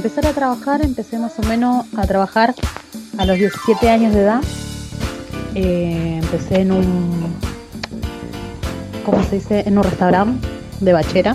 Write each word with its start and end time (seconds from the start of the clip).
empezar 0.00 0.24
a 0.26 0.32
trabajar, 0.32 0.80
empecé 0.82 1.18
más 1.18 1.38
o 1.38 1.42
menos 1.42 1.84
a 1.94 2.06
trabajar 2.06 2.54
a 3.18 3.26
los 3.26 3.36
17 3.36 3.90
años 3.90 4.14
de 4.14 4.22
edad. 4.22 4.40
Eh, 5.54 6.20
empecé 6.22 6.62
en 6.62 6.72
un, 6.72 7.34
¿cómo 9.04 9.22
se 9.24 9.34
dice? 9.36 9.62
En 9.66 9.76
un 9.76 9.84
restaurante 9.84 10.48
de 10.80 10.92
bachera. 10.94 11.34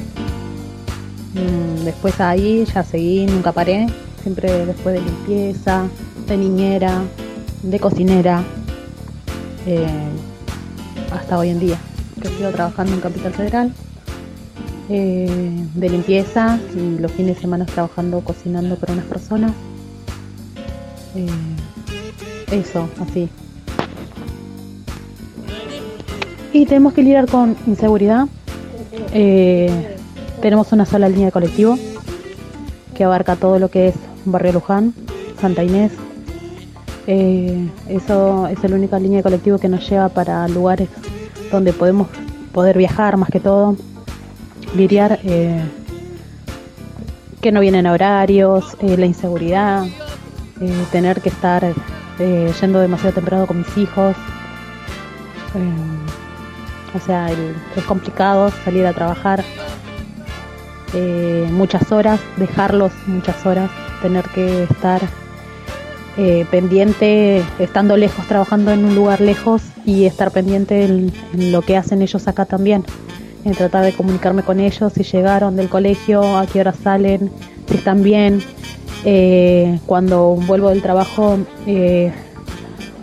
Mm, 1.36 1.84
Después 1.86 2.20
ahí 2.20 2.66
ya 2.74 2.84
seguí, 2.84 3.28
nunca 3.28 3.52
paré. 3.52 3.86
Siempre 4.24 4.66
después 4.66 4.96
de 4.96 5.02
limpieza, 5.02 5.84
de 6.28 6.36
niñera, 6.36 7.04
de 7.62 7.80
cocinera. 7.80 8.44
eh, 9.68 9.86
hasta 11.12 11.38
hoy 11.38 11.50
en 11.50 11.60
día, 11.60 11.78
que 12.20 12.30
sigo 12.30 12.50
trabajando 12.50 12.94
en 12.94 13.02
Capital 13.02 13.32
Federal. 13.34 13.74
Eh, 14.88 15.66
de 15.74 15.90
limpieza 15.90 16.60
y 16.76 17.00
los 17.00 17.12
fines 17.12 17.36
de 17.36 17.42
semana 17.42 17.66
trabajando 17.66 18.22
cocinando 18.22 18.76
para 18.76 18.94
unas 18.94 19.06
personas. 19.06 19.52
Eh, 21.16 21.28
eso, 22.52 22.88
así. 23.02 23.28
Y 26.54 26.66
tenemos 26.68 26.94
que 26.94 27.02
lidiar 27.02 27.28
con 27.28 27.58
inseguridad. 27.66 28.28
Eh, 29.12 29.98
tenemos 30.42 30.72
una 30.72 30.86
sola 30.86 31.10
línea 31.10 31.26
de 31.26 31.32
colectivo 31.32 31.80
que 32.94 33.04
abarca 33.04 33.36
todo 33.36 33.58
lo 33.58 33.70
que 33.70 33.88
es 33.88 33.96
Barrio 34.26 34.54
Luján, 34.54 34.94
Santa 35.42 35.64
Inés. 35.64 35.94
Eso 37.08 38.48
es 38.48 38.70
la 38.70 38.76
única 38.76 39.00
línea 39.00 39.18
de 39.18 39.24
colectivo 39.24 39.58
que 39.58 39.68
nos 39.68 39.88
lleva 39.90 40.10
para 40.10 40.48
lugares 40.48 40.90
donde 41.52 41.74
podemos 41.74 42.08
poder 42.52 42.78
viajar 42.78 43.18
más 43.18 43.30
que 43.30 43.40
todo, 43.40 43.76
lidiar 44.76 45.20
eh, 45.24 45.62
que 47.42 47.52
no 47.52 47.60
vienen 47.60 47.86
a 47.86 47.94
horarios, 47.94 48.76
eh, 48.82 48.98
la 48.98 49.06
inseguridad, 49.06 49.86
eh, 50.62 50.86
tener 50.92 51.22
que 51.22 51.30
estar 51.30 51.64
eh, 52.20 52.54
yendo 52.60 52.80
demasiado 52.80 53.14
temprano 53.14 53.46
con 53.46 53.60
mis 53.60 53.78
hijos. 53.78 54.16
O 56.94 57.00
sea, 57.00 57.30
es 57.32 57.84
complicado 57.86 58.52
salir 58.64 58.86
a 58.86 58.94
trabajar 58.94 59.44
muchas 61.52 61.92
horas, 61.92 62.20
dejarlos 62.38 62.92
muchas 63.08 63.46
horas, 63.46 63.70
tener 64.02 64.24
que 64.30 64.64
estar 64.64 65.02
eh, 66.18 66.46
pendiente, 66.50 67.44
estando 67.60 67.98
lejos, 67.98 68.26
trabajando 68.28 68.72
en 68.72 68.86
un 68.86 68.96
lugar 68.96 69.20
lejos 69.20 69.62
y 69.86 70.06
estar 70.06 70.32
pendiente 70.32 70.86
en, 70.86 71.12
en 71.34 71.52
lo 71.52 71.62
que 71.62 71.76
hacen 71.76 72.02
ellos 72.02 72.28
acá 72.30 72.46
también. 72.46 72.86
En 73.46 73.54
tratar 73.54 73.86
de 73.86 73.94
comunicarme 73.94 74.44
con 74.44 74.60
ellos, 74.60 74.92
si 74.94 75.04
llegaron 75.04 75.56
del 75.56 75.70
colegio, 75.70 76.38
a 76.38 76.46
qué 76.48 76.60
hora 76.60 76.74
salen, 76.74 77.32
si 77.70 77.76
están 77.76 78.04
bien. 78.04 78.42
Eh, 79.06 79.80
cuando 79.86 80.36
vuelvo 80.36 80.70
del 80.70 80.82
trabajo, 80.82 81.38
eh, 81.68 82.12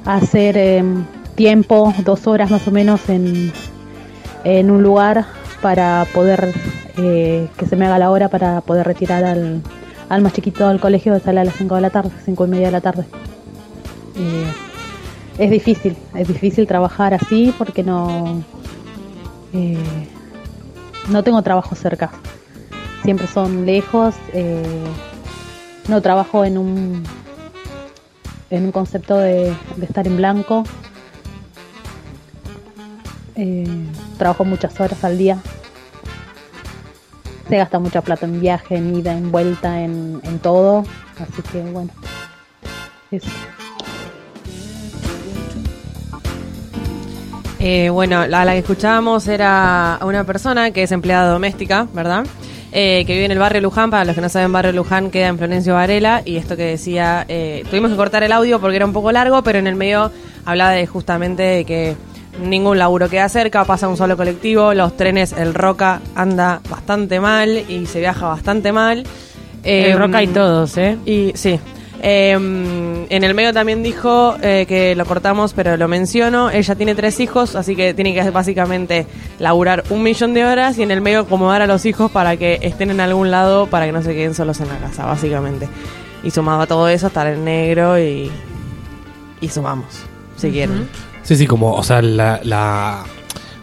hacer 0.05 0.57
eh, 0.59 0.85
tiempo, 1.37 1.95
dos 2.05 2.27
horas 2.27 2.51
más 2.51 2.67
o 2.67 2.73
menos 2.73 3.09
en, 3.09 3.53
en 4.45 4.70
un 4.70 4.83
lugar 4.83 5.27
para 5.61 6.07
poder 6.13 6.53
eh, 6.98 7.48
que 7.57 7.67
se 7.67 7.77
me 7.77 7.87
haga 7.87 7.98
la 7.98 8.11
hora 8.11 8.29
para 8.29 8.61
poder 8.61 8.87
retirar 8.87 9.25
al, 9.25 9.63
más 10.20 10.33
chiquito 10.35 10.69
del 10.69 10.79
colegio 10.79 11.19
sale 11.20 11.41
a 11.41 11.45
las 11.45 11.55
5 11.55 11.75
de 11.77 11.81
la 11.81 11.91
tarde, 11.91 12.11
5 12.25 12.45
y 12.45 12.48
media 12.48 12.67
de 12.67 12.73
la 12.73 12.81
tarde. 12.83 13.05
Eh, 14.17 14.53
es 15.39 15.51
difícil, 15.51 15.97
es 16.15 16.29
difícil 16.29 16.67
trabajar 16.67 17.15
así 17.15 17.55
porque 17.57 17.83
no, 17.83 18.43
eh, 19.55 19.79
no 21.08 21.22
tengo 21.22 21.42
trabajo 21.42 21.75
cerca. 21.75 22.11
Siempre 23.03 23.27
son 23.27 23.67
lejos. 23.67 24.14
eh, 24.33 24.84
no 25.89 26.00
trabajo 26.00 26.45
en 26.45 26.58
un 26.58 27.03
en 28.51 28.64
un 28.67 28.73
concepto 28.73 29.17
de, 29.17 29.57
de 29.77 29.85
estar 29.86 30.07
en 30.07 30.17
blanco. 30.17 30.64
Eh, 33.35 33.86
trabajo 34.18 34.45
muchas 34.45 34.79
horas 34.79 35.02
al 35.05 35.18
día. 35.18 35.39
Se 37.48 37.57
gasta 37.57 37.79
mucha 37.79 38.02
plata 38.02 38.27
en 38.27 38.41
viaje, 38.41 38.77
en 38.77 38.95
ida, 38.95 39.12
en 39.12 39.33
vuelta, 39.33 39.80
en, 39.83 40.20
en 40.23 40.39
todo. 40.39 40.85
Así 41.18 41.42
que 41.51 41.62
bueno. 41.62 41.91
Eso. 43.11 43.29
Eh, 47.64 47.90
bueno, 47.90 48.27
la, 48.27 48.45
la 48.45 48.52
que 48.55 48.58
escuchábamos 48.58 49.28
era 49.28 50.00
una 50.02 50.24
persona 50.24 50.73
que 50.73 50.83
es 50.83 50.90
empleada 50.90 51.30
doméstica, 51.30 51.86
¿verdad? 51.95 52.27
Eh, 52.73 53.05
que 53.06 53.12
vive 53.12 53.27
en 53.27 53.30
el 53.30 53.39
barrio 53.39 53.61
Luján. 53.61 53.89
Para 53.89 54.05
los 54.05 54.17
que 54.17 54.20
no 54.20 54.28
saben, 54.28 54.50
barrio 54.50 54.73
Luján 54.73 55.12
queda 55.12 55.28
en 55.28 55.39
Florencio 55.39 55.74
Varela. 55.74 56.23
Y 56.24 56.39
esto 56.39 56.56
que 56.56 56.64
decía, 56.64 57.24
eh, 57.28 57.62
tuvimos 57.70 57.92
que 57.92 57.96
cortar 57.96 58.24
el 58.24 58.33
audio 58.33 58.61
porque 58.61 58.74
era 58.74 58.84
un 58.84 58.92
poco 58.92 59.12
largo, 59.12 59.45
pero 59.45 59.61
en 59.61 59.68
el 59.68 59.77
medio 59.77 60.11
hablaba 60.45 60.73
de 60.73 60.89
justamente 60.89 61.45
de 61.45 61.64
que 61.64 61.95
ningún 62.42 62.78
laburo 62.78 63.08
queda 63.08 63.28
cerca, 63.28 63.64
pasa 63.64 63.86
un 63.86 63.96
solo 63.96 64.17
colectivo, 64.17 64.74
los 64.74 64.96
trenes, 64.96 65.30
el 65.33 65.55
Roca 65.55 66.00
anda 66.17 66.61
bastante 66.68 67.20
mal 67.20 67.62
y 67.68 67.86
se 67.86 68.00
viaja 68.00 68.27
bastante 68.27 68.73
mal. 68.73 69.05
El 69.62 69.96
Roca 69.96 70.20
y 70.20 70.27
todos, 70.27 70.77
¿eh? 70.79 70.98
Y 71.06 71.30
sí. 71.36 71.61
Eh, 72.05 72.33
en 72.33 73.24
el 73.24 73.35
medio 73.35 73.52
también 73.52 73.85
dijo 73.85 74.36
eh, 74.42 74.67
que 74.67 74.96
lo 74.96 75.07
cortamos, 75.07 75.52
pero 75.55 75.77
lo 75.77 75.86
menciono. 75.86 76.51
Ella 76.51 76.74
tiene 76.74 76.96
tres 76.96 77.20
hijos, 77.20 77.55
así 77.55 77.77
que 77.77 77.95
tiene 77.95 78.13
que 78.13 78.29
básicamente 78.30 79.07
laburar 79.39 79.85
un 79.90 80.02
millón 80.02 80.35
de 80.35 80.45
horas 80.45 80.79
y 80.79 80.83
en 80.83 80.91
el 80.91 81.01
medio 81.01 81.20
acomodar 81.20 81.62
a 81.62 81.67
los 81.67 81.86
hijos 81.86 82.11
para 82.11 82.36
que 82.36 82.58
estén 82.62 82.91
en 82.91 83.01
algún 83.01 83.30
lado 83.30 83.67
para 83.67 83.86
que 83.86 83.92
no 83.92 84.02
se 84.02 84.14
queden 84.14 84.35
solos 84.35 84.61
en 84.61 84.68
la 84.68 84.79
casa, 84.79 85.07
básicamente. 85.07 85.68
Y 86.24 86.30
sumado 86.33 86.62
a 86.62 86.67
todo 86.67 86.89
eso, 86.89 87.07
estar 87.07 87.27
en 87.29 87.45
negro 87.45 87.98
y, 87.98 88.30
y 89.41 89.48
sumamos, 89.48 90.05
si 90.36 90.51
quieren. 90.51 90.89
Sí, 91.23 91.36
sí, 91.36 91.46
como, 91.46 91.73
o 91.74 91.83
sea, 91.85 92.02
la, 92.02 92.41
la, 92.42 93.05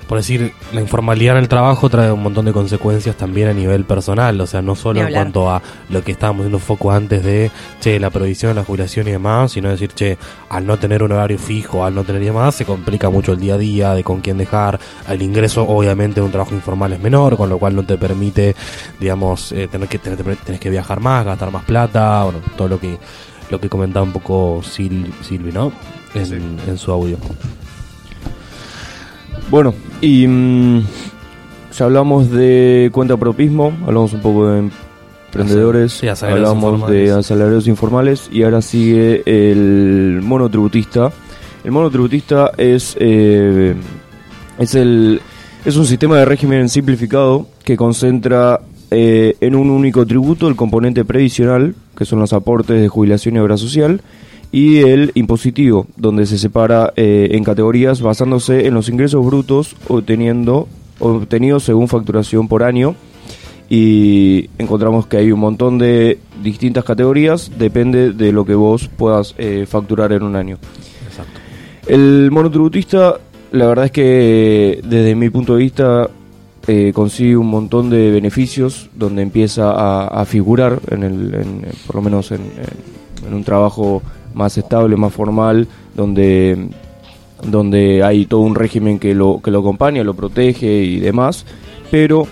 por 0.09 0.17
decir, 0.17 0.53
la 0.73 0.81
informalidad 0.81 1.37
en 1.37 1.43
el 1.43 1.47
trabajo 1.47 1.87
trae 1.87 2.11
un 2.11 2.23
montón 2.23 2.43
de 2.45 2.51
consecuencias 2.51 3.15
también 3.15 3.47
a 3.47 3.53
nivel 3.53 3.85
personal, 3.85 4.41
o 4.41 4.47
sea, 4.47 4.59
no 4.63 4.73
solo 4.75 4.99
en 5.01 5.13
cuanto 5.21 5.51
a 5.51 5.61
lo 5.89 6.03
que 6.03 6.11
estábamos 6.11 6.41
haciendo 6.41 6.57
foco 6.57 6.91
antes 6.91 7.23
de, 7.23 7.51
che, 7.79 7.99
la 7.99 8.09
provisión, 8.09 8.55
la 8.55 8.63
jubilación 8.63 9.07
y 9.07 9.11
demás, 9.11 9.51
sino 9.51 9.69
decir, 9.69 9.91
che, 9.93 10.17
al 10.49 10.65
no 10.65 10.77
tener 10.79 11.03
un 11.03 11.11
horario 11.11 11.37
fijo, 11.37 11.85
al 11.85 11.93
no 11.93 12.03
tener 12.03 12.23
y 12.23 12.25
demás, 12.25 12.55
se 12.55 12.65
complica 12.65 13.11
mucho 13.11 13.33
el 13.33 13.39
día 13.39 13.53
a 13.53 13.57
día, 13.59 13.93
de 13.93 14.03
con 14.03 14.21
quién 14.21 14.39
dejar, 14.39 14.79
el 15.07 15.21
ingreso 15.21 15.61
obviamente 15.67 16.21
de 16.21 16.25
un 16.25 16.31
trabajo 16.31 16.55
informal 16.55 16.91
es 16.91 16.99
menor, 16.99 17.37
con 17.37 17.47
lo 17.47 17.59
cual 17.59 17.75
no 17.75 17.83
te 17.83 17.95
permite, 17.99 18.55
digamos, 18.99 19.51
eh, 19.51 19.67
tener 19.67 19.87
que 19.87 19.99
tener, 19.99 20.35
tenés 20.37 20.59
que 20.59 20.71
viajar 20.71 20.99
más, 21.01 21.23
gastar 21.23 21.51
más 21.51 21.65
plata, 21.65 22.23
bueno, 22.23 22.39
todo 22.57 22.67
lo 22.67 22.79
que 22.79 22.97
lo 23.51 23.59
que 23.59 23.69
comentaba 23.69 24.03
un 24.03 24.11
poco 24.11 24.61
Sil- 24.65 25.13
Silvi, 25.21 25.51
¿no? 25.51 25.71
En, 26.15 26.57
en 26.67 26.77
su 26.79 26.91
audio. 26.91 27.17
Bueno, 29.49 29.73
y 29.99 30.27
mm, 30.27 30.83
ya 31.75 31.85
hablamos 31.85 32.29
de 32.29 32.89
cuenta 32.91 33.17
propismo, 33.17 33.73
hablamos 33.85 34.13
un 34.13 34.21
poco 34.21 34.47
de 34.47 34.69
emprendedores, 35.25 35.93
Sí, 35.93 36.07
hablamos 36.07 36.87
de 36.87 37.11
asalariados 37.11 37.67
informales 37.67 38.29
y 38.31 38.43
ahora 38.43 38.61
sigue 38.61 39.23
el 39.25 40.21
monotributista. 40.21 41.11
El 41.63 41.71
monotributista 41.71 42.51
es, 42.57 42.95
eh, 42.99 43.73
es, 44.59 44.75
el, 44.75 45.19
es 45.65 45.75
un 45.75 45.85
sistema 45.85 46.19
de 46.19 46.25
régimen 46.25 46.69
simplificado 46.69 47.47
que 47.63 47.75
concentra 47.75 48.61
eh, 48.91 49.35
en 49.41 49.55
un 49.55 49.71
único 49.71 50.05
tributo 50.05 50.47
el 50.47 50.55
componente 50.55 51.05
previsional, 51.05 51.73
que 51.97 52.05
son 52.05 52.19
los 52.19 52.33
aportes 52.33 52.79
de 52.79 52.87
jubilación 52.87 53.35
y 53.35 53.39
obra 53.39 53.57
social, 53.57 54.01
y 54.51 54.77
el 54.79 55.11
impositivo, 55.15 55.85
donde 55.95 56.25
se 56.25 56.37
separa 56.37 56.91
eh, 56.95 57.29
en 57.33 57.43
categorías 57.43 58.01
basándose 58.01 58.65
en 58.65 58.73
los 58.73 58.89
ingresos 58.89 59.23
brutos 59.25 59.75
obteniendo, 59.87 60.67
obtenidos 60.99 61.63
según 61.63 61.87
facturación 61.87 62.47
por 62.47 62.63
año. 62.63 62.95
Y 63.71 64.49
encontramos 64.57 65.05
que 65.05 65.17
hay 65.17 65.31
un 65.31 65.39
montón 65.39 65.77
de 65.77 66.17
distintas 66.43 66.83
categorías, 66.83 67.51
depende 67.59 68.13
de 68.13 68.31
lo 68.31 68.43
que 68.43 68.55
vos 68.55 68.89
puedas 68.97 69.35
eh, 69.37 69.65
facturar 69.67 70.11
en 70.11 70.23
un 70.23 70.35
año. 70.35 70.57
Exacto. 71.07 71.39
El 71.85 72.29
monotributista, 72.31 73.17
la 73.51 73.67
verdad 73.67 73.85
es 73.85 73.91
que 73.91 74.81
desde 74.83 75.13
mi 75.13 75.29
punto 75.29 75.53
de 75.55 75.59
vista 75.63 76.09
eh, 76.65 76.91
consigue 76.95 77.37
un 77.37 77.47
montón 77.47 77.91
de 77.91 78.09
beneficios 78.09 78.89
donde 78.95 79.21
empieza 79.21 79.69
a, 79.71 80.07
a 80.07 80.25
figurar, 80.25 80.79
en 80.89 81.03
el, 81.03 81.33
en- 81.35 81.61
por 81.85 81.97
lo 81.97 82.01
menos 82.01 82.31
en, 82.31 82.41
en- 82.41 83.27
en 83.27 83.33
un 83.35 83.43
trabajo 83.43 84.01
más 84.33 84.57
estable, 84.57 84.95
más 84.95 85.13
formal, 85.13 85.67
donde, 85.95 86.69
donde 87.43 88.03
hay 88.03 88.25
todo 88.25 88.41
un 88.41 88.55
régimen 88.55 88.99
que 88.99 89.13
lo, 89.13 89.41
que 89.43 89.51
lo 89.51 89.59
acompaña, 89.59 90.03
lo 90.03 90.13
protege 90.13 90.83
y 90.83 90.99
demás, 90.99 91.45
pero 91.91 92.27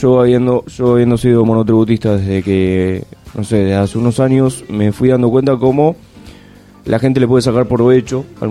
yo 0.00 0.20
habiendo, 0.20 0.64
yo 0.66 0.92
habiendo 0.92 1.16
sido 1.16 1.44
monotributista 1.44 2.16
desde 2.16 2.42
que, 2.42 3.04
no 3.34 3.44
sé, 3.44 3.58
desde 3.58 3.74
hace 3.74 3.98
unos 3.98 4.20
años, 4.20 4.64
me 4.68 4.92
fui 4.92 5.08
dando 5.08 5.30
cuenta 5.30 5.56
cómo 5.56 5.96
la 6.84 6.98
gente 6.98 7.20
le 7.20 7.28
puede 7.28 7.42
sacar 7.42 7.66
provecho 7.66 8.24
al, 8.40 8.50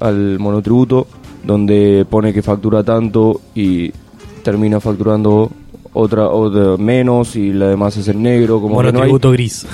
al 0.00 0.38
monotributo, 0.38 1.06
donde 1.44 2.06
pone 2.08 2.32
que 2.32 2.42
factura 2.42 2.82
tanto 2.82 3.40
y 3.54 3.92
termina 4.42 4.80
facturando 4.80 5.50
otra, 5.92 6.28
otra 6.28 6.76
menos 6.76 7.36
y 7.36 7.52
la 7.52 7.68
demás 7.68 7.96
es 7.96 8.08
en 8.08 8.22
negro, 8.22 8.60
como 8.60 8.74
Bueno, 8.74 8.90
que 8.90 8.92
no 8.92 9.02
hay, 9.02 9.08
tributo 9.08 9.30
gris. 9.32 9.66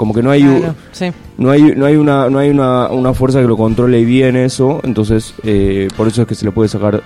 Como 0.00 0.14
que 0.14 0.22
no 0.22 0.30
hay, 0.30 0.42
Claro, 0.42 0.74
sí. 0.92 1.12
no 1.36 1.50
hay, 1.50 1.60
no 1.76 1.84
hay 1.84 1.96
una, 1.96 2.30
no 2.30 2.38
hay 2.38 2.48
una, 2.48 2.88
una 2.88 3.12
fuerza 3.12 3.38
que 3.42 3.46
lo 3.46 3.58
controle 3.58 4.02
bien 4.02 4.34
eso, 4.34 4.80
entonces 4.82 5.34
eh, 5.42 5.88
por 5.94 6.08
eso 6.08 6.22
es 6.22 6.26
que 6.26 6.34
se 6.34 6.46
le 6.46 6.52
puede 6.52 6.70
sacar 6.70 7.02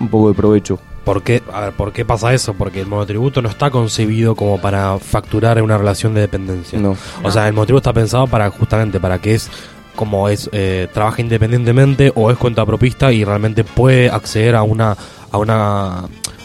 un 0.00 0.08
poco 0.08 0.26
de 0.26 0.34
provecho. 0.34 0.80
¿Por 1.04 1.22
qué? 1.22 1.44
A 1.52 1.60
ver, 1.60 1.72
¿por 1.74 1.92
qué 1.92 2.04
pasa 2.04 2.34
eso? 2.34 2.54
Porque 2.54 2.80
el 2.80 2.88
monotributo 2.88 3.40
no 3.40 3.48
está 3.48 3.70
concebido 3.70 4.34
como 4.34 4.60
para 4.60 4.98
facturar 4.98 5.58
en 5.58 5.64
una 5.64 5.78
relación 5.78 6.12
de 6.12 6.22
dependencia. 6.22 6.76
No. 6.76 6.96
O 7.22 7.30
sea, 7.30 7.46
el 7.46 7.52
monotributo 7.54 7.88
está 7.88 7.92
pensado 7.92 8.26
para 8.26 8.50
justamente 8.50 8.98
para 8.98 9.20
que 9.20 9.34
es 9.34 9.48
como 9.94 10.28
es 10.28 10.50
eh, 10.52 10.88
trabaja 10.92 11.20
independientemente 11.22 12.10
o 12.16 12.32
es 12.32 12.36
cuentapropista 12.36 13.12
y 13.12 13.22
realmente 13.22 13.62
puede 13.62 14.10
acceder 14.10 14.56
a 14.56 14.64
una 14.64 14.96
a 15.30 15.38
una 15.38 16.02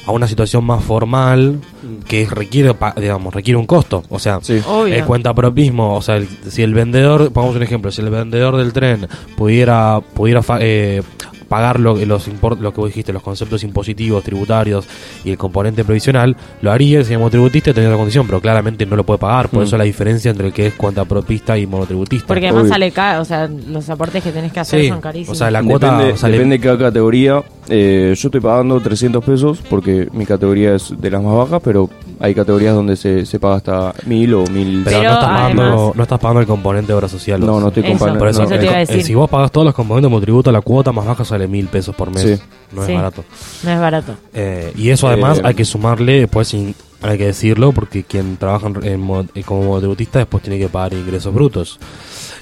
a 0.08 0.12
una 0.12 0.28
situación 0.28 0.64
más 0.64 0.84
formal 0.84 1.60
que 2.08 2.26
requiere 2.26 2.74
pa- 2.74 2.94
digamos 2.96 3.34
requiere 3.34 3.58
un 3.58 3.66
costo. 3.66 4.04
O 4.10 4.18
sea 4.20 4.40
Sí. 4.42 4.62
El 4.94 5.06
cuentapropismo 5.06 5.96
o 5.96 6.02
sea 6.02 6.16
el- 6.18 6.28
si 6.50 6.64
el 6.64 6.74
vendedor 6.74 7.32
pongamos 7.32 7.58
un 7.58 7.64
ejemplo 7.64 7.92
si 7.92 8.02
el 8.02 8.10
vendedor 8.10 8.56
del 8.58 8.74
tren 8.74 9.08
pudiera 9.38 10.00
pudiera 10.14 10.42
fa- 10.42 10.60
eh, 10.62 11.04
pagar 11.48 11.80
lo, 11.80 11.96
los 12.06 12.28
impor- 12.30 12.60
lo 12.60 12.74
que 12.74 12.82
vos 12.82 12.90
dijiste 12.90 13.14
los 13.14 13.24
conceptos 13.24 13.64
impositivos 13.64 14.24
tributarios 14.24 14.88
y 15.24 15.32
el 15.32 15.38
componente 15.38 15.84
previsional 15.84 16.36
lo 16.62 16.72
haría 16.72 17.04
si 17.04 17.14
es 17.14 17.30
tributista 17.32 17.74
tendría 17.74 17.90
la 17.92 17.98
condición 17.98 18.26
pero 18.28 18.40
claramente 18.42 18.86
no 18.86 18.96
lo 18.96 19.04
puede 19.06 19.18
pagar 19.20 19.50
por 19.50 19.62
Mm. 19.62 19.64
eso 19.64 19.78
la 19.78 19.84
diferencia 19.86 20.32
entre 20.32 20.48
el 20.48 20.54
que 20.54 20.68
es 20.68 20.74
cuentapropista 20.76 21.58
y 21.58 21.66
monotributista 21.68 22.28
Porque 22.28 22.46
además 22.48 22.64
Obvio. 22.64 22.74
sale 22.74 22.92
caro, 22.92 23.22
o 23.22 23.26
sea, 23.26 23.48
los 23.48 23.90
aportes 23.90 24.24
que 24.24 24.32
tenés 24.32 24.52
que 24.52 24.60
hacer 24.60 24.82
Sí, 24.82 24.88
son 24.90 25.02
carísimos. 25.02 25.36
o 25.36 25.40
sea, 25.40 25.50
la 25.52 25.64
cuota 25.64 25.92
depende, 25.98 26.18
sale- 26.18 26.34
depende 26.34 26.58
de 26.58 26.64
cada 26.64 26.78
categoría. 26.78 27.44
Eh, 27.70 28.14
yo 28.16 28.28
estoy 28.28 28.40
pagando 28.42 28.80
300 28.80 29.24
pesos 29.24 29.60
porque 29.70 30.08
mi 30.14 30.26
categoría 30.26 30.76
es 30.76 30.94
de 30.98 31.10
las 31.12 31.22
más 31.22 31.36
bajas, 31.36 31.62
pero 31.64 31.90
hay 32.20 32.34
categorías 32.36 32.74
donde 32.76 32.96
se, 32.96 33.26
se 33.26 33.40
paga 33.40 33.56
hasta 33.56 33.94
1000 34.06 34.34
o 34.34 34.44
1000. 34.48 34.82
Pero, 34.86 34.98
Pero 35.00 35.04
no, 35.10 35.14
estás 35.16 35.30
pagando, 35.30 35.94
no 35.96 36.04
estás 36.04 36.20
pagando 36.20 36.42
el 36.42 36.48
componente 36.48 36.88
de 36.88 36.94
obra 36.94 37.08
social. 37.08 37.40
No, 37.40 37.60
no 37.60 37.68
estoy 37.68 37.84
Eso, 37.84 37.92
comparando. 37.92 38.20
Por 38.20 38.28
eso, 38.30 38.44
eso 38.44 38.54
el 38.54 38.60
te 38.60 38.66
iba 38.66 38.76
a 38.76 38.80
decir. 38.80 38.96
eh, 38.98 39.04
si 39.04 39.14
vos 39.16 39.30
pagás 39.30 39.52
todos 39.52 39.66
los 39.66 39.74
componentes 39.74 40.08
de 40.10 40.12
monotributo, 40.12 40.52
la 40.52 40.62
cuota 40.62 40.92
más 40.92 41.06
baja 41.06 41.24
sale 41.26 41.48
mil 41.48 41.68
pesos 41.68 41.96
por 41.96 42.10
mes. 42.12 42.24
Sí. 42.24 42.40
No 42.76 42.82
es 42.82 42.88
Sí. 42.88 42.94
barato. 42.94 43.24
No 43.64 43.72
es 43.72 43.80
barato. 43.80 44.16
Eh, 44.34 44.74
y 44.76 44.90
eso 44.90 45.08
además 45.08 45.40
Eh, 45.40 45.42
hay 45.46 45.54
que 45.54 45.66
sumarle, 45.66 46.20
después 46.22 46.48
sin- 46.48 46.76
hay 47.02 47.18
que 47.18 47.28
decirlo, 47.28 47.72
porque 47.72 48.04
quien 48.04 48.38
trabaja 48.38 48.68
en, 48.68 48.84
en 48.84 49.30
eh, 49.36 49.44
como 49.44 49.64
monotributista 49.64 50.20
después 50.20 50.42
tiene 50.44 50.58
que 50.60 50.68
pagar 50.68 50.94
ingresos 50.94 51.34
brutos. 51.34 51.80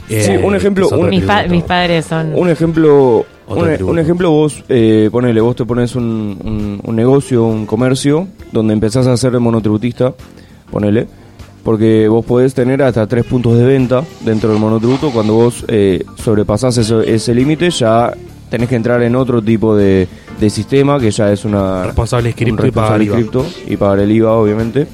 Eh, 0.10 0.24
Sí, 0.24 0.31
un 0.44 0.56
ejemplo, 0.56 0.88
un- 0.89 1.10
Mis, 1.10 1.24
pa- 1.24 1.39
tributo. 1.39 1.56
mis 1.56 1.63
padres 1.63 2.06
son... 2.06 2.31
Un 2.36 2.50
ejemplo, 2.50 3.25
un, 3.47 3.63
tributo. 3.65 3.92
un 3.92 4.00
ejemplo 4.00 4.31
vos, 4.31 4.63
eh, 4.69 5.09
ponele, 5.12 5.39
vos 5.42 5.56
te 5.56 5.65
pones 5.65 5.95
un, 5.95 6.03
un- 6.44 6.81
un 6.83 6.95
negocio, 6.95 7.44
un 7.45 7.65
comercio, 7.65 8.27
donde 8.51 8.74
empezás 8.74 9.07
a 9.07 9.15
ser 9.18 9.39
monotributista, 9.39 10.13
ponele, 10.71 11.07
porque 11.63 12.07
vos 12.07 12.25
podés 12.25 12.53
tener 12.53 12.81
hasta 12.83 13.07
tres 13.07 13.25
puntos 13.25 13.57
de 13.57 13.65
venta 13.65 14.03
dentro 14.21 14.50
del 14.51 14.59
monotributo, 14.59 15.12
cuando 15.12 15.33
vos 15.33 15.65
eh, 15.68 16.03
sobrepasás 16.15 16.77
ese, 16.77 17.13
ese 17.13 17.33
límite 17.36 17.69
ya 17.71 18.13
tenés 18.50 18.69
que 18.69 18.75
entrar 18.75 19.01
en 19.01 19.15
otro 19.15 19.42
tipo 19.42 19.75
de, 19.75 20.07
de 20.39 20.50
sistema, 20.50 21.00
que 21.00 21.09
ya 21.12 21.31
es 21.31 21.44
una... 21.45 21.83
Responsable 21.86 22.30
inscripto 22.30 22.62
un 22.63 22.68
y 22.69 22.71
pagar 22.71 23.01
IVA. 23.01 23.19
y 23.68 23.77
pagar 23.77 24.00
el 24.00 24.12
IVA, 24.12 24.31
obviamente. 24.33 24.88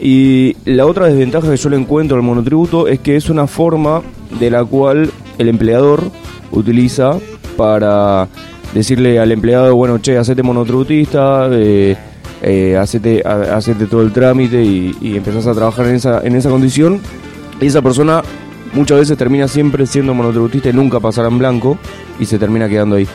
Y 0.00 0.56
la 0.64 0.86
otra 0.86 1.06
desventaja 1.06 1.48
que 1.50 1.56
yo 1.56 1.68
le 1.70 1.76
encuentro 1.76 2.16
al 2.16 2.22
monotributo 2.22 2.88
es 2.88 2.98
que 3.00 3.16
es 3.16 3.30
una 3.30 3.46
forma 3.46 4.02
de 4.40 4.50
la 4.50 4.64
cual 4.64 5.10
el 5.38 5.48
empleador 5.48 6.02
utiliza 6.50 7.16
para 7.60 8.26
decirle 8.72 9.18
al 9.18 9.30
empleado, 9.32 9.74
bueno, 9.76 9.98
che, 9.98 10.16
hacete 10.16 10.42
monotributista, 10.42 11.48
eh, 11.52 11.94
eh, 12.42 12.76
hacete, 12.76 13.22
ha- 13.24 13.56
hacete 13.56 13.86
todo 13.86 14.00
el 14.02 14.12
trámite 14.12 14.62
y, 14.62 14.96
y 15.00 15.16
empezás 15.16 15.46
a 15.46 15.52
trabajar 15.54 15.86
en 15.86 15.96
esa, 15.96 16.20
en 16.26 16.36
esa 16.36 16.48
condición. 16.48 17.00
Y 17.60 17.66
esa 17.66 17.82
persona 17.82 18.22
muchas 18.72 18.98
veces 19.00 19.18
termina 19.18 19.46
siempre 19.48 19.84
siendo 19.86 20.14
monotributista 20.14 20.70
y 20.70 20.72
nunca 20.72 21.00
pasará 21.00 21.28
en 21.28 21.38
blanco 21.38 21.76
y 22.18 22.24
se 22.24 22.38
termina 22.38 22.68
quedando 22.68 22.96
ahí. 22.96 23.06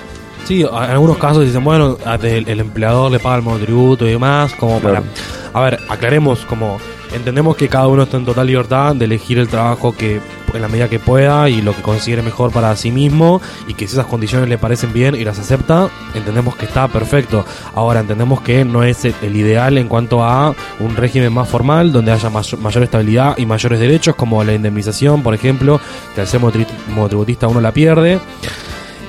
Sí, 0.45 0.61
en 0.61 0.67
algunos 0.75 1.17
casos 1.17 1.43
dicen, 1.43 1.63
bueno, 1.63 1.97
el, 2.21 2.47
el 2.47 2.59
empleador 2.59 3.11
le 3.11 3.17
paga 3.17 3.37
el 3.37 3.41
monotributo 3.41 4.05
y 4.05 4.11
demás, 4.11 4.53
como 4.53 4.79
Claro. 4.79 5.01
para... 5.01 5.59
A 5.59 5.63
ver, 5.63 5.79
aclaremos, 5.89 6.45
como 6.45 6.77
entendemos 7.15 7.55
que 7.55 7.67
cada 7.67 7.87
uno 7.87 8.03
está 8.03 8.17
en 8.17 8.25
total 8.25 8.45
libertad 8.45 8.93
de 8.95 9.05
elegir 9.05 9.39
el 9.39 9.47
trabajo 9.47 9.91
que 9.97 10.19
en 10.55 10.61
la 10.61 10.67
medida 10.67 10.89
que 10.89 10.99
pueda 10.99 11.49
y 11.49 11.61
lo 11.61 11.75
que 11.75 11.81
considere 11.81 12.21
mejor 12.21 12.51
para 12.51 12.75
sí 12.75 12.91
mismo 12.91 13.41
y 13.67 13.73
que 13.73 13.87
si 13.87 13.93
esas 13.93 14.05
condiciones 14.05 14.49
le 14.49 14.57
parecen 14.57 14.93
bien 14.93 15.15
y 15.15 15.23
las 15.23 15.39
acepta, 15.39 15.89
entendemos 16.13 16.55
que 16.55 16.65
está 16.65 16.87
perfecto. 16.87 17.45
Ahora 17.73 17.99
entendemos 17.99 18.41
que 18.41 18.65
no 18.65 18.83
es 18.83 19.05
el, 19.05 19.35
ideal 19.35 19.77
en 19.77 19.87
cuanto 19.87 20.23
a 20.23 20.55
un 20.79 20.95
régimen 20.95 21.33
más 21.33 21.49
formal 21.49 21.91
donde 21.91 22.11
haya 22.11 22.29
mayor, 22.29 22.83
estabilidad 22.83 23.37
y 23.37 23.45
mayores 23.45 23.79
derechos 23.79 24.15
como 24.15 24.43
la 24.43 24.53
indemnización, 24.53 25.23
por 25.23 25.33
ejemplo, 25.33 25.79
que 26.13 26.21
al 26.21 26.27
ser 26.27 26.41
monotri- 26.41 26.67
monotributista 26.87 27.47
uno 27.47 27.61
la 27.61 27.71
pierde. 27.71 28.19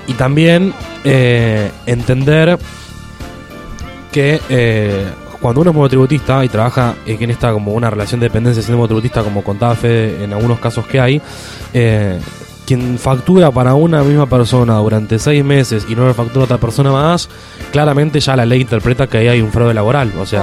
Y 0.08 0.14
también 0.14 0.72
eh, 1.04 1.70
entender 1.86 2.58
que 4.12 4.40
eh, 4.48 5.04
cuando 5.40 5.60
uno 5.60 5.70
es 5.70 5.76
monotributista 5.76 6.44
y 6.44 6.48
trabaja 6.48 6.94
en 7.06 7.30
esta 7.30 7.52
como 7.52 7.72
una 7.72 7.90
relación 7.90 8.20
de 8.20 8.26
dependencia 8.26 8.62
siendo 8.62 8.78
monotributista, 8.78 9.22
como 9.22 9.42
contaba 9.42 9.74
Fede 9.74 10.24
en 10.24 10.32
algunos 10.32 10.58
casos 10.58 10.86
que 10.86 11.00
hay, 11.00 11.20
eh, 11.72 12.18
quien 12.66 12.98
factura 12.98 13.50
para 13.52 13.74
una 13.74 14.02
misma 14.02 14.26
persona 14.28 14.76
durante 14.78 15.18
seis 15.18 15.44
meses 15.44 15.86
y 15.88 15.94
no 15.94 16.06
le 16.08 16.14
factura 16.14 16.42
a 16.42 16.44
otra 16.46 16.58
persona 16.58 16.90
más, 16.90 17.28
claramente 17.72 18.18
ya 18.20 18.34
la 18.36 18.44
ley 18.44 18.60
interpreta 18.62 19.06
que 19.06 19.18
ahí 19.18 19.28
hay 19.28 19.40
un 19.40 19.52
fraude 19.52 19.72
laboral. 19.72 20.12
O 20.20 20.26
sea, 20.26 20.42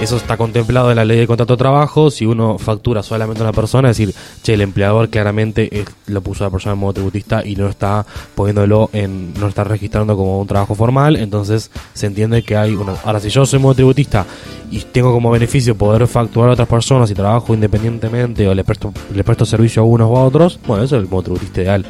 eso 0.00 0.16
está 0.16 0.36
contemplado 0.36 0.90
en 0.90 0.96
la 0.96 1.04
ley 1.04 1.18
de 1.18 1.26
contrato 1.26 1.54
de 1.54 1.58
trabajo. 1.58 2.10
Si 2.10 2.26
uno 2.26 2.58
factura 2.58 3.02
solamente 3.02 3.40
a 3.42 3.44
una 3.44 3.52
persona, 3.52 3.90
es 3.90 3.96
decir, 3.96 4.14
che, 4.42 4.54
el 4.54 4.60
empleador 4.60 5.08
claramente 5.08 5.80
es- 5.80 5.86
lo 6.06 6.20
puso 6.20 6.44
a 6.44 6.48
la 6.48 6.50
persona 6.50 6.74
en 6.74 6.78
modo 6.80 6.92
tributista 6.92 7.42
y 7.44 7.56
no 7.56 7.68
está 7.68 8.04
poniéndolo 8.34 8.90
en, 8.92 9.32
no 9.40 9.48
está 9.48 9.64
registrando 9.64 10.16
como 10.16 10.40
un 10.40 10.46
trabajo 10.46 10.74
formal, 10.74 11.16
entonces 11.16 11.70
se 11.94 12.06
entiende 12.06 12.42
que 12.42 12.56
hay 12.56 12.74
una. 12.74 12.94
Ahora, 13.04 13.18
si 13.20 13.30
yo 13.30 13.46
soy 13.46 13.58
modo 13.58 13.74
tributista 13.74 14.26
y 14.70 14.78
tengo 14.80 15.12
como 15.12 15.30
beneficio 15.30 15.74
poder 15.76 16.06
facturar 16.06 16.50
a 16.50 16.52
otras 16.52 16.68
personas 16.68 17.10
y 17.10 17.14
trabajo 17.14 17.52
independientemente 17.54 18.46
o 18.48 18.54
le 18.54 18.62
presto, 18.64 18.92
le 19.14 19.24
presto 19.24 19.44
servicio 19.44 19.82
a 19.82 19.84
unos 19.84 20.08
o 20.10 20.16
a 20.16 20.24
otros, 20.24 20.60
bueno, 20.66 20.84
eso 20.84 20.96
es 20.96 21.02
el 21.02 21.08
modo 21.08 21.22
tributista 21.22 21.62
ideal. 21.62 21.84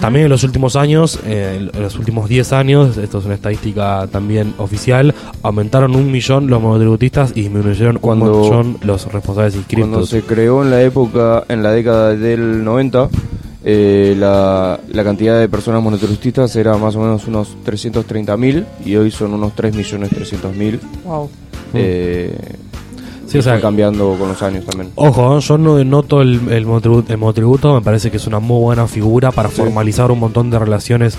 También 0.00 0.24
en 0.24 0.30
los 0.30 0.42
últimos 0.44 0.74
años, 0.76 1.18
eh, 1.26 1.68
en 1.72 1.82
los 1.82 1.96
últimos 1.98 2.28
10 2.28 2.52
años, 2.52 2.96
esto 2.96 3.18
es 3.18 3.24
una 3.26 3.34
estadística 3.34 4.06
también 4.10 4.54
oficial, 4.58 5.14
aumentaron 5.42 5.94
un 5.96 6.10
millón 6.10 6.48
los 6.48 6.62
monotributistas 6.62 7.32
y 7.34 7.42
disminuyeron 7.42 7.98
Cuando- 7.98 8.32
un 8.34 8.40
millón 8.42 8.78
los 8.82 9.04
responsables 9.12 9.54
Cuando 9.54 9.98
inscritos. 10.00 10.08
se 10.08 10.22
creó 10.22 10.62
en 10.62 10.70
la 10.70 10.82
época, 10.82 11.44
en 11.48 11.62
la 11.62 11.72
década 11.72 12.14
del 12.14 12.64
90, 12.64 13.08
eh, 13.64 14.14
la, 14.18 14.80
la 14.92 15.04
cantidad 15.04 15.38
de 15.38 15.48
personas 15.48 15.82
monotributistas 15.82 16.54
era 16.56 16.76
más 16.78 16.94
o 16.96 17.00
menos 17.00 17.26
unos 17.26 17.56
330.000 17.66 18.64
y 18.86 18.96
hoy 18.96 19.10
son 19.10 19.34
unos 19.34 19.52
3.300.000. 19.54 20.80
Wow. 21.04 21.28
Eh, 21.74 22.36
Sí, 23.26 23.36
o 23.36 23.42
sea, 23.42 23.60
cambiando 23.60 24.16
con 24.18 24.28
los 24.28 24.40
años 24.42 24.64
también. 24.64 24.90
Ojo, 24.94 25.38
yo 25.38 25.58
no 25.58 25.76
denoto 25.76 26.22
el, 26.22 26.50
el, 26.50 26.64
monotributo, 26.64 27.12
el 27.12 27.18
monotributo, 27.18 27.74
me 27.74 27.82
parece 27.82 28.10
que 28.10 28.16
es 28.16 28.26
una 28.26 28.38
muy 28.38 28.58
buena 28.58 28.86
figura 28.86 29.32
para 29.32 29.50
Sí. 29.50 29.56
formalizar 29.56 30.10
un 30.10 30.18
montón 30.20 30.48
de 30.48 30.58
relaciones, 30.58 31.18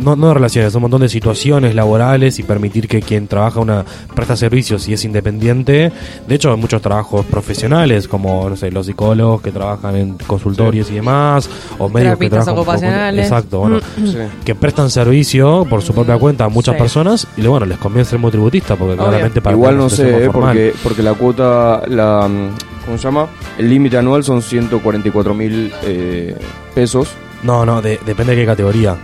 no, 0.00 0.16
no 0.16 0.28
de 0.28 0.34
relaciones, 0.34 0.74
un 0.74 0.82
montón 0.82 1.00
de 1.02 1.08
situaciones 1.08 1.74
laborales 1.74 2.38
y 2.38 2.42
permitir 2.42 2.88
que 2.88 3.00
quien 3.02 3.26
trabaja 3.28 3.60
una 3.60 3.84
presta 4.14 4.36
servicios 4.36 4.88
y 4.88 4.92
es 4.92 5.04
independiente, 5.04 5.92
de 6.26 6.34
hecho 6.34 6.50
hay 6.52 6.56
muchos 6.58 6.82
trabajos 6.82 7.24
profesionales 7.26 8.08
como 8.08 8.48
no 8.48 8.56
sé, 8.56 8.70
los 8.70 8.86
psicólogos 8.86 9.40
que 9.42 9.52
trabajan 9.52 9.96
en 9.96 10.14
consultorios 10.26 10.90
y 10.90 10.94
demás, 10.94 11.48
o 11.78 11.88
médicos 11.88 12.18
que 12.18 12.30
trabajan 12.30 12.54
con- 12.54 12.62
ocupacionales. 12.62 13.24
exacto, 13.26 13.58
bueno, 13.60 13.80
Sí. 14.04 14.16
que 14.44 14.54
prestan 14.54 14.90
servicio 14.90 15.66
por 15.68 15.82
su 15.82 15.92
propia 15.94 16.16
cuenta 16.18 16.44
a 16.44 16.48
muchas 16.48 16.74
Sí. 16.74 16.80
personas 16.80 17.26
y 17.36 17.42
bueno, 17.46 17.66
les 17.66 17.78
conviene 17.78 18.04
ser 18.04 18.18
monotributista 18.18 18.76
porque 18.76 18.94
Obvio. 18.94 19.04
claramente 19.04 19.40
para 19.40 19.56
Igual 19.56 19.76
no 19.76 19.88
sé, 19.88 20.28
porque, 20.32 20.74
porque 20.82 21.02
la 21.02 21.14
cuota, 21.14 21.82
la, 21.88 22.28
mm, 22.28 22.84
¿cómo 22.84 22.98
se 22.98 23.04
llama? 23.04 23.26
El 23.58 23.70
límite 23.70 23.96
anual 23.98 24.22
son 24.24 24.42
144.000 24.42 25.72
eh, 25.84 26.36
pesos. 26.74 27.08
No, 27.42 27.64
no, 27.66 27.80
de- 27.82 27.98
depende 28.04 28.34
de 28.34 28.42
qué 28.42 28.46
categoría. 28.46 28.96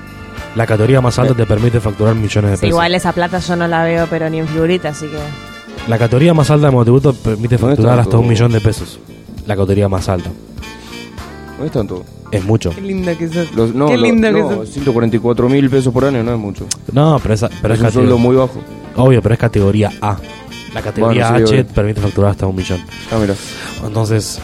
La 0.54 0.66
categoría 0.66 1.00
más 1.00 1.18
alta 1.18 1.34
te 1.34 1.46
permite 1.46 1.80
facturar 1.80 2.14
millones 2.14 2.50
de 2.52 2.56
Sí, 2.56 2.60
pesos. 2.62 2.68
igual 2.70 2.94
esa 2.94 3.12
plata 3.12 3.38
yo 3.38 3.56
no 3.56 3.66
la 3.66 3.84
veo, 3.84 4.06
pero 4.10 4.28
ni 4.28 4.38
en 4.38 4.46
figurita, 4.48 4.90
así 4.90 5.06
que. 5.06 5.18
La 5.88 5.98
categoría 5.98 6.34
más 6.34 6.50
alta 6.50 6.66
de 6.66 6.72
monotributo 6.72 7.14
permite 7.14 7.56
facturar 7.58 7.98
hasta 7.98 8.18
un 8.18 8.28
millón 8.28 8.52
de 8.52 8.60
pesos. 8.60 8.98
La 9.46 9.54
categoría 9.56 9.88
más 9.88 10.08
alta. 10.08 10.30
No 11.58 11.64
es 11.64 11.72
tanto. 11.72 12.04
Es 12.30 12.44
mucho. 12.44 12.70
Qué 12.70 12.80
linda 12.80 13.14
que 13.16 13.28
sos. 13.28 13.52
Los, 13.54 13.74
no, 13.74 13.88
Qué 13.88 13.96
lo- 13.96 14.02
lindo 14.04 14.26
que 14.32 14.40
no, 14.40 14.50
sos. 14.50 14.76
144.000 14.76 15.70
pesos 15.70 15.92
por 15.92 16.04
año 16.04 16.22
no 16.22 16.32
es 16.32 16.38
mucho. 16.38 16.66
No, 16.92 17.18
pero, 17.22 17.34
esa, 17.34 17.48
pero 17.60 17.74
es, 17.74 17.80
es 17.80 17.86
un 17.86 17.92
sueldo 17.92 18.16
categoría. 18.16 18.16
muy 18.16 18.36
bajo. 18.36 18.60
Obvio, 18.96 19.22
pero 19.22 19.34
es 19.34 19.38
categoría 19.40 19.90
A. 20.00 20.16
La 20.74 20.80
categoría 20.82 21.30
Bueno, 21.30 21.46
sí, 21.46 21.54
H 21.54 21.62
obvio. 21.62 21.74
permite 21.74 22.00
facturar 22.00 22.30
hasta 22.30 22.46
un 22.46 22.56
millón. 22.56 22.80
Ah, 23.10 23.16
mira. 23.20 23.34
Entonces, 23.84 24.40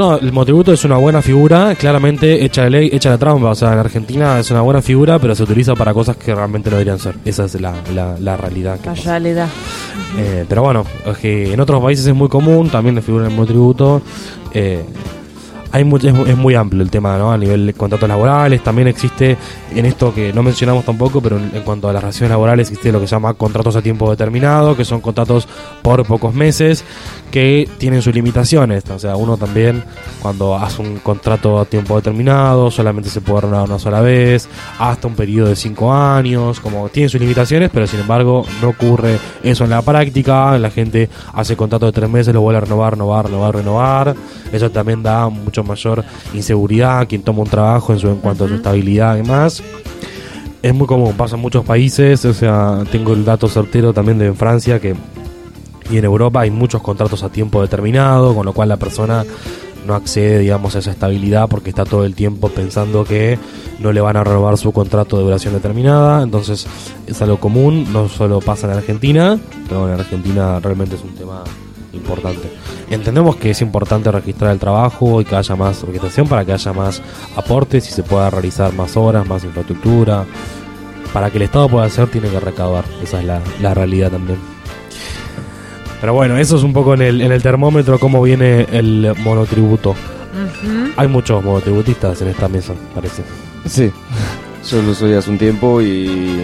no, 0.00 0.16
el 0.16 0.32
monotributo 0.32 0.72
es 0.72 0.84
una 0.84 0.96
buena 0.96 1.22
figura, 1.22 1.74
claramente 1.76 2.44
hecha 2.44 2.64
de 2.64 2.70
ley, 2.70 2.90
hecha 2.92 3.10
de 3.12 3.18
trampa. 3.18 3.50
O 3.50 3.54
sea, 3.54 3.72
en 3.72 3.78
Argentina 3.78 4.38
es 4.40 4.50
una 4.50 4.62
buena 4.62 4.82
figura, 4.82 5.18
pero 5.18 5.34
se 5.34 5.42
utiliza 5.42 5.74
para 5.74 5.94
cosas 5.94 6.16
que 6.16 6.34
realmente 6.34 6.70
no 6.70 6.76
deberían 6.76 6.98
ser. 6.98 7.16
Esa 7.24 7.44
es 7.44 7.60
la, 7.60 7.74
la, 7.94 8.16
la 8.18 8.36
realidad. 8.36 8.78
que 8.78 8.88
pasa. 8.88 9.02
Casualidad. 9.02 9.48
Eh, 10.18 10.44
pero 10.48 10.62
bueno, 10.62 10.84
es 11.06 11.18
que 11.18 11.52
en 11.52 11.60
otros 11.60 11.82
países 11.82 12.06
es 12.06 12.14
muy 12.14 12.28
común, 12.28 12.68
también 12.70 12.94
le 12.96 13.02
figura 13.02 13.26
el 13.26 13.34
monotributo. 13.34 14.02
Eh, 14.52 14.84
hay 15.72 15.84
mucho, 15.84 16.08
es, 16.08 16.36
muy 16.36 16.54
amplio 16.54 16.82
el 16.82 16.90
tema, 16.90 17.16
¿no? 17.18 17.32
A 17.32 17.38
nivel 17.38 17.66
de 17.66 17.74
contratos 17.74 18.08
laborales, 18.08 18.62
también 18.62 18.88
existe 18.88 19.36
en 19.74 19.86
esto 19.86 20.14
que 20.14 20.32
no 20.32 20.42
mencionamos 20.42 20.84
tampoco, 20.84 21.20
pero 21.20 21.36
en, 21.36 21.50
en 21.54 21.62
cuanto 21.62 21.88
a 21.88 21.92
las 21.92 22.02
relaciones 22.02 22.30
laborales 22.30 22.68
existe 22.68 22.92
lo 22.92 23.00
que 23.00 23.06
se 23.06 23.12
llama 23.16 23.34
contratos 23.34 23.76
a 23.76 23.82
tiempo 23.82 24.10
determinado, 24.10 24.76
que 24.76 24.84
son 24.84 25.00
contratos 25.00 25.46
por 25.82 26.04
pocos 26.04 26.34
meses, 26.34 26.84
que 27.30 27.68
tienen 27.78 28.02
sus 28.02 28.14
limitaciones. 28.14 28.84
O 28.90 28.98
sea, 28.98 29.16
uno 29.16 29.36
también 29.36 29.84
cuando 30.20 30.56
hace 30.56 30.82
un 30.82 30.98
contrato 30.98 31.58
a 31.58 31.64
tiempo 31.64 31.96
determinado, 31.96 32.70
solamente 32.70 33.08
se 33.10 33.20
puede 33.20 33.42
renovar 33.42 33.68
una 33.68 33.78
sola 33.78 34.00
vez, 34.00 34.48
hasta 34.78 35.06
un 35.06 35.14
periodo 35.14 35.48
de 35.48 35.56
cinco 35.56 35.92
años, 35.92 36.60
como 36.60 36.88
tiene 36.88 37.08
sus 37.08 37.20
limitaciones, 37.20 37.70
pero 37.72 37.86
sin 37.86 38.00
embargo 38.00 38.44
no 38.60 38.70
ocurre 38.70 39.18
eso 39.42 39.64
en 39.64 39.70
la 39.70 39.82
práctica, 39.82 40.58
la 40.58 40.70
gente 40.70 41.08
hace 41.32 41.56
contrato 41.56 41.86
de 41.86 41.92
tres 41.92 42.10
meses, 42.10 42.34
lo 42.34 42.40
vuelve 42.40 42.58
a 42.58 42.60
renovar, 42.62 42.92
renovar, 42.94 43.26
renovar, 43.26 43.54
renovar, 43.54 44.16
eso 44.52 44.70
también 44.70 45.02
da 45.02 45.28
mucho 45.28 45.59
mayor 45.64 46.04
inseguridad 46.34 47.00
a 47.00 47.06
quien 47.06 47.22
toma 47.22 47.40
un 47.42 47.48
trabajo 47.48 47.92
en, 47.92 47.98
su, 47.98 48.08
en 48.08 48.16
cuanto 48.16 48.44
a 48.44 48.48
su 48.48 48.54
estabilidad 48.54 49.16
y 49.16 49.22
demás. 49.22 49.62
Es 50.62 50.74
muy 50.74 50.86
común, 50.86 51.14
pasa 51.16 51.36
en 51.36 51.42
muchos 51.42 51.64
países, 51.64 52.24
o 52.24 52.34
sea, 52.34 52.84
tengo 52.90 53.14
el 53.14 53.24
dato 53.24 53.48
certero 53.48 53.94
también 53.94 54.18
de 54.18 54.32
Francia 54.34 54.78
que 54.78 54.94
y 55.90 55.98
en 55.98 56.04
Europa 56.04 56.40
hay 56.40 56.50
muchos 56.50 56.82
contratos 56.82 57.22
a 57.22 57.30
tiempo 57.30 57.60
determinado, 57.60 58.34
con 58.34 58.46
lo 58.46 58.52
cual 58.52 58.68
la 58.68 58.76
persona 58.76 59.24
no 59.86 59.94
accede, 59.94 60.38
digamos, 60.38 60.76
a 60.76 60.78
esa 60.78 60.90
estabilidad 60.90 61.48
porque 61.48 61.70
está 61.70 61.84
todo 61.84 62.04
el 62.04 62.14
tiempo 62.14 62.48
pensando 62.48 63.04
que 63.04 63.38
no 63.80 63.92
le 63.92 64.00
van 64.00 64.16
a 64.16 64.24
renovar 64.24 64.56
su 64.56 64.72
contrato 64.72 65.16
de 65.16 65.24
duración 65.24 65.54
determinada. 65.54 66.22
Entonces 66.22 66.66
es 67.06 67.22
algo 67.22 67.38
común, 67.38 67.92
no 67.92 68.08
solo 68.08 68.40
pasa 68.40 68.66
en 68.66 68.74
Argentina, 68.74 69.38
pero 69.68 69.88
en 69.88 69.98
Argentina 69.98 70.60
realmente 70.60 70.96
es 70.96 71.02
un 71.02 71.14
tema 71.14 71.42
importante. 71.92 72.50
Entendemos 72.90 73.36
que 73.36 73.50
es 73.50 73.60
importante 73.62 74.10
registrar 74.10 74.52
el 74.52 74.58
trabajo 74.58 75.20
y 75.20 75.24
que 75.24 75.36
haya 75.36 75.56
más 75.56 75.82
organización 75.82 76.28
para 76.28 76.44
que 76.44 76.52
haya 76.52 76.72
más 76.72 77.02
aportes 77.36 77.88
y 77.88 77.92
se 77.92 78.02
pueda 78.02 78.30
realizar 78.30 78.72
más 78.74 78.96
horas, 78.96 79.26
más 79.26 79.44
infraestructura. 79.44 80.24
Para 81.12 81.30
que 81.30 81.38
el 81.38 81.42
Estado 81.42 81.68
pueda 81.68 81.86
hacer, 81.86 82.08
tiene 82.08 82.28
que 82.28 82.38
recaudar. 82.38 82.84
Esa 83.02 83.18
es 83.18 83.24
la, 83.24 83.40
la 83.60 83.74
realidad 83.74 84.12
también. 84.12 84.38
Pero 86.00 86.14
bueno, 86.14 86.38
eso 86.38 86.56
es 86.56 86.62
un 86.62 86.72
poco 86.72 86.94
en 86.94 87.02
el, 87.02 87.20
en 87.20 87.30
el 87.32 87.42
termómetro 87.42 87.98
cómo 87.98 88.22
viene 88.22 88.66
el 88.72 89.14
monotributo. 89.22 89.94
Hay 90.96 91.08
muchos 91.08 91.42
monotributistas 91.44 92.22
en 92.22 92.28
esta 92.28 92.48
mesa, 92.48 92.72
parece. 92.94 93.22
Sí, 93.66 93.90
yo 94.70 94.82
lo 94.82 94.94
soy 94.94 95.14
hace 95.14 95.30
un 95.30 95.38
tiempo 95.38 95.82
y 95.82 96.40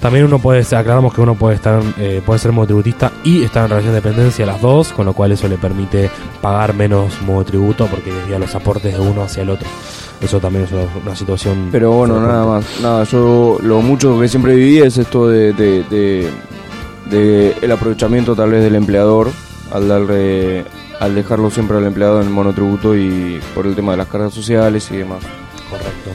También 0.00 0.26
uno 0.26 0.38
puede, 0.38 0.60
aclaramos 0.60 1.12
que 1.14 1.20
uno 1.20 1.34
puede 1.34 1.56
estar, 1.56 1.80
eh, 1.98 2.20
puede 2.24 2.38
ser 2.38 2.52
monotributista 2.52 3.10
y 3.24 3.42
estar 3.42 3.64
en 3.64 3.70
relación 3.70 3.92
de 3.94 4.00
dependencia 4.00 4.46
las 4.46 4.60
dos, 4.60 4.92
con 4.92 5.06
lo 5.06 5.14
cual 5.14 5.32
eso 5.32 5.48
le 5.48 5.56
permite 5.56 6.10
pagar 6.40 6.74
menos 6.74 7.20
monotributo 7.22 7.86
porque 7.86 8.12
desvía 8.12 8.38
los 8.38 8.54
aportes 8.54 8.92
de 8.94 9.00
uno 9.00 9.22
hacia 9.22 9.42
el 9.42 9.50
otro. 9.50 9.66
Eso 10.20 10.38
también 10.38 10.64
es 10.64 10.72
una, 10.72 10.82
una 11.04 11.16
situación. 11.16 11.68
Pero 11.72 11.90
bueno, 11.92 12.20
nada 12.20 12.44
más. 12.46 12.64
Nada, 12.82 13.04
yo 13.04 13.58
lo 13.62 13.80
mucho 13.82 14.20
que 14.20 14.28
siempre 14.28 14.54
viví 14.54 14.78
es 14.78 14.96
esto 14.98 15.28
de, 15.28 15.52
de, 15.52 15.82
de- 15.84 16.30
de 17.10 17.54
el 17.62 17.70
aprovechamiento 17.70 18.34
tal 18.34 18.50
vez 18.50 18.64
del 18.64 18.74
empleador 18.74 19.30
al 19.72 19.86
darle 19.88 20.64
al 20.98 21.14
dejarlo 21.14 21.50
siempre 21.50 21.76
al 21.76 21.84
empleado 21.84 22.20
en 22.20 22.32
monotributo 22.32 22.96
y 22.96 23.38
por 23.54 23.66
el 23.66 23.74
tema 23.76 23.92
de 23.92 23.98
las 23.98 24.08
cargas 24.08 24.32
sociales 24.34 24.88
y 24.90 24.96
demás. 24.96 25.18
Correcto. 25.70 26.10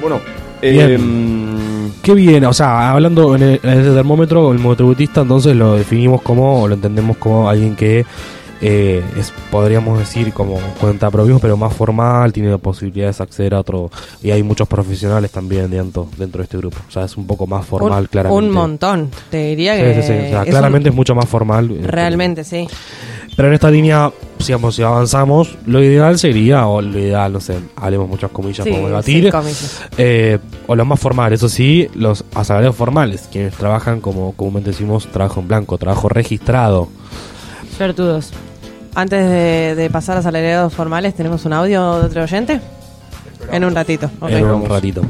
Bueno, 0.00 0.20
Bien. 0.60 1.51
Qué 2.02 2.14
bien, 2.14 2.44
o 2.46 2.52
sea, 2.52 2.90
hablando 2.90 3.36
en, 3.36 3.42
el, 3.42 3.60
en 3.62 3.80
ese 3.80 3.90
termómetro, 3.92 4.50
el 4.52 4.58
monotributista 4.58 5.20
entonces 5.20 5.54
lo 5.54 5.76
definimos 5.76 6.20
como, 6.22 6.62
o 6.62 6.66
lo 6.68 6.74
entendemos 6.74 7.16
como 7.16 7.48
alguien 7.48 7.76
que 7.76 8.04
eh, 8.60 9.02
es, 9.16 9.32
podríamos 9.52 9.98
decir, 10.00 10.32
como 10.32 10.56
cuenta 10.80 11.10
propios, 11.12 11.40
pero 11.40 11.56
más 11.56 11.72
formal, 11.74 12.32
tiene 12.32 12.56
posibilidades 12.58 13.18
de 13.18 13.24
acceder 13.24 13.54
a 13.54 13.60
otro, 13.60 13.90
y 14.22 14.30
hay 14.32 14.42
muchos 14.42 14.66
profesionales 14.68 15.30
también 15.30 15.70
dentro, 15.70 16.08
dentro 16.16 16.38
de 16.38 16.44
este 16.44 16.56
grupo, 16.58 16.76
o 16.88 16.90
sea, 16.90 17.04
es 17.04 17.16
un 17.16 17.26
poco 17.26 17.46
más 17.46 17.64
formal, 17.66 18.02
un, 18.02 18.06
claramente. 18.08 18.46
un 18.46 18.52
montón. 18.52 19.10
Te 19.30 19.46
diría 19.48 19.74
Sí, 19.76 19.80
que. 19.82 19.94
sí, 19.94 20.02
sí, 20.02 20.12
o 20.12 20.28
sea, 20.30 20.42
es 20.42 20.48
claramente 20.50 20.88
un- 20.88 20.92
es 20.92 20.96
mucho 20.96 21.14
más 21.14 21.28
formal. 21.28 21.70
eh, 21.70 21.80
Realmente, 21.86 22.42
sí. 22.44 22.66
Pero 23.34 23.48
en 23.48 23.54
esta 23.54 23.70
línea, 23.70 24.12
digamos, 24.46 24.74
si 24.76 24.82
avanzamos, 24.82 25.56
lo 25.66 25.82
ideal 25.82 26.18
sería, 26.18 26.66
o 26.66 26.82
lo 26.82 26.98
ideal, 26.98 27.32
no 27.32 27.40
sé, 27.40 27.56
hablemos 27.76 28.08
muchas 28.08 28.30
comillas, 28.30 28.64
Sí, 28.64 28.70
podemos 28.70 28.90
debatir, 28.90 29.30
comillas. 29.30 29.80
eh, 29.96 30.38
o 30.66 30.74
lo 30.76 30.84
más 30.84 31.00
formal, 31.00 31.32
eso 31.32 31.48
sí, 31.48 31.88
los 31.94 32.24
asalariados 32.34 32.76
formales, 32.76 33.28
quienes 33.32 33.54
trabajan 33.54 34.00
como 34.02 34.32
comúnmente 34.32 34.70
decimos 34.70 35.06
trabajo 35.06 35.40
en 35.40 35.48
blanco, 35.48 35.78
trabajo 35.78 36.08
registrado. 36.10 36.88
Suertudos. 37.76 38.30
Antes 38.94 39.24
de, 39.28 39.74
de 39.74 39.88
pasar 39.90 40.18
a 40.18 40.22
salariados 40.22 40.74
formales, 40.74 41.14
¿tenemos 41.14 41.46
un 41.46 41.54
audio 41.54 42.00
de 42.00 42.06
otro 42.06 42.22
oyente? 42.24 42.60
En 43.50 43.64
un 43.64 43.74
ratito. 43.74 44.10
ok. 44.20 44.30
En 44.30 44.44
un 44.44 44.66
ratito. 44.68 45.00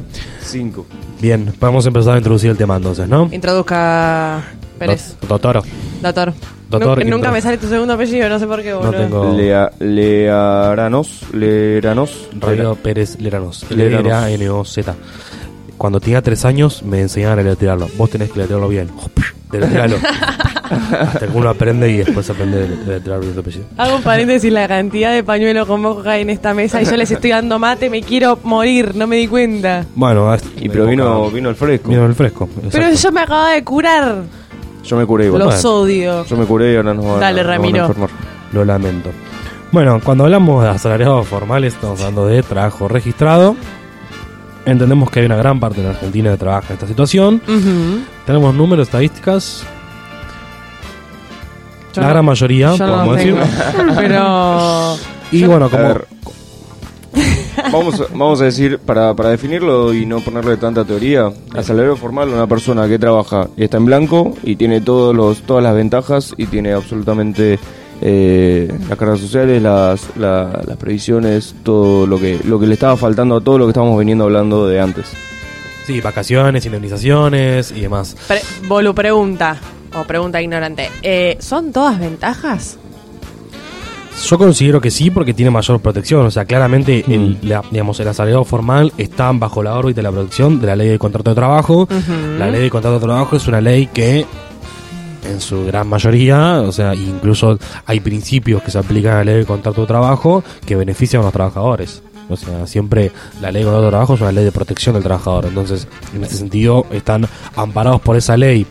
cinco. 0.45 0.87
Bien, 1.21 1.53
vamos 1.61 1.85
a 1.85 1.89
empezar 1.89 2.15
a 2.15 2.19
introducir 2.19 2.51
el 2.51 2.57
tema 2.57 2.77
entonces, 2.77 3.09
¿no? 3.09 3.29
Introduzca 3.33 4.43
Pérez. 4.79 5.17
Do- 5.23 5.27
Doctor, 5.29 5.63
Doctor. 6.01 6.33
Doctor, 6.79 7.07
nunca 7.07 7.31
me 7.31 7.41
sale 7.41 7.59
tu 7.59 7.69
segundo 7.69 7.95
apellido, 7.95 8.29
no 8.29 8.39
sé 8.39 8.47
por 8.47 8.63
qué, 8.63 8.71
no 8.71 8.79
boludo. 8.81 8.93
tengo 8.93 9.33
Lea, 9.33 9.71
Learanos, 9.79 11.27
Leranos, 11.33 12.29
Radio 12.39 12.75
Pérez 12.77 13.21
Leranos, 13.21 13.65
Leranos. 13.71 14.07
L-E-R-A-N-O-Z. 14.07 14.95
Cuando 15.77 16.01
tenía 16.01 16.23
tres 16.23 16.45
años 16.45 16.83
me 16.83 17.01
enseñaban 17.01 17.41
a 17.41 17.43
deletrearlo. 17.43 17.89
Vos 17.97 18.09
tenés 18.09 18.29
que 18.29 18.35
deletrearlo 18.35 18.69
bien. 18.69 18.89
Deletrearlo. 19.51 19.97
Hasta 20.73 21.27
que 21.27 21.37
uno 21.37 21.51
aprende 21.51 21.91
y 21.91 21.99
después 21.99 22.31
aprende 22.31 22.57
a 22.57 22.61
deletrear 22.61 23.21
bien 23.21 23.35
tu 23.35 23.41
apellido. 23.41 23.65
Hago 23.77 23.97
un 23.97 24.03
paréntesis, 24.03 24.51
la 24.51 24.67
cantidad 24.67 25.13
de 25.13 25.23
pañuelos 25.23 25.67
con 25.67 25.83
moco 25.83 26.03
que 26.03 26.09
hay 26.09 26.23
en 26.23 26.31
esta 26.31 26.55
mesa 26.55 26.81
y 26.81 26.87
yo 26.87 26.97
les 26.97 27.11
estoy 27.11 27.31
dando 27.31 27.59
mate, 27.59 27.91
me 27.91 28.01
quiero 28.01 28.39
morir, 28.45 28.95
no 28.95 29.07
me 29.07 29.17
di 29.17 29.27
cuenta. 29.29 29.85
Bueno, 29.95 30.35
y 30.59 30.69
pero 30.71 30.87
vino, 30.87 31.31
vino 31.31 31.51
el 31.51 31.57
fresco. 31.57 31.91
Vino 31.91 32.07
el 32.07 32.15
fresco. 32.15 32.49
Pero 32.55 32.69
exacto. 32.69 32.97
yo 32.97 33.13
me 33.13 33.21
acababa 33.21 33.53
de 33.53 33.65
curar. 33.65 34.23
Yo 34.85 34.97
me 34.97 35.07
curé 35.07 35.27
igual. 35.27 35.43
Los 35.45 35.65
odio. 35.65 36.25
Yo 36.25 36.37
me 36.37 36.45
curé 36.45 36.73
y 36.73 36.77
ahora 36.77 36.95
nos 36.95 37.05
van, 37.07 37.21
Dale, 37.21 37.43
nos 37.43 37.47
van 37.47 37.55
a 37.55 37.57
Ramiro. 37.59 37.81
enfermar. 37.87 38.11
Lo 38.53 38.65
lamento. 38.65 39.11
Bueno, 39.71 40.01
cuando 40.05 40.25
hablamos 40.25 40.63
de 40.63 40.69
asalariados 40.71 41.27
formales, 41.27 41.75
estamos 41.75 42.01
hablando 42.01 42.27
de 42.27 42.43
trabajo 42.43 42.89
registrado. 42.89 43.57
Entendemos 44.67 45.11
que 45.11 45.21
hay 45.21 45.27
una 45.27 45.37
gran 45.37 45.59
parte 45.59 45.79
de 45.81 45.85
la 45.89 45.95
Argentina 45.95 46.31
que 46.33 46.37
trabaja 46.37 46.67
en 46.69 46.75
esta 46.75 46.87
situación. 46.87 47.41
Ujú. 47.49 48.01
Tenemos 48.27 48.55
números, 48.55 48.89
estadísticas. 48.89 49.65
Yo 51.95 52.01
la 52.01 52.07
no- 52.09 52.13
gran 52.15 52.25
mayoría, 52.25 52.75
Yo 52.77 52.87
no 52.87 52.93
podemos 52.95 53.17
decir. 53.17 53.35
tengo. 53.77 53.95
Pero. 53.97 54.97
Y 55.33 55.45
bueno, 55.45 55.67
A 55.67 55.71
como. 55.71 55.83
ver, 55.83 56.07
vamos, 57.71 58.01
a- 58.01 58.07
vamos 58.13 58.41
a 58.41 58.45
decir, 58.45 58.79
para, 58.79 59.15
para 59.15 59.31
definirlo 59.31 59.93
y 59.95 60.07
no 60.07 60.21
ponerle 60.21 60.57
tanta 60.57 60.85
teoría, 60.85 61.31
asalariado 61.55 61.97
formal 61.97 62.29
una 62.31 62.47
persona 62.47 62.89
que 62.89 62.99
trabaja 62.99 63.49
y 63.57 63.65
está 63.65 63.77
en 63.77 63.85
blanco 63.87 64.35
y 64.43 64.57
tiene 64.57 64.81
todos 64.81 65.15
los, 65.15 65.43
todas 65.43 65.63
las 65.63 65.75
ventajas 65.75 66.35
y 66.37 66.47
tiene 66.47 66.73
absolutamente 66.73 67.59
eh, 68.01 68.73
las 68.89 68.99
cargas 68.99 69.21
sociales, 69.21 69.63
las, 69.63 70.17
la- 70.17 70.63
las 70.67 70.77
previsiones, 70.77 71.55
todo 71.63 72.07
lo 72.07 72.19
que, 72.19 72.41
lo 72.45 72.59
que 72.59 72.67
le 72.67 72.75
estaba 72.75 72.97
faltando 72.97 73.37
a 73.37 73.41
todo 73.41 73.59
lo 73.59 73.67
que 73.67 73.71
estábamos 73.71 73.99
veniendo 73.99 74.25
hablando 74.25 74.67
de 74.67 74.81
antes. 74.81 75.07
Sí, 75.87 76.01
vacaciones, 76.01 76.65
indemnizaciones 76.65 77.73
y 77.73 77.81
demás. 77.81 78.17
Pre- 78.29 78.41
Bolu 78.69 78.95
pregunta, 78.95 79.57
o 79.95 80.05
pregunta 80.05 80.41
ignorante, 80.41 80.89
eh, 81.03 81.37
¿son 81.41 81.73
todas 81.73 81.99
ventajas? 81.99 82.79
Yo 84.25 84.39
considero 84.39 84.81
que 84.81 84.91
sí 84.91 85.11
porque 85.11 85.35
tiene 85.35 85.51
mayor 85.51 85.81
protección. 85.81 86.27
O 86.27 86.31
sea, 86.31 86.45
claramente 86.45 87.05
Mm. 87.07 87.13
el, 87.13 87.39
la- 87.43 87.63
digamos, 87.71 87.99
el 88.01 88.09
asalariado 88.09 88.45
formal 88.45 88.93
está 88.99 89.31
bajo 89.33 89.63
la 89.63 89.75
órbita 89.77 89.97
de 89.97 90.03
la 90.05 90.11
protección 90.13 90.61
de 90.61 90.67
la 90.67 90.77
ley 90.77 90.89
de 90.89 90.99
contrato 90.99 91.31
de 91.31 91.35
trabajo. 91.37 91.89
La 92.39 92.49
ley 92.49 92.63
de 92.63 92.71
contrato 92.71 92.99
de 92.99 93.05
trabajo 93.05 93.37
es 93.37 93.47
una 93.49 93.61
ley 93.61 93.87
que, 93.93 94.25
en 95.25 95.41
su 95.41 95.65
gran 95.67 95.89
mayoría, 95.89 96.61
o 96.61 96.73
sea, 96.73 96.95
incluso 96.95 97.59
hay 97.87 98.01
principios 98.01 98.63
que 98.63 98.71
se 98.71 98.79
aplican 98.79 99.13
a 99.13 99.17
la 99.19 99.25
ley 99.25 99.35
de 99.39 99.45
contrato 99.47 99.81
de 99.83 99.87
trabajo 99.87 100.45
que 100.67 100.77
benefician 100.77 101.23
a 101.23 101.25
los 101.27 101.33
trabajadores. 101.33 102.03
O 102.29 102.37
sea, 102.37 102.67
siempre 102.67 103.11
la 103.41 103.51
ley 103.51 103.63
de 103.63 103.67
contrato 103.67 103.85
de 103.87 103.91
trabajo 103.91 104.15
es 104.15 104.21
una 104.21 104.33
ley 104.33 104.45
de 104.45 104.53
protección 104.53 104.95
del 104.95 105.03
trabajador. 105.03 105.47
Entonces, 105.47 105.89
en 106.15 106.23
ese 106.25 106.37
sentido, 106.37 106.87
están 106.93 107.27
amparados 107.57 108.01
por 108.01 108.17
esa 108.17 108.37
ley. 108.37 108.67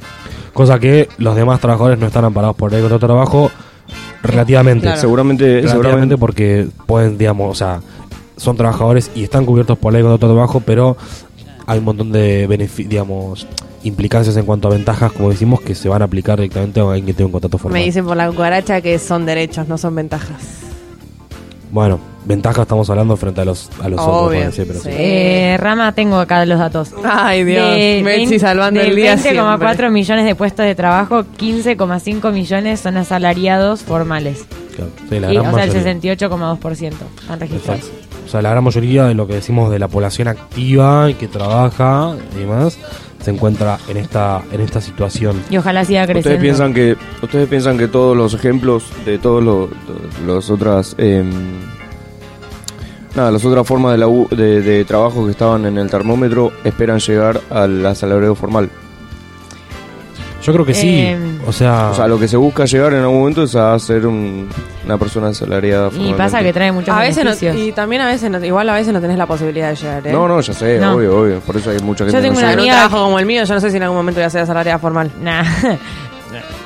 Cosa 0.53 0.79
que 0.79 1.09
los 1.17 1.35
demás 1.35 1.59
trabajadores 1.59 1.99
no 1.99 2.07
están 2.07 2.25
amparados 2.25 2.55
por 2.55 2.71
la 2.71 2.77
ley 2.77 2.83
de 2.83 2.89
contrato 2.89 3.07
de 3.07 3.13
trabajo 3.13 3.51
relativamente. 4.23 4.83
Claro. 4.83 5.01
Seguramente, 5.01 5.45
Relativamente 5.45 5.71
seguramente 5.71 6.17
porque 6.17 6.67
pueden, 6.85 7.17
digamos, 7.17 7.51
o 7.51 7.55
sea, 7.55 7.81
son 8.37 8.57
trabajadores 8.57 9.11
y 9.15 9.23
están 9.23 9.45
cubiertos 9.45 9.77
por 9.77 9.93
ley 9.93 10.01
de 10.01 10.07
contrato 10.07 10.27
de 10.27 10.33
trabajo, 10.33 10.61
pero 10.65 10.97
hay 11.67 11.79
un 11.79 11.85
montón 11.85 12.11
de 12.11 12.69
digamos, 12.77 13.47
implicancias 13.83 14.35
en 14.37 14.45
cuanto 14.45 14.67
a 14.67 14.71
ventajas, 14.71 15.11
como 15.11 15.29
decimos, 15.29 15.61
que 15.61 15.75
se 15.75 15.89
van 15.89 16.01
a 16.01 16.05
aplicar 16.05 16.39
directamente 16.39 16.79
a 16.79 16.83
alguien 16.83 17.05
que 17.05 17.13
tenga 17.13 17.27
un 17.27 17.31
contrato 17.31 17.57
formal. 17.57 17.79
Me 17.79 17.85
dicen 17.85 18.05
por 18.05 18.17
la 18.17 18.29
cucaracha 18.29 18.81
que 18.81 18.99
son 18.99 19.25
derechos, 19.25 19.67
no 19.67 19.77
son 19.77 19.95
ventajas. 19.95 20.41
Bueno, 21.71 21.99
ventaja 22.25 22.63
estamos 22.63 22.89
hablando 22.89 23.17
frente 23.17 23.41
a 23.41 23.45
los, 23.45 23.69
a 23.81 23.89
los 23.89 23.99
otros. 23.99 24.27
Obvio, 24.27 24.51
pero 24.55 24.73
sí. 24.73 24.79
sí. 24.83 24.89
Eh, 24.91 25.57
Rama, 25.59 25.93
tengo 25.93 26.17
acá 26.17 26.45
los 26.45 26.59
datos. 26.59 26.91
Ay, 27.03 27.43
Dios. 27.43 27.71
De 27.71 28.01
20 28.03 28.39
salvando 28.39 28.79
de 28.79 28.87
el 28.87 28.95
día 28.95 29.15
20,4 29.15 29.59
siempre. 29.59 29.89
millones 29.89 30.25
de 30.25 30.35
puestos 30.35 30.65
de 30.65 30.75
trabajo, 30.75 31.23
15,5 31.37 32.31
millones 32.31 32.79
son 32.79 32.97
asalariados 32.97 33.81
formales. 33.83 34.45
Claro, 34.75 34.91
sí, 35.09 35.19
la 35.19 35.31
Y, 35.31 35.35
gran 35.35 35.47
o 35.47 35.55
sea, 35.55 35.63
el 35.65 35.73
mayoría. 35.73 36.29
68,2% 36.29 36.93
han 37.29 37.39
registrado. 37.39 37.79
O 38.25 38.29
sea, 38.29 38.41
la 38.41 38.51
gran 38.51 38.63
mayoría 38.63 39.05
de 39.05 39.13
lo 39.13 39.27
que 39.27 39.33
decimos 39.33 39.71
de 39.71 39.79
la 39.79 39.87
población 39.87 40.27
activa 40.27 41.09
y 41.09 41.15
que 41.15 41.27
trabaja 41.27 42.15
y 42.35 42.39
demás 42.39 42.77
se 43.21 43.31
encuentra 43.31 43.77
en 43.87 43.97
esta 43.97 44.41
en 44.51 44.61
esta 44.61 44.81
situación. 44.81 45.41
Y 45.49 45.57
ojalá 45.57 45.85
siga 45.85 46.05
creciendo. 46.05 46.29
Ustedes 46.29 46.41
piensan 46.41 46.73
que 46.73 46.95
ustedes 47.21 47.47
piensan 47.47 47.77
que 47.77 47.87
todos 47.87 48.15
los 48.17 48.33
ejemplos 48.33 48.85
de 49.05 49.17
todos 49.17 49.43
los 49.43 49.69
los 50.25 50.49
otras 50.49 50.95
em, 50.97 51.31
nada 53.15 53.31
las 53.31 53.43
otras 53.45 53.65
formas 53.67 53.97
de, 53.97 54.05
labu- 54.05 54.29
de, 54.29 54.61
de 54.61 54.85
trabajo 54.85 55.25
que 55.25 55.31
estaban 55.31 55.65
en 55.65 55.77
el 55.77 55.89
termómetro 55.89 56.51
esperan 56.63 56.99
llegar 56.99 57.41
al 57.49 57.85
asalariado 57.85 58.35
formal. 58.35 58.69
Yo 60.43 60.51
creo 60.53 60.65
que 60.65 60.73
sí. 60.73 60.89
Eh, 61.01 61.17
o 61.45 61.51
sea, 61.51 61.89
O 61.91 61.93
sea, 61.93 62.07
lo 62.07 62.17
que 62.17 62.27
se 62.27 62.35
busca 62.35 62.65
llegar 62.65 62.93
en 62.93 63.01
algún 63.01 63.19
momento 63.19 63.43
es 63.43 63.55
a 63.55 63.77
ser 63.77 64.07
un- 64.07 64.49
una 64.85 64.97
persona 64.97 65.27
asalariada. 65.27 65.87
Y 65.87 65.91
formalmente. 65.91 66.17
pasa 66.17 66.41
que 66.41 66.51
trae 66.51 66.71
muchos 66.71 66.89
A 66.95 66.99
veces 66.99 67.17
no, 67.23 67.29
beneficios. 67.29 67.55
y 67.57 67.71
también 67.73 68.01
a 68.01 68.07
veces 68.07 68.31
no, 68.31 68.43
igual 68.43 68.67
a 68.69 68.73
veces 68.73 68.91
no 68.91 68.99
tenés 68.99 69.19
la 69.19 69.27
posibilidad 69.27 69.69
de 69.69 69.75
llegar, 69.75 70.07
¿eh? 70.07 70.11
No, 70.11 70.27
no, 70.27 70.41
ya 70.41 70.53
sé, 70.53 70.79
No. 70.79 70.95
obvio, 70.95 71.19
obvio. 71.19 71.39
Por 71.41 71.57
eso 71.57 71.69
hay 71.69 71.79
mucha 71.81 72.05
gente 72.05 72.13
Yo 72.17 72.21
que 72.23 72.27
tengo 72.29 72.41
no 72.41 72.47
una 72.47 72.53
amiga- 72.53 72.73
trabajo 72.73 73.03
como 73.03 73.19
el 73.19 73.25
mío, 73.27 73.43
yo 73.43 73.53
no 73.53 73.59
sé 73.61 73.69
si 73.69 73.77
en 73.77 73.83
algún 73.83 73.97
momento 73.97 74.19
voy 74.19 74.25
a 74.25 74.29
ser 74.31 74.41
asalariada 74.41 74.79
formal. 74.79 75.11
Nah. 75.21 75.43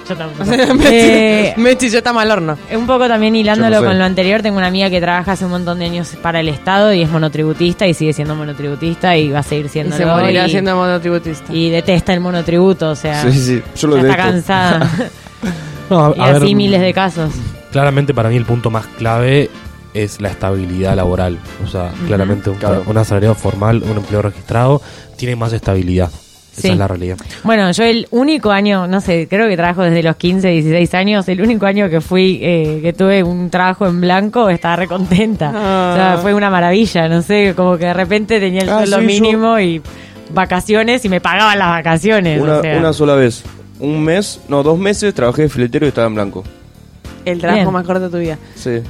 Yo 0.08 0.16
tampoco. 0.16 0.46
Mechi, 0.76 0.88
Eh, 0.92 1.54
Mechi, 1.58 1.90
yo 1.90 1.98
está 2.00 2.14
mal 2.14 2.30
horno. 2.30 2.58
Un 2.74 2.86
poco 2.86 3.08
también 3.08 3.34
Yo 3.34 3.40
hilándolo 3.42 3.76
no 3.78 3.82
sé. 3.82 3.88
con 3.88 3.98
lo 4.00 4.06
anterior, 4.06 4.42
tengo 4.42 4.58
una 4.58 4.68
amiga 4.68 4.90
que 4.90 5.02
trabaja 5.02 5.32
hace 5.32 5.46
un 5.46 5.52
montón 5.52 5.80
de 5.80 5.86
años 5.86 6.10
para 6.22 6.40
el 6.40 6.50
Estado 6.50 6.94
y 6.94 7.02
es 7.02 7.10
monotributista 7.10 7.88
y 7.88 7.94
sigue 7.94 8.14
siendo 8.14 8.36
monotributista 8.36 9.18
y 9.18 9.32
va 9.32 9.40
a 9.40 9.44
seguir 9.44 9.66
Y 9.66 9.70
siendo 9.70 9.98
se 9.98 10.06
morirá 10.06 10.48
siendo 10.48 10.76
monotributista. 10.76 11.52
y 11.54 11.70
detesta 11.72 12.14
el 12.14 12.20
monotributo, 12.20 12.90
o 12.92 12.96
sea, 12.96 13.24
Sí, 13.24 13.32
sí, 13.40 13.64
yo 13.78 13.88
lo 13.88 13.96
ya 13.98 14.02
está 14.10 14.16
detesto. 14.28 14.32
cansada. 14.32 14.92
no, 15.90 16.06
a- 16.06 16.14
y 16.16 16.20
a 16.22 16.26
ver, 16.34 16.44
así 16.44 16.56
miles 16.56 16.82
de 16.82 16.94
casos. 16.94 17.32
claramente 17.72 18.14
para 18.14 18.30
mí 18.30 18.36
el 18.38 18.46
punto 18.46 18.70
más 18.70 18.86
clave 18.98 19.50
es 19.94 20.20
la 20.22 20.30
estabilidad 20.30 20.96
laboral. 20.96 21.40
O 21.64 21.68
sea, 21.68 21.92
claramente 22.06 22.50
un, 22.50 22.58
Claro. 22.58 22.84
un 22.86 22.98
asalariado 22.98 23.34
formal, 23.34 23.82
un 23.84 23.98
empleo 23.98 24.22
registrado, 24.22 24.82
tiene 25.18 25.36
más 25.38 25.54
estabilidad. 25.54 26.12
Esa 26.58 26.68
es 26.70 26.78
la 26.78 26.88
realidad. 26.88 27.18
Bueno, 27.44 27.70
yo 27.72 27.84
el 27.84 28.08
único 28.12 28.52
año, 28.52 28.88
no 28.88 29.02
sé, 29.02 29.28
creo 29.30 29.48
que 29.48 29.56
trabajo 29.58 29.84
desde 29.84 30.02
los 30.04 30.16
15, 30.16 30.48
16 30.48 30.94
años, 30.94 31.28
el 31.28 31.42
único 31.42 31.66
año 31.66 31.90
que 31.90 32.00
fui, 32.02 32.40
eh, 32.42 32.80
que 32.82 32.94
tuve 32.94 33.24
un 33.24 33.50
trabajo 33.50 33.86
en 33.88 34.00
blanco, 34.02 34.50
estaba 34.50 34.76
recontenta. 34.78 35.52
Ah. 35.54 35.92
O 35.92 35.96
sea, 35.96 36.18
fue 36.22 36.34
una 36.34 36.50
maravilla, 36.50 37.08
no 37.10 37.22
sé, 37.22 37.54
como 37.56 37.78
que 37.78 37.86
de 37.86 37.94
repente 37.94 38.40
tenía 38.40 38.62
el 38.62 38.70
Ah, 38.70 38.78
sueldo 38.86 38.98
sí, 38.98 39.02
yo- 39.02 39.08
mínimo 39.08 39.60
y 39.60 39.82
vacaciones 40.34 41.04
y 41.06 41.10
me 41.10 41.22
pagaban 41.22 41.60
las 41.60 41.70
vacaciones. 41.70 42.42
Una, 42.42 42.58
o 42.58 42.62
sea. 42.62 42.78
una 42.78 42.94
sola 42.94 43.16
vez. 43.16 43.44
Un 43.80 44.02
mes, 44.04 44.40
no, 44.48 44.64
dos 44.64 44.80
meses 44.80 45.14
trabajé 45.14 45.44
de 45.44 45.50
filetero 45.50 45.86
y 45.86 45.90
estaba 45.90 46.08
en 46.08 46.16
blanco. 46.16 46.44
El 47.26 47.40
trabajo 47.40 47.62
Bien. 47.64 47.74
más 47.74 47.86
corto 47.86 48.02
de 48.06 48.10
tu 48.10 48.18
vida. 48.18 48.38
Sí. 48.56 48.82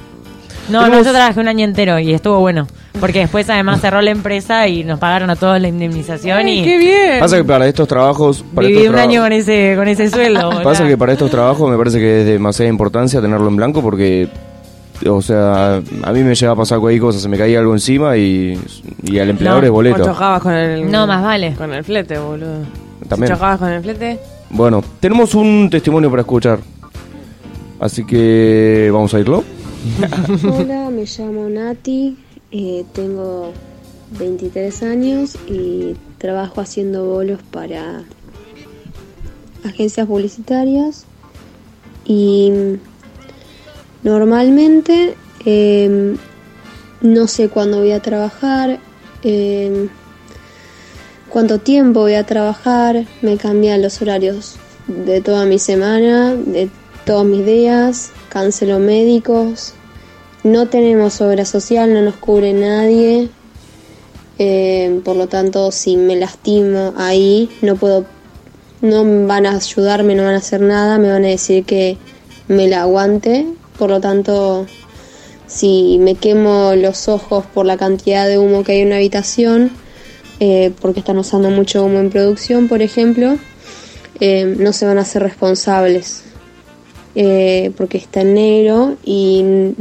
No, 0.70 0.80
no, 0.80 0.86
Tenemos- 0.86 1.06
yo 1.06 1.12
trabajé 1.14 1.40
un 1.40 1.48
año 1.48 1.64
entero 1.66 2.00
y 2.00 2.14
estuvo 2.14 2.40
bueno. 2.40 2.68
Porque 3.00 3.20
después 3.20 3.50
además 3.50 3.82
cerró 3.82 4.02
la 4.02 4.12
empresa 4.12 4.68
y 4.68 4.84
nos 4.84 5.00
pagaron 5.00 5.30
a 5.30 5.36
todos 5.36 5.60
la 5.62 5.68
indemnización 5.68 6.38
Ay, 6.40 6.60
y 6.60 6.64
¡Qué 6.64 6.78
bien! 6.78 7.20
Pasa 7.20 7.38
que 7.38 7.44
para 7.44 7.68
estos 7.68 7.88
trabajos. 7.88 8.44
Para 8.56 8.68
viví 8.68 8.80
estos 8.80 8.90
un 8.90 8.96
traba- 8.96 9.10
año 9.10 9.22
con 9.22 9.34
ese, 9.34 9.74
con 9.78 9.88
ese 9.88 10.10
sueldo. 10.10 10.50
Pasa 10.64 10.88
que 10.88 10.98
para 10.98 11.12
estos 11.14 11.30
trabajos 11.30 11.70
me 11.70 11.78
parece 11.78 12.00
que 12.00 12.22
es 12.22 12.26
de 12.26 12.32
demasiada 12.34 12.70
importancia 12.70 13.22
tenerlo 13.22 13.48
en 13.48 13.56
blanco 13.58 13.82
porque. 13.82 14.28
O 15.10 15.22
sea, 15.22 15.76
a 16.04 16.12
mí 16.14 16.24
me 16.24 16.34
llega 16.36 16.54
a 16.54 16.56
pasar 16.56 16.80
cualquier 16.80 17.02
cosa, 17.02 17.20
se 17.20 17.28
me 17.28 17.38
caía 17.38 17.60
algo 17.60 17.74
encima 17.74 18.16
y, 18.16 18.58
y 19.04 19.20
al 19.20 19.30
empleador 19.30 19.60
No, 19.62 19.66
es 19.66 19.70
O 19.70 19.74
boleto. 19.74 20.06
chocabas 20.06 20.42
con 20.42 20.54
el... 20.54 20.90
No, 20.90 21.06
más 21.06 21.22
vale. 21.22 21.54
Con 21.58 21.74
el 21.74 21.84
flete, 21.84 22.18
boludo. 22.18 22.60
También. 23.10 23.34
Chocabas 23.34 23.60
con 23.60 23.70
el 23.72 23.82
flete... 23.84 24.18
Bueno, 24.52 24.82
tenemos 25.02 25.36
un 25.36 25.68
testimonio 25.70 26.10
para 26.10 26.22
escuchar. 26.22 26.60
Así 27.78 28.06
que 28.06 28.90
vamos 28.94 29.14
a 29.14 29.20
irlo. 29.20 29.44
Hola, 30.52 30.90
me 30.90 31.06
llamo 31.06 31.48
Nati, 31.48 32.18
eh, 32.52 32.86
tengo 32.94 33.54
23 34.18 34.82
años 34.82 35.38
y 35.48 35.96
trabajo 36.18 36.62
haciendo 36.62 37.06
bolos 37.06 37.40
para 37.52 38.04
agencias 39.64 40.08
publicitarias 40.08 41.06
y 42.04 42.52
normalmente 44.02 45.16
eh, 45.46 46.16
no 47.02 47.28
sé 47.28 47.50
cuándo 47.50 47.80
voy 47.80 47.92
a 47.92 48.02
trabajar, 48.02 48.80
eh, 49.24 49.88
cuánto 51.30 51.60
tiempo 51.60 52.00
voy 52.02 52.16
a 52.16 52.26
trabajar, 52.26 53.06
me 53.22 53.38
cambian 53.38 53.84
los 53.84 54.02
horarios 54.02 54.56
de 54.88 55.22
toda 55.22 55.46
mi 55.46 55.60
semana, 55.60 56.34
de 56.34 56.70
todos 57.06 57.26
mis 57.26 57.46
días, 57.46 58.12
cancelo 58.36 58.80
médicos, 58.80 59.76
no 60.44 60.68
tenemos 60.68 61.22
obra 61.22 61.46
social, 61.46 61.94
no 61.94 62.02
nos 62.02 62.18
cubre 62.18 62.52
nadie, 62.52 63.30
eh, 64.40 65.00
por 65.06 65.16
lo 65.16 65.28
tanto 65.28 65.72
si 65.72 65.96
me 65.96 66.18
lastimo 66.18 66.94
ahí 66.98 67.50
no 67.62 67.78
puedo, 67.78 68.06
no 68.82 69.26
van 69.26 69.46
a 69.46 69.56
ayudarme, 69.56 70.16
no 70.16 70.24
van 70.24 70.34
a 70.34 70.40
hacer 70.40 70.60
nada, 70.60 70.98
me 70.98 71.10
van 71.10 71.24
a 71.24 71.30
decir 71.30 71.64
que 71.64 71.98
me 72.50 72.68
la 72.68 72.82
aguante, 72.82 73.48
por 73.80 73.90
lo 73.90 74.02
tanto 74.02 74.68
si 75.48 75.98
me 76.02 76.16
quemo 76.16 76.74
los 76.76 77.08
ojos 77.08 77.46
por 77.54 77.66
la 77.66 77.78
cantidad 77.78 78.28
de 78.28 78.38
humo 78.38 78.66
que 78.66 78.74
hay 78.74 78.80
en 78.82 78.88
una 78.88 78.98
habitación, 78.98 79.72
eh, 80.42 80.74
porque 80.82 81.00
están 81.00 81.18
usando 81.20 81.50
mucho 81.52 81.86
humo 81.86 82.00
en 82.00 82.10
producción, 82.10 82.68
por 82.68 82.82
ejemplo, 82.82 83.38
eh, 84.20 84.56
no 84.60 84.74
se 84.74 84.86
van 84.86 84.98
a 84.98 85.04
hacer 85.04 85.24
responsables, 85.24 86.26
eh, 87.16 87.72
porque 87.78 87.98
está 87.98 88.22
en 88.22 88.34
negro 88.34 88.98
y 89.04 89.74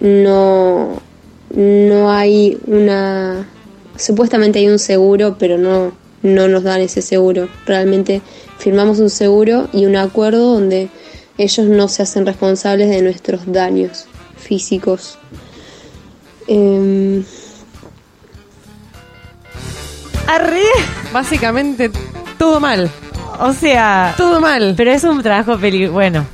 no, 0.00 1.00
no 1.54 2.10
hay 2.10 2.58
una... 2.66 3.48
Supuestamente 3.96 4.58
hay 4.58 4.68
un 4.68 4.78
seguro, 4.78 5.36
pero 5.38 5.56
no, 5.56 5.92
no 6.22 6.48
nos 6.48 6.64
dan 6.64 6.80
ese 6.80 7.00
seguro. 7.00 7.48
Realmente 7.64 8.22
firmamos 8.58 8.98
un 8.98 9.10
seguro 9.10 9.68
y 9.72 9.86
un 9.86 9.96
acuerdo 9.96 10.54
donde 10.54 10.88
ellos 11.38 11.66
no 11.66 11.88
se 11.88 12.02
hacen 12.02 12.26
responsables 12.26 12.90
de 12.90 13.02
nuestros 13.02 13.40
daños 13.46 14.06
físicos. 14.36 15.18
Em, 16.46 17.24
Arre. 20.26 20.62
Básicamente, 21.12 21.90
todo 22.38 22.58
mal. 22.58 22.90
O 23.40 23.52
sea, 23.52 24.14
Todo 24.16 24.40
mal. 24.40 24.74
pero 24.76 24.90
es 24.92 25.04
un 25.04 25.22
trabajo 25.22 25.58
peligroso. 25.58 25.92
Bueno, 25.94 26.24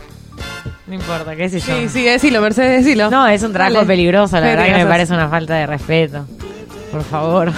no 0.87 0.95
importa, 0.95 1.37
qué 1.37 1.49
sé 1.49 1.61
yo. 1.61 1.67
Sí, 1.67 1.89
sí, 1.89 2.03
decilo, 2.05 2.41
Mercedes, 2.41 2.85
decilo. 2.85 3.11
No, 3.11 3.27
es 3.27 3.43
un 3.43 3.53
trabajo 3.53 3.75
Dale. 3.77 3.87
peligroso, 3.87 4.37
la 4.37 4.43
¿Qué 4.43 4.49
verdad 4.57 4.65
que 4.67 4.85
me 4.85 4.87
parece 4.87 5.13
una 5.15 5.29
falta 5.29 5.55
de 5.55 5.67
respeto. 5.67 6.27
Por 6.91 7.03
favor. 7.05 7.53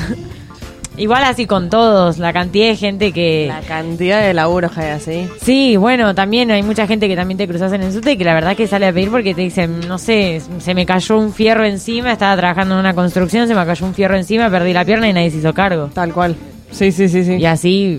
Igual 0.99 1.25
así 1.25 1.47
con 1.47 1.71
todos, 1.71 2.19
la 2.19 2.35
cantidad 2.35 2.67
de 2.67 2.77
gente 2.77 3.13
que... 3.13 3.47
La 3.49 3.61
cantidad 3.63 4.21
de 4.21 4.35
laburos 4.35 4.73
que 4.73 4.81
hay 4.83 4.91
así. 4.91 5.29
Sí, 5.41 5.77
bueno, 5.79 6.15
también 6.15 6.51
hay 6.51 6.63
mucha 6.63 6.87
gente 6.87 7.09
que 7.09 7.17
también 7.17 7.39
te 7.39 7.49
cruzas 7.49 7.73
en 7.73 7.83
el 7.83 7.93
subte 7.95 8.13
y 8.13 8.17
que 8.19 8.25
la 8.25 8.35
verdad 8.35 8.55
que 8.55 8.67
sale 8.67 8.87
a 8.87 8.93
pedir 8.93 9.11
porque 9.11 9.35
te 9.35 9.41
dicen, 9.41 9.81
no 9.89 9.97
sé, 9.97 10.43
se 10.59 10.75
me 10.75 10.85
cayó 10.85 11.19
un 11.19 11.33
fierro 11.33 11.65
encima, 11.65 12.13
estaba 12.13 12.37
trabajando 12.37 12.75
en 12.75 12.81
una 12.81 12.93
construcción, 12.95 13.49
se 13.49 13.55
me 13.55 13.65
cayó 13.65 13.87
un 13.87 13.95
fierro 13.95 14.17
encima, 14.17 14.51
perdí 14.51 14.75
la 14.75 14.85
pierna 14.85 15.09
y 15.09 15.15
nadie 15.15 15.31
se 15.31 15.39
hizo 15.39 15.55
cargo. 15.55 15.89
Tal 15.95 16.13
cual. 16.13 16.37
Sí, 16.71 16.93
sí, 16.93 17.09
sí, 17.09 17.25
sí. 17.25 17.37
Y 17.37 17.47
así 17.47 17.99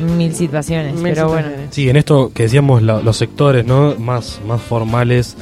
mil 0.00 0.34
situaciones, 0.34 0.94
Mil 0.94 1.02
pero 1.14 1.28
bueno. 1.28 1.48
Sí, 1.70 1.88
en 1.88 1.96
esto 1.96 2.30
que 2.34 2.44
decíamos, 2.44 2.82
la- 2.82 3.00
los 3.02 3.16
sectores 3.16 3.64
¿no? 3.66 3.94
más, 3.98 4.40
más 4.46 4.60
formales 4.60 5.36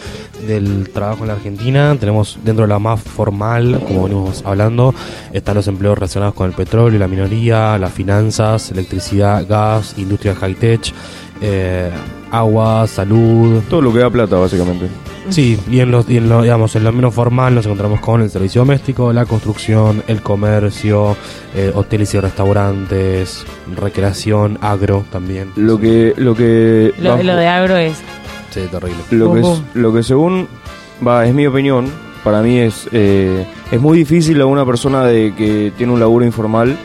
del 0.46 0.90
trabajo 0.90 1.22
en 1.22 1.28
la 1.28 1.34
Argentina, 1.34 1.96
tenemos 1.98 2.38
dentro 2.44 2.64
de 2.64 2.68
la 2.68 2.78
más 2.78 3.00
formal, 3.00 3.80
como 3.86 4.04
venimos 4.04 4.42
hablando, 4.44 4.94
están 5.32 5.54
los 5.56 5.66
empleos 5.68 5.96
relacionados 5.96 6.34
con 6.34 6.48
el 6.48 6.54
petróleo, 6.54 6.98
la 6.98 7.08
minoría, 7.08 7.78
las 7.78 7.92
finanzas, 7.92 8.70
electricidad, 8.70 9.46
gas, 9.48 9.94
industria 9.98 10.34
high-tech, 10.34 10.92
eh, 11.40 11.90
agua, 12.30 12.86
salud. 12.86 13.62
Todo 13.68 13.82
lo 13.82 13.92
que 13.92 13.98
da 14.00 14.10
plata, 14.10 14.36
básicamente. 14.36 14.86
Sí, 15.30 15.58
y 15.70 15.80
en, 15.80 15.90
los, 15.90 16.08
y 16.08 16.18
en 16.18 16.28
lo, 16.28 16.42
digamos, 16.42 16.74
en 16.76 16.84
lo 16.84 16.92
menos 16.92 17.14
formal 17.14 17.54
nos 17.54 17.64
encontramos 17.66 18.00
con 18.00 18.22
el 18.22 18.30
servicio 18.30 18.60
doméstico, 18.62 19.12
la 19.12 19.24
construcción, 19.26 20.02
el 20.06 20.22
comercio, 20.22 21.16
eh, 21.54 21.72
hoteles 21.74 22.14
y 22.14 22.20
restaurantes, 22.20 23.44
recreación, 23.76 24.58
agro 24.60 25.04
también. 25.10 25.50
Lo 25.56 25.78
que. 25.78 26.14
Lo 26.16 26.34
que. 26.34 26.92
Lo, 26.98 27.10
bajo- 27.10 27.22
lo 27.22 27.36
de 27.36 27.46
agro 27.48 27.76
es... 27.76 27.96
Sí, 28.50 28.60
terrible. 28.70 28.96
Lo 29.10 29.34
que, 29.34 29.40
es- 29.40 29.62
lo 29.74 29.92
que 29.92 30.02
según 30.02 30.48
va 31.06 31.26
es 31.26 31.34
mi 31.34 31.46
opinión 31.46 31.90
para 32.24 32.42
mí 32.42 32.58
es 32.58 32.88
eh, 32.92 33.46
es 33.70 33.80
muy 33.80 33.98
difícil 33.98 34.40
a 34.40 34.46
una 34.46 34.64
persona 34.64 35.04
de 35.04 35.34
que 35.36 35.72
tiene 35.76 35.92
un 35.92 36.00
laburo 36.00 36.24
informal 36.24 36.76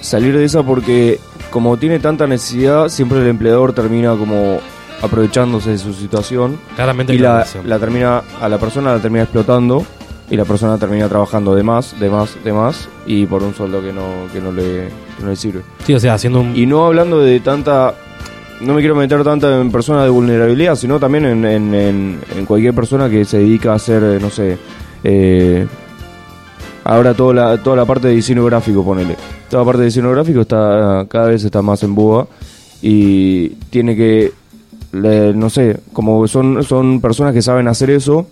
salir 0.00 0.36
de 0.36 0.44
esa 0.44 0.62
porque 0.62 1.18
como 1.50 1.76
tiene 1.76 1.98
tanta 1.98 2.26
necesidad 2.26 2.88
siempre 2.88 3.20
el 3.20 3.28
empleador 3.28 3.72
termina 3.72 4.16
como 4.16 4.58
aprovechándose 5.02 5.70
de 5.70 5.78
su 5.78 5.92
situación 5.94 6.58
Claramente 6.76 7.14
y 7.14 7.18
la, 7.18 7.44
termina 7.78 8.22
a 8.40 8.48
la 8.48 8.58
persona 8.58 8.92
la 8.94 9.00
termina 9.00 9.22
explotando 9.24 9.84
y 10.30 10.36
la 10.36 10.44
persona 10.44 10.78
termina 10.78 11.08
trabajando 11.08 11.54
de 11.54 11.62
más, 11.62 11.98
de 11.98 12.08
más, 12.08 12.36
de 12.44 12.52
más 12.52 12.88
y 13.06 13.26
por 13.26 13.42
un 13.42 13.54
sueldo 13.54 13.80
que 13.82 13.92
no 13.92 14.02
que 14.32 14.40
no 14.40 14.52
le, 14.52 14.88
que 15.16 15.24
no 15.24 15.30
le 15.30 15.36
sirve. 15.36 15.62
Sí, 15.84 15.92
o 15.94 15.98
sea, 16.00 16.14
haciendo 16.14 16.40
un... 16.40 16.54
Y 16.56 16.66
no 16.66 16.86
hablando 16.86 17.18
de 17.20 17.40
tanta 17.40 17.94
no 18.60 18.74
me 18.74 18.80
quiero 18.80 18.94
meter 18.94 19.24
tanto 19.24 19.60
en 19.60 19.72
personas 19.72 20.04
de 20.04 20.10
vulnerabilidad, 20.10 20.76
sino 20.76 21.00
también 21.00 21.24
en, 21.24 21.44
en, 21.46 21.74
en- 21.74 22.20
en 22.36 22.44
cualquier 22.46 22.74
persona 22.74 23.08
que 23.08 23.24
se 23.24 23.38
dedica 23.38 23.72
a 23.72 23.76
hacer, 23.76 24.02
eh, 24.04 24.18
no 24.20 24.28
sé, 24.28 24.58
eh, 25.02 25.66
ahora 26.84 27.14
toda 27.14 27.32
la, 27.34 27.62
toda 27.62 27.76
la 27.76 27.84
parte 27.86 28.08
de 28.08 28.14
diseño 28.14 28.44
gráfico, 28.44 28.84
ponele. 28.84 29.16
Toda 29.48 29.62
la 29.62 29.66
parte 29.66 29.80
de 29.80 29.84
diseño 29.86 30.10
gráfico 30.10 30.42
está 30.42 31.06
cada 31.08 31.28
vez 31.28 31.42
está 31.42 31.62
más 31.62 31.82
en 31.82 31.94
boga 31.94 32.26
y 32.82 33.48
tiene 33.70 33.96
que, 33.96 34.32
le- 34.92 35.32
no 35.34 35.50
sé, 35.50 35.78
como 35.92 36.26
son, 36.28 36.62
son 36.64 37.00
personas 37.00 37.32
que 37.34 37.42
saben 37.42 37.68
hacer 37.68 37.90
eso, 37.90 38.26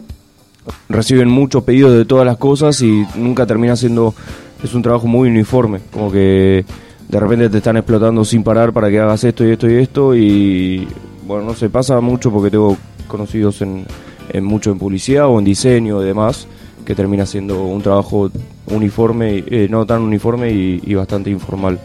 reciben 0.89 1.29
muchos 1.29 1.65
pedidos 1.65 1.93
de 1.93 2.05
todas 2.05 2.27
las 2.27 2.37
cosas 2.37 2.81
y 2.83 3.05
nunca 3.17 3.47
termina 3.47 3.77
siendo, 3.77 4.15
es 4.63 4.75
un 4.75 4.83
trabajo 4.83 5.07
muy 5.07 5.29
uniforme, 5.29 5.81
como 5.93 6.11
que 6.11 6.65
de 7.09 7.21
repente 7.21 7.49
te 7.49 7.59
están 7.59 7.77
explotando 7.77 8.25
sin 8.25 8.43
parar 8.43 8.73
para 8.73 8.91
que 8.91 8.99
hagas 9.01 9.25
esto 9.25 9.47
y 9.47 9.51
esto 9.51 9.71
y 9.71 9.75
esto 9.77 10.15
y 10.15 10.89
bueno, 11.27 11.45
no 11.45 11.55
sé, 11.55 11.71
pasa 11.71 12.01
mucho 12.01 12.31
porque 12.31 12.51
tengo 12.51 12.77
conocidos 13.07 13.63
en, 13.63 13.87
en 14.31 14.45
mucho 14.45 14.71
en 14.71 14.79
publicidad 14.79 15.27
o 15.29 15.39
en 15.39 15.45
diseño 15.45 16.03
y 16.03 16.07
demás, 16.07 16.47
que 16.85 16.95
termina 16.95 17.25
siendo 17.27 17.63
un 17.65 17.81
trabajo 17.83 18.31
uniforme, 18.67 19.45
eh, 19.47 19.69
no 19.71 19.87
tan 19.87 20.03
uniforme 20.03 20.51
y, 20.53 20.83
y 20.85 20.95
bastante 20.95 21.31
informal. 21.31 21.79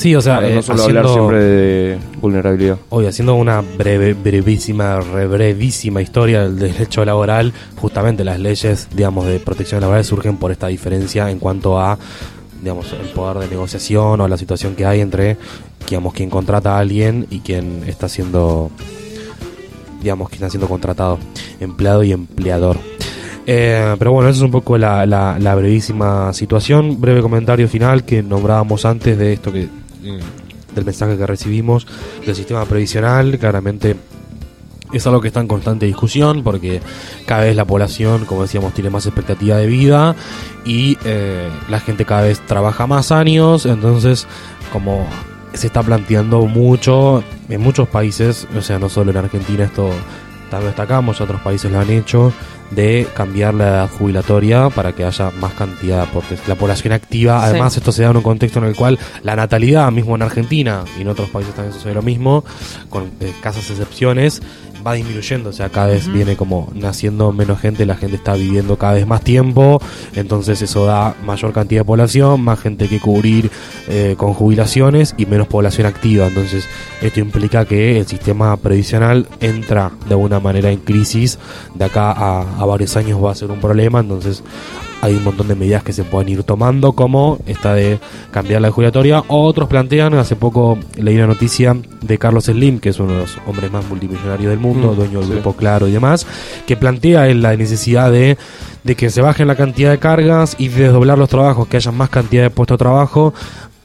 Sí, 0.00 0.16
o 0.16 0.22
sea, 0.22 0.36
Para 0.36 0.48
eh, 0.48 0.54
no 0.54 0.62
solo 0.62 0.80
haciendo- 0.80 1.00
hablar 1.00 1.12
siempre 1.14 1.38
de 1.44 1.98
vulnerabilidad. 2.22 2.78
Hoy 2.88 3.04
haciendo 3.04 3.34
una 3.34 3.60
breve, 3.60 4.14
brevísima, 4.14 4.98
re 5.00 5.26
brevísima 5.26 6.00
historia 6.00 6.44
del 6.44 6.58
derecho 6.58 7.04
laboral, 7.04 7.52
justamente 7.76 8.24
las 8.24 8.40
leyes, 8.40 8.88
digamos, 8.96 9.26
de 9.26 9.38
protección 9.40 9.82
laboral 9.82 10.02
surgen 10.06 10.38
por 10.38 10.52
esta 10.52 10.68
diferencia 10.68 11.30
en 11.30 11.38
cuanto 11.38 11.78
a, 11.78 11.98
digamos, 12.62 12.90
el 12.94 13.08
poder 13.10 13.40
de 13.40 13.48
negociación 13.48 14.22
o 14.22 14.26
la 14.26 14.38
situación 14.38 14.74
que 14.74 14.86
hay 14.86 15.02
entre, 15.02 15.36
digamos, 15.86 16.14
quien 16.14 16.30
contrata 16.30 16.76
a 16.76 16.78
alguien 16.78 17.26
y 17.28 17.40
quien 17.40 17.84
está 17.86 18.08
siendo, 18.08 18.70
digamos, 20.00 20.30
quien 20.30 20.38
está 20.38 20.48
siendo 20.48 20.66
contratado, 20.66 21.18
empleado 21.60 22.02
y 22.04 22.12
empleador. 22.12 22.78
Eh, 23.46 23.96
pero 23.98 24.12
bueno, 24.12 24.30
esa 24.30 24.38
es 24.38 24.42
un 24.44 24.50
poco 24.50 24.78
la, 24.78 25.04
la, 25.04 25.38
la 25.38 25.54
brevísima 25.56 26.32
situación. 26.32 26.98
Breve 27.02 27.20
comentario 27.20 27.68
final 27.68 28.04
que 28.04 28.22
nombrábamos 28.22 28.86
antes 28.86 29.18
de 29.18 29.34
esto 29.34 29.52
que 29.52 29.68
del 30.00 30.84
mensaje 30.84 31.16
que 31.16 31.26
recibimos 31.26 31.86
del 32.24 32.34
sistema 32.34 32.64
previsional. 32.64 33.38
Claramente 33.38 33.96
es 34.92 35.06
algo 35.06 35.20
que 35.20 35.28
está 35.28 35.40
en 35.40 35.48
constante 35.48 35.86
discusión 35.86 36.42
porque 36.42 36.80
cada 37.26 37.44
vez 37.44 37.56
la 37.56 37.64
población, 37.64 38.24
como 38.24 38.42
decíamos, 38.42 38.74
tiene 38.74 38.90
más 38.90 39.06
expectativa 39.06 39.56
de 39.56 39.66
vida 39.66 40.16
y 40.64 40.98
eh, 41.04 41.48
la 41.68 41.80
gente 41.80 42.04
cada 42.04 42.22
vez 42.22 42.40
trabaja 42.46 42.86
más 42.86 43.12
años. 43.12 43.66
Entonces, 43.66 44.26
como 44.72 45.06
se 45.52 45.66
está 45.66 45.82
planteando 45.82 46.46
mucho 46.46 47.22
en 47.48 47.60
muchos 47.60 47.88
países, 47.88 48.46
o 48.56 48.62
sea, 48.62 48.78
no 48.78 48.88
solo 48.88 49.10
en 49.10 49.16
Argentina, 49.16 49.64
esto 49.64 49.90
también 50.50 50.70
destacamos, 50.70 51.20
otros 51.20 51.40
países 51.40 51.70
lo 51.70 51.80
han 51.80 51.90
hecho, 51.90 52.32
de 52.70 53.06
cambiar 53.14 53.54
la 53.54 53.68
edad 53.68 53.90
jubilatoria 53.90 54.70
para 54.70 54.92
que 54.92 55.04
haya 55.04 55.30
más 55.32 55.52
cantidad 55.54 55.96
de 55.96 56.02
aportes. 56.02 56.40
La 56.48 56.54
población 56.54 56.92
activa, 56.92 57.40
Sí. 57.40 57.50
además, 57.50 57.76
esto 57.76 57.92
se 57.92 58.02
da 58.02 58.10
en 58.10 58.16
un 58.16 58.22
contexto 58.22 58.58
en 58.60 58.66
el 58.66 58.76
cual 58.76 58.98
la 59.22 59.36
natalidad, 59.36 59.90
mismo 59.90 60.14
en 60.14 60.22
Argentina 60.22 60.84
y 60.98 61.02
en 61.02 61.08
otros 61.08 61.28
países 61.30 61.54
también 61.54 61.74
sucede 61.74 61.94
lo 61.94 62.02
mismo, 62.02 62.44
con 62.88 63.10
escasas 63.20 63.68
excepciones, 63.70 64.40
va 64.86 64.94
disminuyendo, 64.94 65.50
o 65.50 65.52
sea, 65.52 65.68
cada 65.68 65.88
vez 65.88 66.10
viene 66.10 66.36
como 66.36 66.70
naciendo 66.74 67.32
menos 67.32 67.60
gente, 67.60 67.84
la 67.84 67.96
gente 67.96 68.16
está 68.16 68.34
viviendo 68.34 68.76
cada 68.78 68.94
vez 68.94 69.06
más 69.06 69.22
tiempo, 69.22 69.80
entonces 70.14 70.62
eso 70.62 70.86
da 70.86 71.14
mayor 71.24 71.52
cantidad 71.52 71.82
de 71.82 71.84
población, 71.84 72.40
más 72.40 72.60
gente 72.60 72.88
que 72.88 72.98
cubrir 72.98 73.50
eh, 73.88 74.14
con 74.16 74.32
jubilaciones 74.32 75.14
y 75.18 75.26
menos 75.26 75.48
población 75.48 75.86
activa, 75.86 76.28
entonces 76.28 76.66
esto 77.02 77.20
implica 77.20 77.64
que 77.64 77.98
el 77.98 78.06
sistema 78.06 78.56
previsional 78.56 79.28
entra 79.40 79.90
de 80.06 80.14
alguna 80.14 80.40
manera 80.40 80.70
en 80.70 80.78
crisis, 80.78 81.38
de 81.74 81.84
acá 81.84 82.12
a, 82.12 82.59
a 82.60 82.66
varios 82.66 82.96
años 82.96 83.22
va 83.24 83.32
a 83.32 83.34
ser 83.34 83.50
un 83.50 83.58
problema, 83.58 84.00
entonces 84.00 84.42
hay 85.02 85.14
un 85.14 85.24
montón 85.24 85.48
de 85.48 85.54
medidas 85.54 85.82
que 85.82 85.94
se 85.94 86.04
pueden 86.04 86.28
ir 86.28 86.42
tomando, 86.42 86.92
como 86.92 87.38
esta 87.46 87.72
de 87.74 87.98
cambiar 88.30 88.60
la 88.60 88.70
jubilatoria. 88.70 89.24
Otros 89.28 89.66
plantean, 89.66 90.12
hace 90.14 90.36
poco 90.36 90.78
leí 90.96 91.16
una 91.16 91.26
noticia 91.26 91.74
de 92.02 92.18
Carlos 92.18 92.44
Slim, 92.44 92.78
que 92.80 92.90
es 92.90 93.00
uno 93.00 93.14
de 93.14 93.20
los 93.20 93.38
hombres 93.46 93.72
más 93.72 93.88
multimillonarios 93.88 94.50
del 94.50 94.58
mundo, 94.58 94.92
Mm, 94.92 94.96
dueño 94.96 95.18
del 95.20 95.28
sí. 95.28 95.34
grupo 95.34 95.54
Claro 95.54 95.88
y 95.88 95.92
demás, 95.92 96.26
que 96.66 96.76
plantea 96.76 97.24
la 97.34 97.56
necesidad 97.56 98.12
de, 98.12 98.36
de 98.84 98.94
que 98.94 99.08
se 99.08 99.22
bajen 99.22 99.46
la 99.46 99.56
cantidad 99.56 99.90
de 99.90 99.98
cargas 99.98 100.54
y 100.58 100.68
de 100.68 100.84
desdoblar 100.84 101.16
los 101.16 101.30
trabajos, 101.30 101.66
que 101.66 101.78
haya 101.78 101.92
más 101.92 102.10
cantidad 102.10 102.42
de 102.42 102.50
puestos 102.50 102.76
de 102.76 102.84
trabajo. 102.84 103.32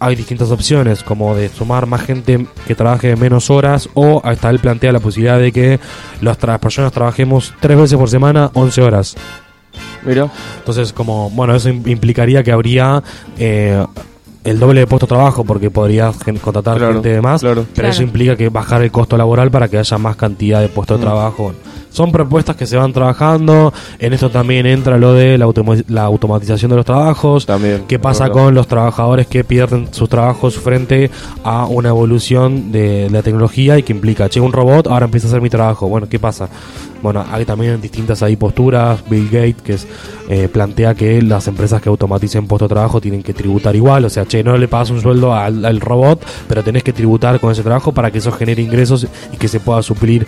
Hay 0.06 0.16
distintas 0.16 0.52
opciones, 0.52 1.02
como 1.02 1.34
de 1.36 1.50
sumar 1.50 1.88
más 1.88 2.02
gente 2.04 2.46
que 2.68 2.76
trabaje 2.76 3.16
menos 3.16 3.50
horas, 3.50 3.90
o 3.96 4.22
hasta 4.24 4.52
él 4.52 4.60
plantea 4.60 4.92
la 4.92 5.00
posibilidad 5.00 5.40
de 5.40 5.52
que 5.52 5.80
las 6.22 6.40
tra- 6.40 6.60
personas 6.60 6.92
trabajemos 6.92 7.56
tres 7.60 7.76
veces 7.76 7.98
por 7.98 8.08
semana, 8.08 8.52
11 8.54 8.82
horas. 8.84 9.16
Mira, 10.06 10.30
Entonces, 10.60 10.94
como, 10.94 11.32
bueno, 11.32 11.56
eso 11.56 11.70
im- 11.70 11.88
implicaría 11.90 12.44
que 12.44 12.52
habría 12.52 13.02
eh, 13.40 13.84
el 14.44 14.60
doble 14.60 14.82
de 14.82 14.86
puesto 14.88 15.08
de 15.08 15.16
trabajo 15.16 15.44
porque 15.44 15.72
podrías 15.72 16.16
gen- 16.24 16.38
contratar 16.38 16.78
Claro, 16.78 16.94
gente 16.94 17.10
de 17.10 17.22
más, 17.22 17.42
claro. 17.42 17.66
pero 17.74 17.88
eso 17.88 18.04
implica 18.04 18.36
que 18.36 18.50
bajar 18.50 18.84
el 18.84 18.92
costo 18.92 19.18
laboral 19.18 19.50
para 19.50 19.68
que 19.70 19.80
haya 19.80 19.98
más 19.98 20.16
cantidad 20.16 20.62
de 20.62 20.70
puestos 20.70 21.00
de 21.00 21.04
Mm. 21.04 21.10
trabajo. 21.10 21.54
Son 21.96 22.12
propuestas 22.12 22.58
que 22.58 22.66
se 22.66 22.76
van 22.76 22.92
trabajando, 22.92 23.72
en 24.00 24.12
esto 24.12 24.30
también 24.30 24.66
entra 24.66 24.98
lo 24.98 25.14
de 25.14 25.38
la, 25.38 25.46
automa- 25.46 25.82
la 25.88 26.04
automatización 26.04 26.70
de 26.72 26.76
los 26.76 26.86
trabajos, 26.86 27.46
también. 27.46 27.86
¿Qué 27.88 28.00
pasa 28.00 28.30
con 28.30 28.54
los 28.54 28.68
trabajadores 28.68 29.28
que 29.28 29.46
pierden 29.46 29.88
sus 29.92 30.10
trabajos 30.10 30.58
frente 30.58 31.10
a 31.46 31.68
una 31.68 31.88
evolución 31.90 32.74
de 32.74 33.10
la 33.10 33.22
tecnología 33.22 33.78
y 33.78 33.84
que 33.84 33.94
implica, 33.94 34.28
che, 34.28 34.42
un 34.42 34.52
robot 34.52 34.88
ahora 34.88 35.06
empieza 35.06 35.28
a 35.28 35.30
hacer 35.30 35.42
mi 35.42 35.50
trabajo? 35.50 35.88
Bueno, 35.88 36.10
¿qué 36.10 36.20
pasa? 36.20 36.50
Bueno, 37.02 37.24
hay 37.32 37.46
también 37.46 37.80
distintas 37.80 38.22
ahí 38.24 38.36
posturas. 38.36 39.02
Bill 39.10 39.30
Gates, 39.30 39.62
que 39.62 39.74
es, 39.74 39.88
eh, 40.28 40.50
plantea 40.52 40.96
que 40.96 41.22
las 41.22 41.48
empresas 41.48 41.82
que 41.82 41.88
automaticen 41.88 42.48
puestos 42.48 42.68
de 42.68 42.74
trabajo 42.74 43.00
tienen 43.00 43.22
que 43.24 43.34
tributar 43.34 43.74
igual. 43.76 44.04
O 44.04 44.10
sea, 44.10 44.26
che, 44.26 44.44
no 44.44 44.58
le 44.58 44.68
pagas 44.68 44.90
un 44.90 45.02
sueldo 45.02 45.34
al, 45.34 45.64
al 45.64 45.80
robot, 45.80 46.26
pero 46.50 46.62
tenés 46.62 46.84
que 46.84 46.92
tributar 46.94 47.40
con 47.40 47.52
ese 47.52 47.64
trabajo 47.64 47.94
para 47.94 48.12
que 48.12 48.18
eso 48.18 48.32
genere 48.32 48.62
ingresos 48.62 49.08
y 49.32 49.38
que 49.38 49.48
se 49.48 49.60
pueda 49.60 49.82
suplir, 49.84 50.26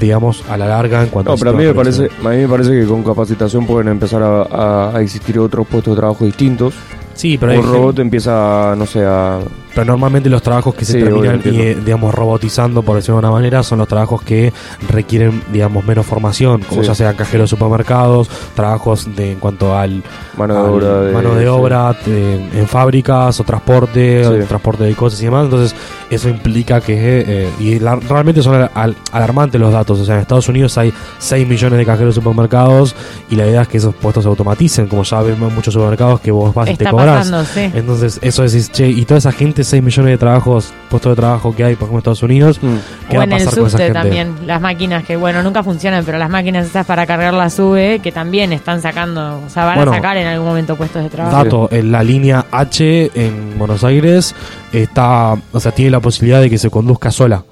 digamos, 0.00 0.42
a 0.48 0.56
la 0.56 0.66
larga 0.66 1.02
en 1.02 1.10
cuanto 1.10 1.30
No, 1.30 1.34
al 1.34 1.38
pero 1.38 1.50
a 1.50 1.54
mí, 1.54 1.64
me 1.64 1.74
parece, 1.74 2.08
a 2.24 2.28
mí 2.30 2.36
me 2.38 2.48
parece 2.48 2.70
que 2.70 2.86
con 2.86 3.02
capacitación 3.04 3.66
pueden 3.66 3.88
empezar 3.88 4.22
a, 4.22 4.42
a- 4.42 4.96
a 4.96 5.00
existir 5.02 5.38
otros 5.38 5.66
puestos 5.66 5.94
de 5.94 6.00
trabajo 6.00 6.24
distintos. 6.24 6.74
Sí, 7.14 7.36
pero 7.38 7.52
hay 7.52 7.58
un 7.58 7.64
gente- 7.64 7.78
robot 7.78 7.98
empieza, 7.98 8.74
no 8.76 8.86
sé, 8.86 9.04
a... 9.04 9.38
Pero 9.74 9.84
normalmente 9.86 10.28
los 10.28 10.42
trabajos 10.42 10.74
que 10.74 10.84
se 10.84 10.94
Sí, 10.94 10.98
terminan, 11.04 11.40
eh, 11.44 11.78
digamos, 11.84 12.14
robotizando, 12.14 12.82
por 12.82 12.96
decirlo 12.96 13.16
de 13.16 13.26
una 13.26 13.30
manera, 13.30 13.62
son 13.62 13.78
los 13.78 13.88
trabajos 13.88 14.22
que 14.22 14.52
requieren, 14.88 15.42
digamos, 15.52 15.84
menos 15.84 16.04
formación, 16.06 16.62
como 16.68 16.82
Sí. 16.82 16.88
ya 16.88 16.94
sean 16.94 17.14
cajeros 17.16 17.44
de 17.50 17.56
supermercados, 17.56 18.28
trabajos 18.54 19.14
de, 19.14 19.32
en 19.32 19.38
cuanto 19.38 19.76
al 19.76 20.02
Mano 20.36 20.54
de 20.54 20.60
al- 20.60 20.66
obra 20.70 21.00
de- 21.02 21.12
mano 21.12 21.34
de 21.34 21.42
sí. 21.42 21.48
obra 21.48 21.96
eh, 22.06 22.48
en 22.54 22.66
fábricas 22.66 23.38
o 23.40 23.44
transporte, 23.44 24.26
o 24.26 24.44
transporte 24.46 24.84
de 24.84 24.94
cosas 24.94 25.20
y 25.22 25.24
demás. 25.26 25.44
Entonces, 25.44 25.74
eso 26.10 26.28
implica 26.28 26.80
que, 26.80 27.24
eh, 27.26 27.48
y 27.60 27.78
la- 27.78 27.96
realmente 27.96 28.42
son 28.42 28.54
al- 28.56 28.70
al- 28.74 28.96
alarmantes 29.12 29.60
los 29.60 29.72
datos. 29.72 30.00
O 30.00 30.04
sea, 30.04 30.16
en 30.16 30.22
Estados 30.22 30.48
Unidos 30.48 30.76
hay 30.78 30.92
6 31.18 31.46
millones 31.46 31.78
de 31.78 31.86
cajeros 31.86 32.14
de 32.14 32.20
supermercados 32.20 32.94
y 33.30 33.36
la 33.36 33.46
idea 33.46 33.62
es 33.62 33.68
que 33.68 33.76
esos 33.78 33.94
puestos 33.94 34.24
se 34.24 34.28
automaticen, 34.28 34.88
como 34.88 35.02
ya 35.04 35.20
vemos 35.22 35.48
en 35.50 35.54
muchos 35.54 35.74
supermercados 35.74 36.20
que 36.20 36.30
vos 36.32 36.52
vas 36.54 36.68
y 36.70 36.76
te 36.76 36.86
cobras. 36.90 37.30
Entonces, 37.56 38.18
eso 38.22 38.42
decís, 38.42 38.70
che, 38.72 38.88
y 38.88 39.04
toda 39.04 39.18
esa 39.18 39.32
gente, 39.32 39.59
6 39.64 39.82
millones 39.82 40.12
de 40.12 40.18
trabajos, 40.18 40.72
puestos 40.88 41.12
de 41.12 41.16
trabajo 41.16 41.54
que 41.54 41.64
hay, 41.64 41.74
por 41.74 41.84
ejemplo, 41.88 41.96
en 41.96 41.98
Estados 41.98 42.22
Unidos, 42.22 42.58
Mm. 42.62 42.76
¿qué 43.10 43.16
O 43.16 43.18
va 43.18 43.20
a 43.22 43.24
en 43.24 43.32
el 43.32 43.38
pasar 43.44 43.54
con 43.58 43.66
esa 43.66 43.70
subte 43.70 43.82
gente? 43.84 43.98
también, 44.00 44.34
las 44.46 44.60
máquinas 44.60 45.04
que, 45.04 45.16
bueno, 45.16 45.42
nunca 45.42 45.62
funcionan, 45.62 46.04
pero 46.04 46.18
las 46.18 46.30
máquinas 46.30 46.66
estas 46.66 46.86
para 46.86 47.06
cargar 47.06 47.34
la 47.34 47.50
sube, 47.50 48.00
que 48.02 48.12
también 48.12 48.52
están 48.52 48.80
sacando, 48.82 49.40
o 49.46 49.50
sea, 49.50 49.64
van 49.64 49.76
Bueno, 49.76 49.92
a 49.92 49.94
sacar 49.96 50.16
en 50.16 50.26
algún 50.26 50.48
momento 50.48 50.76
puestos 50.76 51.02
de 51.02 51.08
trabajo. 51.10 51.36
Dato, 51.36 51.68
en 51.70 51.92
la 51.92 52.02
línea 52.02 52.46
H 52.50 53.10
en 53.14 53.58
Buenos 53.58 53.84
Aires 53.84 54.34
está, 54.72 55.36
o 55.52 55.60
sea, 55.60 55.72
tiene 55.72 55.90
la 55.90 56.00
posibilidad 56.00 56.40
de 56.40 56.50
que 56.50 56.58
se 56.58 56.70
conduzca 56.70 57.10
sola. 57.10 57.44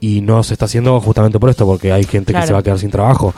Y 0.00 0.20
no 0.20 0.42
se 0.42 0.54
está 0.54 0.64
haciendo 0.64 1.00
justamente 1.00 1.38
por 1.38 1.48
esto, 1.48 1.64
porque 1.64 1.92
hay 1.92 2.02
gente 2.02 2.26
que 2.26 2.32
Claro. 2.32 2.46
se 2.48 2.52
va 2.54 2.58
a 2.58 2.62
quedar 2.64 2.78
sin 2.80 2.90
trabajo. 2.90 3.32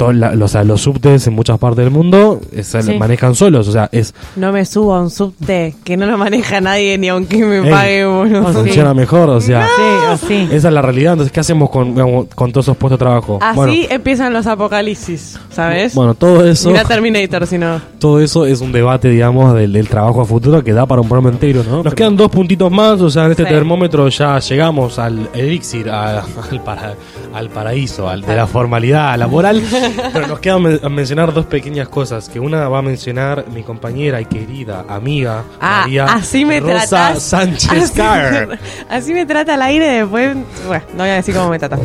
Todos 0.00 0.14
la- 0.14 0.32
o 0.42 0.48
sea, 0.48 0.64
los 0.64 0.80
subtes 0.80 1.26
en 1.26 1.34
muchas 1.34 1.58
partes 1.58 1.84
del 1.84 1.90
mundo 1.92 2.40
eh, 2.52 2.62
se 2.62 2.80
Sí. 2.80 2.94
manejan 2.98 3.34
solos, 3.34 3.68
o 3.68 3.72
sea, 3.72 3.90
es 3.92 4.14
No 4.34 4.50
me 4.50 4.64
subo 4.64 4.94
a 4.94 5.02
un 5.02 5.10
subte, 5.10 5.74
que 5.84 5.98
no 5.98 6.06
lo 6.06 6.16
maneja 6.16 6.58
nadie 6.62 6.96
ni 6.96 7.08
aunque 7.10 7.36
me 7.44 7.58
Ey, 7.58 7.70
pague, 7.70 8.04
boludo. 8.06 8.46
o 8.46 8.48
sí. 8.48 8.54
funciona 8.60 8.94
mejor, 8.94 9.28
o 9.28 9.40
sea, 9.42 9.66
Sí, 9.66 9.82
o 10.10 10.16
sí. 10.26 10.48
esa 10.52 10.68
es 10.68 10.72
la 10.74 10.80
realidad. 10.80 11.12
Entonces, 11.12 11.32
¿qué 11.32 11.40
hacemos 11.40 11.68
con, 11.68 11.92
con 12.28 12.50
todos 12.52 12.64
esos 12.64 12.78
puestos 12.78 12.98
de 12.98 13.04
trabajo? 13.04 13.38
Así 13.42 13.56
bueno, 13.56 13.72
empiezan 13.90 14.32
los 14.32 14.46
apocalipsis, 14.46 15.38
¿sabes? 15.50 15.94
bueno, 15.94 16.14
todo 16.14 16.46
eso, 16.48 16.70
Mira 16.70 16.84
Terminator, 16.84 17.46
si 17.46 17.58
no. 17.58 17.78
todo 17.98 18.20
eso 18.20 18.46
es 18.46 18.62
un 18.62 18.72
debate, 18.72 19.10
digamos, 19.10 19.54
del, 19.54 19.70
del 19.74 19.86
trabajo 19.86 20.22
a 20.22 20.24
futuro 20.24 20.64
que 20.64 20.72
da 20.72 20.86
para 20.86 21.02
un 21.02 21.08
programa 21.08 21.28
entero, 21.28 21.62
¿no? 21.68 21.82
Nos 21.82 21.92
quedan 21.94 22.16
dos 22.16 22.30
puntitos 22.30 22.70
más, 22.72 23.02
o 23.02 23.10
sea, 23.10 23.26
en 23.26 23.32
este 23.32 23.42
Sí. 23.44 23.50
termómetro 23.50 24.08
ya 24.08 24.38
llegamos 24.38 24.98
al 24.98 25.28
elixir, 25.34 25.90
al, 25.90 26.22
para- 26.64 26.94
al 27.34 27.50
paraíso, 27.50 28.08
al 28.08 28.22
de 28.22 28.34
la 28.34 28.46
formalidad, 28.46 29.10
a 29.12 29.16
la 29.18 29.26
moral. 29.26 29.60
Pero 30.12 30.26
nos 30.26 30.38
queda 30.40 30.58
men- 30.58 30.80
mencionar 30.90 31.32
dos 31.32 31.46
pequeñas 31.46 31.88
cosas. 31.88 32.28
Que 32.28 32.40
una 32.40 32.68
va 32.68 32.78
a 32.78 32.82
mencionar 32.82 33.44
mi 33.52 33.62
compañera 33.62 34.20
y 34.20 34.24
querida 34.26 34.84
amiga 34.88 35.44
Ah, 35.60 35.80
María 35.82 36.04
así 36.06 36.44
me 36.44 36.60
Rosa. 36.60 37.16
Sánchez 37.18 37.70
Así, 37.70 37.92
Carr. 37.94 38.58
así 38.88 39.12
me 39.14 39.26
trata 39.26 39.54
al 39.54 39.62
aire 39.62 39.86
después. 40.00 40.36
Bueno, 40.66 40.84
no 40.92 40.98
voy 40.98 41.08
a 41.10 41.14
decir 41.14 41.34
cómo 41.34 41.48
me 41.50 41.58
trata. 41.58 41.78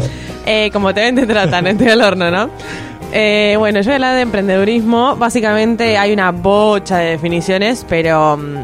Eh, 0.45 0.69
como 0.71 0.93
te 0.93 1.01
ven, 1.01 1.15
te 1.15 1.25
tratan, 1.25 1.65
estoy 1.67 1.89
al 1.89 2.01
horno, 2.01 2.29
¿no? 2.31 2.49
Eh, 3.11 3.55
bueno, 3.57 3.79
yo 3.79 3.85
voy 3.85 3.93
a 3.93 3.95
hablar 3.95 4.15
de 4.15 4.21
emprendedurismo. 4.21 5.15
Básicamente 5.15 5.97
hay 5.97 6.11
una 6.13 6.31
bocha 6.31 6.97
de 6.97 7.11
definiciones, 7.11 7.85
pero 7.87 8.37
mm, 8.37 8.55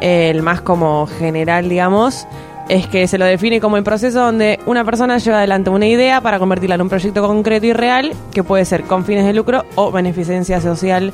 el 0.00 0.42
más 0.42 0.60
como 0.60 1.06
general, 1.18 1.68
digamos, 1.68 2.26
es 2.70 2.86
que 2.86 3.08
se 3.08 3.18
lo 3.18 3.24
define 3.24 3.60
como 3.60 3.76
el 3.76 3.82
proceso 3.82 4.20
donde 4.20 4.60
una 4.64 4.84
persona 4.84 5.18
lleva 5.18 5.38
adelante 5.38 5.70
una 5.70 5.88
idea 5.88 6.20
para 6.20 6.38
convertirla 6.38 6.76
en 6.76 6.82
un 6.82 6.88
proyecto 6.88 7.20
concreto 7.20 7.66
y 7.66 7.72
real 7.72 8.12
que 8.32 8.44
puede 8.44 8.64
ser 8.64 8.84
con 8.84 9.04
fines 9.04 9.26
de 9.26 9.32
lucro 9.32 9.64
o 9.74 9.90
beneficencia 9.90 10.60
social 10.60 11.12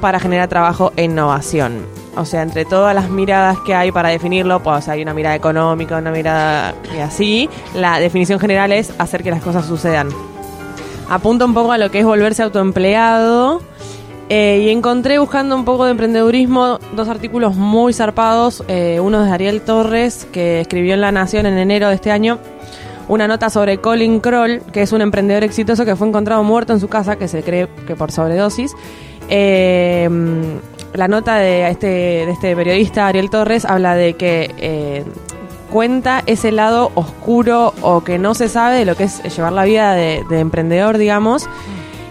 para 0.00 0.20
generar 0.20 0.48
trabajo 0.48 0.92
e 0.94 1.02
innovación. 1.02 1.84
O 2.16 2.24
sea, 2.24 2.42
entre 2.42 2.64
todas 2.64 2.94
las 2.94 3.10
miradas 3.10 3.58
que 3.66 3.74
hay 3.74 3.90
para 3.90 4.10
definirlo, 4.10 4.62
pues 4.62 4.88
hay 4.88 5.02
una 5.02 5.14
mirada 5.14 5.34
económica, 5.34 5.98
una 5.98 6.12
mirada 6.12 6.76
y 6.96 7.00
así, 7.00 7.50
la 7.74 7.98
definición 7.98 8.38
general 8.38 8.70
es 8.70 8.92
hacer 8.98 9.24
que 9.24 9.32
las 9.32 9.42
cosas 9.42 9.66
sucedan. 9.66 10.10
Apunta 11.10 11.44
un 11.44 11.54
poco 11.54 11.72
a 11.72 11.78
lo 11.78 11.90
que 11.90 11.98
es 11.98 12.04
volverse 12.04 12.44
autoempleado. 12.44 13.60
Eh, 14.28 14.62
y 14.64 14.70
encontré 14.70 15.18
buscando 15.18 15.54
un 15.54 15.64
poco 15.64 15.84
de 15.84 15.90
emprendedurismo 15.90 16.78
dos 16.96 17.08
artículos 17.08 17.56
muy 17.56 17.92
zarpados. 17.92 18.64
eh, 18.68 18.98
uno 19.00 19.22
de 19.22 19.30
Ariel 19.30 19.60
Torres, 19.60 20.26
que 20.32 20.60
escribió 20.60 20.94
en 20.94 21.02
La 21.02 21.12
Nación 21.12 21.46
en 21.46 21.58
enero 21.58 21.88
de 21.88 21.96
este 21.96 22.10
año, 22.10 22.38
una 23.06 23.28
nota 23.28 23.50
sobre 23.50 23.78
Colin 23.78 24.20
Kroll, 24.20 24.62
que 24.72 24.82
es 24.82 24.92
un 24.92 25.02
emprendedor 25.02 25.44
exitoso 25.44 25.84
que 25.84 25.94
fue 25.94 26.08
encontrado 26.08 26.42
muerto 26.42 26.72
en 26.72 26.80
su 26.80 26.88
casa, 26.88 27.16
que 27.16 27.28
se 27.28 27.42
cree 27.42 27.68
que 27.86 27.96
por 27.96 28.10
sobredosis. 28.10 28.74
Eh, 29.28 30.08
la 30.94 31.08
nota 31.08 31.36
de 31.36 31.68
este, 31.68 31.86
de 31.86 32.30
este 32.30 32.56
periodista, 32.56 33.06
Ariel 33.06 33.28
Torres, 33.28 33.66
habla 33.66 33.94
de 33.94 34.14
que 34.14 35.04
cuenta 35.70 36.22
ese 36.26 36.52
lado 36.52 36.92
oscuro 36.94 37.74
o 37.82 38.04
que 38.04 38.18
no 38.18 38.34
se 38.34 38.48
sabe 38.48 38.76
de 38.76 38.84
lo 38.84 38.94
que 38.94 39.04
es 39.04 39.22
llevar 39.36 39.52
la 39.52 39.64
vida 39.64 39.92
de 39.94 40.38
emprendedor, 40.38 40.96
digamos. 40.96 41.46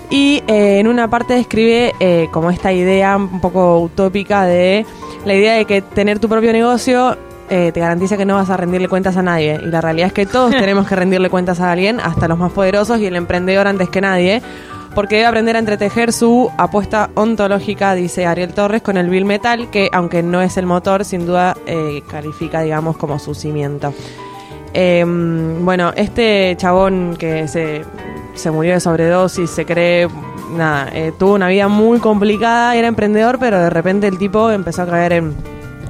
Y 0.09 0.43
eh, 0.47 0.79
en 0.79 0.87
una 0.87 1.09
parte 1.09 1.33
describe 1.33 1.93
eh, 1.99 2.27
como 2.31 2.51
esta 2.51 2.71
idea 2.71 3.17
un 3.17 3.41
poco 3.41 3.79
utópica 3.79 4.45
de 4.45 4.85
la 5.25 5.33
idea 5.33 5.53
de 5.53 5.65
que 5.65 5.81
tener 5.81 6.19
tu 6.19 6.29
propio 6.29 6.51
negocio 6.51 7.17
eh, 7.49 7.71
te 7.71 7.79
garantiza 7.79 8.17
que 8.17 8.25
no 8.25 8.35
vas 8.35 8.49
a 8.49 8.57
rendirle 8.57 8.87
cuentas 8.87 9.17
a 9.17 9.21
nadie. 9.21 9.59
Y 9.61 9.67
la 9.67 9.81
realidad 9.81 10.07
es 10.07 10.13
que 10.13 10.25
todos 10.25 10.51
tenemos 10.59 10.87
que 10.87 10.95
rendirle 10.95 11.29
cuentas 11.29 11.59
a 11.59 11.71
alguien, 11.71 11.99
hasta 11.99 12.27
los 12.27 12.37
más 12.37 12.51
poderosos 12.51 12.99
y 12.99 13.05
el 13.05 13.15
emprendedor 13.15 13.67
antes 13.67 13.89
que 13.89 14.01
nadie, 14.01 14.41
porque 14.95 15.15
debe 15.15 15.27
aprender 15.27 15.55
a 15.55 15.59
entretejer 15.59 16.13
su 16.13 16.51
apuesta 16.57 17.09
ontológica, 17.15 17.95
dice 17.95 18.25
Ariel 18.25 18.53
Torres, 18.53 18.81
con 18.81 18.97
el 18.97 19.09
Bill 19.09 19.25
Metal, 19.25 19.69
que 19.69 19.89
aunque 19.91 20.23
no 20.23 20.41
es 20.41 20.57
el 20.57 20.65
motor, 20.65 21.05
sin 21.05 21.25
duda 21.25 21.55
eh, 21.65 22.01
califica, 22.09 22.61
digamos, 22.61 22.97
como 22.97 23.19
su 23.19 23.35
cimiento. 23.35 23.93
Eh, 24.73 25.05
bueno, 25.05 25.93
este 25.95 26.55
chabón 26.57 27.15
que 27.17 27.47
se, 27.47 27.83
se 28.35 28.51
murió 28.51 28.73
de 28.73 28.79
sobredosis, 28.79 29.49
se 29.49 29.65
cree, 29.65 30.07
nada, 30.55 30.89
eh, 30.93 31.11
tuvo 31.17 31.33
una 31.33 31.47
vida 31.47 31.67
muy 31.67 31.99
complicada, 31.99 32.75
era 32.75 32.87
emprendedor, 32.87 33.37
pero 33.39 33.59
de 33.59 33.69
repente 33.69 34.07
el 34.07 34.17
tipo 34.17 34.49
empezó 34.51 34.83
a 34.83 34.85
caer 34.87 35.13
en, 35.13 35.33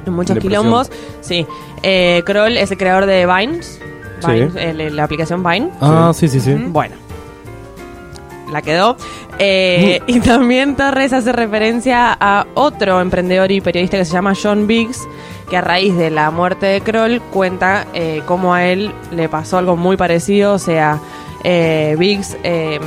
en 0.06 0.14
muchos 0.14 0.36
Depresión. 0.36 0.64
quilombos. 0.64 0.92
Sí, 1.22 1.46
eh, 1.84 2.22
Kroll 2.26 2.58
es 2.58 2.72
el 2.72 2.78
creador 2.78 3.06
de 3.06 3.26
Vines, 3.26 3.80
Sí. 4.26 4.32
Vines, 4.32 4.56
el- 4.56 4.96
la 4.96 5.04
aplicación 5.04 5.44
Vine. 5.44 5.70
Ah, 5.82 6.12
sí, 6.14 6.28
sí, 6.30 6.40
sí. 6.40 6.54
Bueno, 6.54 6.96
la 8.52 8.62
quedó. 8.62 8.96
Eh, 9.40 10.00
y 10.08 10.20
también 10.20 10.76
Torres 10.76 11.12
hace 11.12 11.32
referencia 11.32 12.16
a 12.20 12.46
otro 12.54 13.02
emprendedor 13.02 13.52
y 13.52 13.62
periodista 13.62 13.98
que 13.98 14.06
se 14.06 14.14
llama 14.14 14.34
John 14.42 14.68
Biggs, 14.68 15.02
que 15.50 15.58
a 15.58 15.62
raíz 15.62 15.98
de 15.98 16.10
la 16.12 16.30
muerte 16.32 16.68
de 16.68 16.82
Kroll 16.82 17.20
cuenta 17.32 17.86
eh, 17.94 18.22
cómo 18.28 18.54
a 18.54 18.66
él 18.66 18.92
le 19.12 19.28
pasó 19.28 19.58
algo 19.58 19.76
muy 19.76 19.98
parecido. 19.98 20.54
O 20.54 20.60
sea, 20.60 21.00
eh, 21.44 21.96
Biggs 21.98 22.38
eh, 22.44 22.80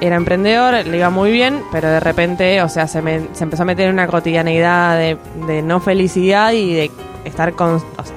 era 0.00 0.16
emprendedor, 0.16 0.86
le 0.86 0.96
iba 0.96 1.10
muy 1.10 1.30
bien, 1.30 1.60
pero 1.72 1.88
de 1.88 2.00
repente, 2.00 2.60
o 2.62 2.68
sea, 2.68 2.86
se, 2.88 3.00
me- 3.02 3.22
empezó 3.40 3.62
a 3.62 3.66
meter 3.66 3.88
en 3.88 3.94
una 3.94 4.06
cotidianeidad 4.06 4.98
de, 4.98 5.62
no 5.62 5.80
felicidad 5.80 6.52
y 6.52 6.74
de 6.74 6.90
estar 7.24 7.52
con, 7.54 7.76
o 7.76 8.04
sea, 8.04 8.16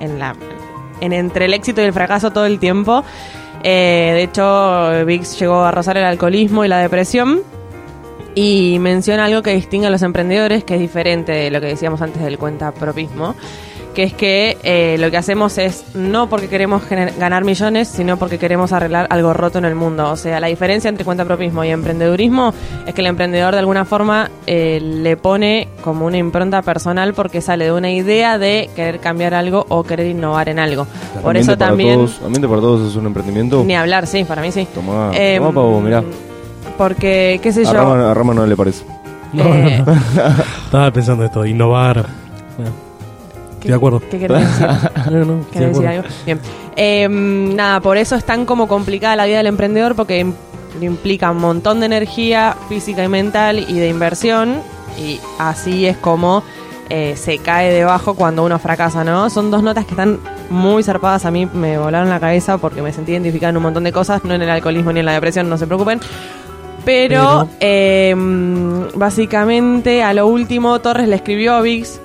en 0.00 0.18
la 0.18 0.34
en 1.00 1.12
entre 1.12 1.44
el 1.44 1.52
éxito 1.54 1.82
y 1.82 1.84
el 1.84 1.92
fracaso 1.92 2.30
todo 2.30 2.46
el 2.46 2.58
tiempo. 2.58 3.04
Eh, 3.62 4.12
de 4.14 4.22
hecho, 4.22 5.04
Vix 5.04 5.38
llegó 5.38 5.64
a 5.64 5.70
rozar 5.70 5.96
el 5.98 6.04
alcoholismo 6.04 6.64
y 6.64 6.68
la 6.68 6.78
depresión. 6.78 7.40
Y 8.34 8.78
menciona 8.80 9.24
algo 9.24 9.42
que 9.42 9.54
distingue 9.54 9.86
a 9.86 9.90
los 9.90 10.02
emprendedores, 10.02 10.62
que 10.62 10.74
es 10.74 10.80
diferente 10.80 11.32
de 11.32 11.50
lo 11.50 11.58
que 11.60 11.68
decíamos 11.68 12.02
antes 12.02 12.22
del 12.22 12.36
cuentapropismo, 12.36 13.34
que 13.96 14.02
es 14.02 14.12
que 14.12 14.58
eh, 14.62 14.96
lo 14.98 15.10
que 15.10 15.16
hacemos 15.16 15.56
es 15.56 15.82
no 15.94 16.28
porque 16.28 16.48
queremos 16.48 16.82
ganar 17.18 17.44
millones, 17.44 17.88
sino 17.88 18.18
porque 18.18 18.36
queremos 18.38 18.74
arreglar 18.74 19.06
algo 19.08 19.32
roto 19.32 19.56
en 19.56 19.64
el 19.64 19.74
mundo. 19.74 20.10
O 20.10 20.16
sea, 20.16 20.38
la 20.38 20.48
diferencia 20.48 20.90
entre 20.90 21.06
cuentapropismo 21.06 21.64
y 21.64 21.70
emprendedurismo 21.70 22.52
es 22.86 22.92
que 22.92 23.00
el 23.00 23.06
emprendedor 23.06 23.54
de 23.54 23.60
alguna 23.60 23.86
forma 23.86 24.30
eh, 24.46 24.80
le 24.82 25.16
pone 25.16 25.68
como 25.82 26.04
una 26.04 26.18
impronta 26.18 26.60
personal 26.60 27.14
porque 27.14 27.40
sale 27.40 27.64
de 27.64 27.72
una 27.72 27.90
idea 27.90 28.36
de 28.36 28.68
querer 28.76 29.00
cambiar 29.00 29.32
algo 29.32 29.64
o 29.70 29.82
querer 29.82 30.08
innovar 30.08 30.50
en 30.50 30.58
algo. 30.58 30.86
Por 31.22 31.38
eso 31.38 31.56
para 31.56 31.68
también... 31.68 31.94
Todos, 31.96 32.20
Ambiente 32.22 32.48
para 32.48 32.60
todos 32.60 32.90
es 32.90 32.96
un 32.96 33.06
emprendimiento. 33.06 33.64
Ni 33.64 33.74
hablar, 33.74 34.06
sí, 34.06 34.24
para 34.24 34.42
mí 34.42 34.52
sí. 34.52 34.68
Tomá, 34.74 35.10
Em, 35.14 35.38
tomá, 35.40 35.54
pavo, 35.54 35.80
mirá. 35.80 36.04
Porque, 36.76 37.40
qué 37.42 37.50
sé 37.50 37.62
A 37.62 37.64
yo. 37.64 37.72
Rama, 37.72 38.10
a 38.10 38.12
Rama 38.12 38.34
no 38.34 38.46
le 38.46 38.56
parece. 38.56 38.84
No, 39.32 39.42
eh, 39.54 39.82
no, 39.86 39.94
no. 39.94 40.00
Estaba 40.66 40.90
pensando 40.90 41.24
esto, 41.24 41.46
innovar. 41.46 42.04
Bueno, 42.58 42.85
¿qué- 43.66 43.72
de 43.72 43.76
acuerdo. 43.76 44.00
¿Qué 44.10 44.18
querés 44.18 44.40
decir? 44.58 44.66
no, 45.10 45.24
no, 45.24 45.40
estoy 45.40 45.44
de 45.44 45.50
¿Querés 45.52 45.68
decir 45.68 45.86
acuerdo. 45.86 45.88
algo? 45.88 46.02
Bien. 46.24 46.40
Em, 46.76 47.54
nada, 47.54 47.80
por 47.80 47.96
eso 47.96 48.16
es 48.16 48.24
tan 48.24 48.44
como 48.46 48.66
complicada 48.68 49.16
la 49.16 49.26
vida 49.26 49.38
del 49.38 49.46
emprendedor 49.46 49.94
porque 49.94 50.24
im- 50.24 50.34
implica 50.80 51.30
un 51.30 51.38
montón 51.38 51.80
de 51.80 51.86
energía 51.86 52.54
física 52.68 53.02
y 53.04 53.08
mental 53.08 53.58
y 53.68 53.78
de 53.78 53.88
inversión 53.88 54.56
y 54.98 55.20
así 55.38 55.86
es 55.86 55.96
como 55.96 56.42
eh, 56.88 57.14
se 57.16 57.38
cae 57.38 57.72
debajo 57.72 58.14
cuando 58.14 58.44
uno 58.44 58.58
fracasa, 58.58 59.02
¿no? 59.04 59.28
Son 59.30 59.50
dos 59.50 59.62
notas 59.62 59.84
que 59.86 59.90
están 59.92 60.18
muy 60.50 60.82
zarpadas, 60.84 61.24
a 61.24 61.30
mí 61.32 61.44
me 61.52 61.78
volaron 61.78 62.08
la 62.08 62.20
cabeza 62.20 62.58
porque 62.58 62.80
me 62.82 62.92
sentí 62.92 63.10
identificada 63.12 63.50
en 63.50 63.56
un 63.56 63.62
montón 63.64 63.82
de 63.84 63.90
cosas, 63.92 64.22
no 64.24 64.34
en 64.34 64.42
el 64.42 64.50
alcoholismo 64.50 64.92
ni 64.92 65.00
en 65.00 65.06
la 65.06 65.12
depresión, 65.12 65.48
no 65.48 65.58
se 65.58 65.66
preocupen. 65.66 65.98
Pero, 66.84 67.48
em, 67.58 68.88
básicamente, 68.94 70.04
a 70.04 70.12
lo 70.14 70.28
último, 70.28 70.78
Torres 70.80 71.08
le 71.08 71.16
escribió 71.16 71.54
a 71.54 71.60
Vix 71.60 72.00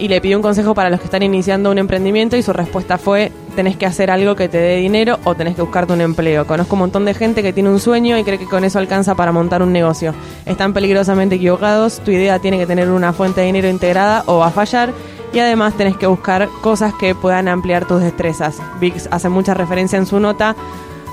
y 0.00 0.08
le 0.08 0.20
pidió 0.20 0.38
un 0.38 0.42
consejo 0.42 0.74
para 0.74 0.90
los 0.90 0.98
que 0.98 1.04
están 1.04 1.22
iniciando 1.22 1.70
un 1.70 1.78
emprendimiento 1.78 2.36
y 2.36 2.42
su 2.42 2.52
respuesta 2.52 2.98
fue, 2.98 3.30
tenés 3.54 3.76
que 3.76 3.86
hacer 3.86 4.10
algo 4.10 4.34
que 4.34 4.48
te 4.48 4.58
dé 4.58 4.76
dinero 4.76 5.18
o 5.24 5.34
tenés 5.34 5.54
que 5.54 5.62
buscarte 5.62 5.92
un 5.92 6.00
empleo. 6.00 6.46
Conozco 6.46 6.74
un 6.74 6.80
montón 6.80 7.04
de 7.04 7.14
gente 7.14 7.42
que 7.42 7.52
tiene 7.52 7.68
un 7.68 7.78
sueño 7.78 8.18
y 8.18 8.24
cree 8.24 8.38
que 8.38 8.46
con 8.46 8.64
eso 8.64 8.78
alcanza 8.78 9.14
para 9.14 9.30
montar 9.30 9.62
un 9.62 9.72
negocio. 9.72 10.14
Están 10.46 10.72
peligrosamente 10.72 11.36
equivocados, 11.36 12.00
tu 12.00 12.10
idea 12.10 12.38
tiene 12.38 12.58
que 12.58 12.66
tener 12.66 12.90
una 12.90 13.12
fuente 13.12 13.40
de 13.42 13.46
dinero 13.46 13.68
integrada 13.68 14.24
o 14.26 14.38
va 14.38 14.46
a 14.46 14.50
fallar 14.50 14.92
y 15.32 15.38
además 15.38 15.74
tenés 15.74 15.96
que 15.96 16.06
buscar 16.06 16.48
cosas 16.62 16.94
que 16.94 17.14
puedan 17.14 17.46
ampliar 17.46 17.86
tus 17.86 18.00
destrezas. 18.00 18.56
Vix 18.80 19.06
hace 19.10 19.28
mucha 19.28 19.54
referencia 19.54 19.98
en 19.98 20.06
su 20.06 20.18
nota 20.18 20.56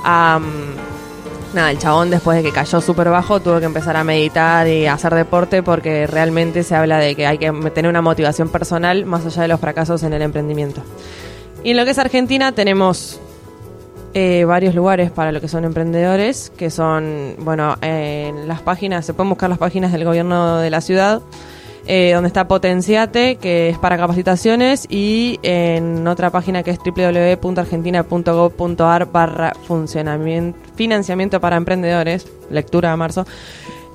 a... 0.03 0.39
mm, 0.39 0.96
Nada, 1.57 1.71
el 1.71 1.79
chabón 1.79 2.11
después 2.11 2.37
de 2.37 2.43
que 2.43 2.51
cayó 2.51 2.79
súper 2.81 3.09
bajo 3.09 3.39
tuvo 3.39 3.57
que 3.57 3.65
empezar 3.65 3.97
a 3.97 4.03
meditar 4.03 4.67
y 4.67 4.85
hacer 4.85 5.15
deporte 5.15 5.63
porque 5.63 6.05
realmente 6.05 6.61
se 6.61 6.75
habla 6.75 6.99
de 6.99 7.15
que 7.15 7.25
hay 7.25 7.39
que 7.39 7.51
tener 7.71 7.89
una 7.89 8.03
motivación 8.03 8.49
personal 8.49 9.07
más 9.07 9.25
allá 9.25 9.41
de 9.41 9.47
los 9.47 9.59
fracasos 9.59 10.03
en 10.03 10.13
el 10.13 10.21
emprendimiento. 10.21 10.83
Y 11.63 11.71
en 11.71 11.77
lo 11.77 11.83
que 11.83 11.89
es 11.89 11.97
Argentina 11.97 12.51
tenemos 12.51 13.19
eh, 14.13 14.45
varios 14.45 14.75
lugares 14.75 15.09
para 15.09 15.31
lo 15.31 15.41
que 15.41 15.47
son 15.47 15.65
emprendedores, 15.65 16.51
que 16.55 16.69
son, 16.69 17.37
bueno, 17.39 17.75
en 17.81 18.47
las 18.47 18.61
páginas, 18.61 19.03
se 19.03 19.15
pueden 19.15 19.29
buscar 19.29 19.49
las 19.49 19.57
páginas 19.57 19.91
del 19.91 20.05
gobierno 20.05 20.59
de 20.59 20.69
la 20.69 20.81
ciudad, 20.81 21.23
eh, 21.87 22.11
donde 22.13 22.27
está 22.27 22.47
Potenciate, 22.47 23.37
que 23.37 23.69
es 23.69 23.77
para 23.77 23.97
capacitaciones, 23.97 24.85
y 24.89 25.39
en 25.41 26.05
otra 26.07 26.29
página 26.29 26.63
que 26.63 26.71
es 26.71 26.79
www.argentina.gov.ar 26.79 29.11
barra 29.11 29.53
financiamiento 30.75 31.39
para 31.39 31.55
emprendedores, 31.55 32.27
lectura 32.49 32.91
de 32.91 32.97
marzo, 32.97 33.25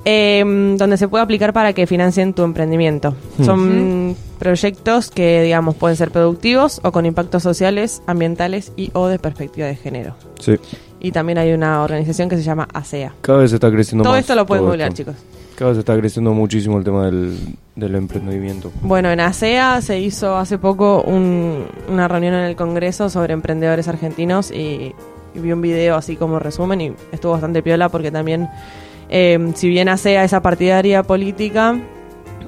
eh, 0.05 0.43
donde 0.77 0.97
se 0.97 1.07
puede 1.07 1.23
aplicar 1.23 1.53
para 1.53 1.73
que 1.75 1.87
financien 1.87 2.35
tu 2.35 2.43
emprendimiento. 2.43 3.15
Son 3.45 4.17
proyectos 4.39 5.11
que, 5.11 5.43
digamos, 5.43 5.77
pueden 5.77 5.97
ser 5.97 6.11
productivos 6.11 6.81
o 6.83 6.91
con 6.91 7.07
impactos 7.07 7.43
sociales, 7.43 8.03
ambientales 8.07 8.73
y 8.77 8.91
o 8.95 9.07
de 9.07 9.19
perspectiva 9.19 9.69
de 9.69 9.77
género. 9.77 10.15
Sí. 10.41 10.57
Y 10.99 11.13
también 11.13 11.39
hay 11.39 11.53
una 11.53 11.83
organización 11.83 12.29
que 12.29 12.37
se 12.37 12.43
llama 12.43 12.67
ASEA. 12.73 13.15
Cada 13.21 13.39
vez 13.39 13.53
está 13.53 13.71
creciendo 13.71 14.03
Todo 14.03 14.15
más. 14.15 14.23
esto 14.23 14.35
lo 14.35 14.47
pueden 14.47 14.63
todo 14.63 14.71
googlear, 14.71 14.93
chicos. 14.93 15.15
Cada 15.63 15.71
vez 15.75 15.79
está 15.79 15.97
creciendo 15.97 16.33
muchísimo 16.35 16.77
el 16.77 16.83
tema 16.83 17.05
del, 17.05 17.39
del 17.77 17.95
emprendimiento. 17.95 18.73
Bueno, 18.83 19.13
en 19.13 19.21
ASEA 19.21 19.81
se 19.81 20.01
hizo 20.01 20.37
hace 20.37 20.59
poco 20.59 21.03
un- 21.03 21.67
una 21.89 22.09
reunión 22.09 22.35
en 22.35 22.41
el 22.47 22.57
Congreso 22.57 23.09
sobre 23.09 23.33
emprendedores 23.33 23.87
argentinos 23.87 24.51
y 24.51 24.93
vi 25.37 25.53
un 25.53 25.63
video 25.63 25.95
así 25.95 26.17
como 26.17 26.41
resumen 26.41 26.81
y 26.81 26.93
estuvo 27.13 27.31
bastante 27.31 27.63
piola 27.63 27.89
porque 27.91 28.11
también, 28.11 28.49
eh, 29.09 29.53
si 29.55 29.69
bien 29.69 29.89
hace 29.89 30.19
a 30.19 30.25
esa 30.25 30.43
partidaria 30.43 31.05
política, 31.05 31.79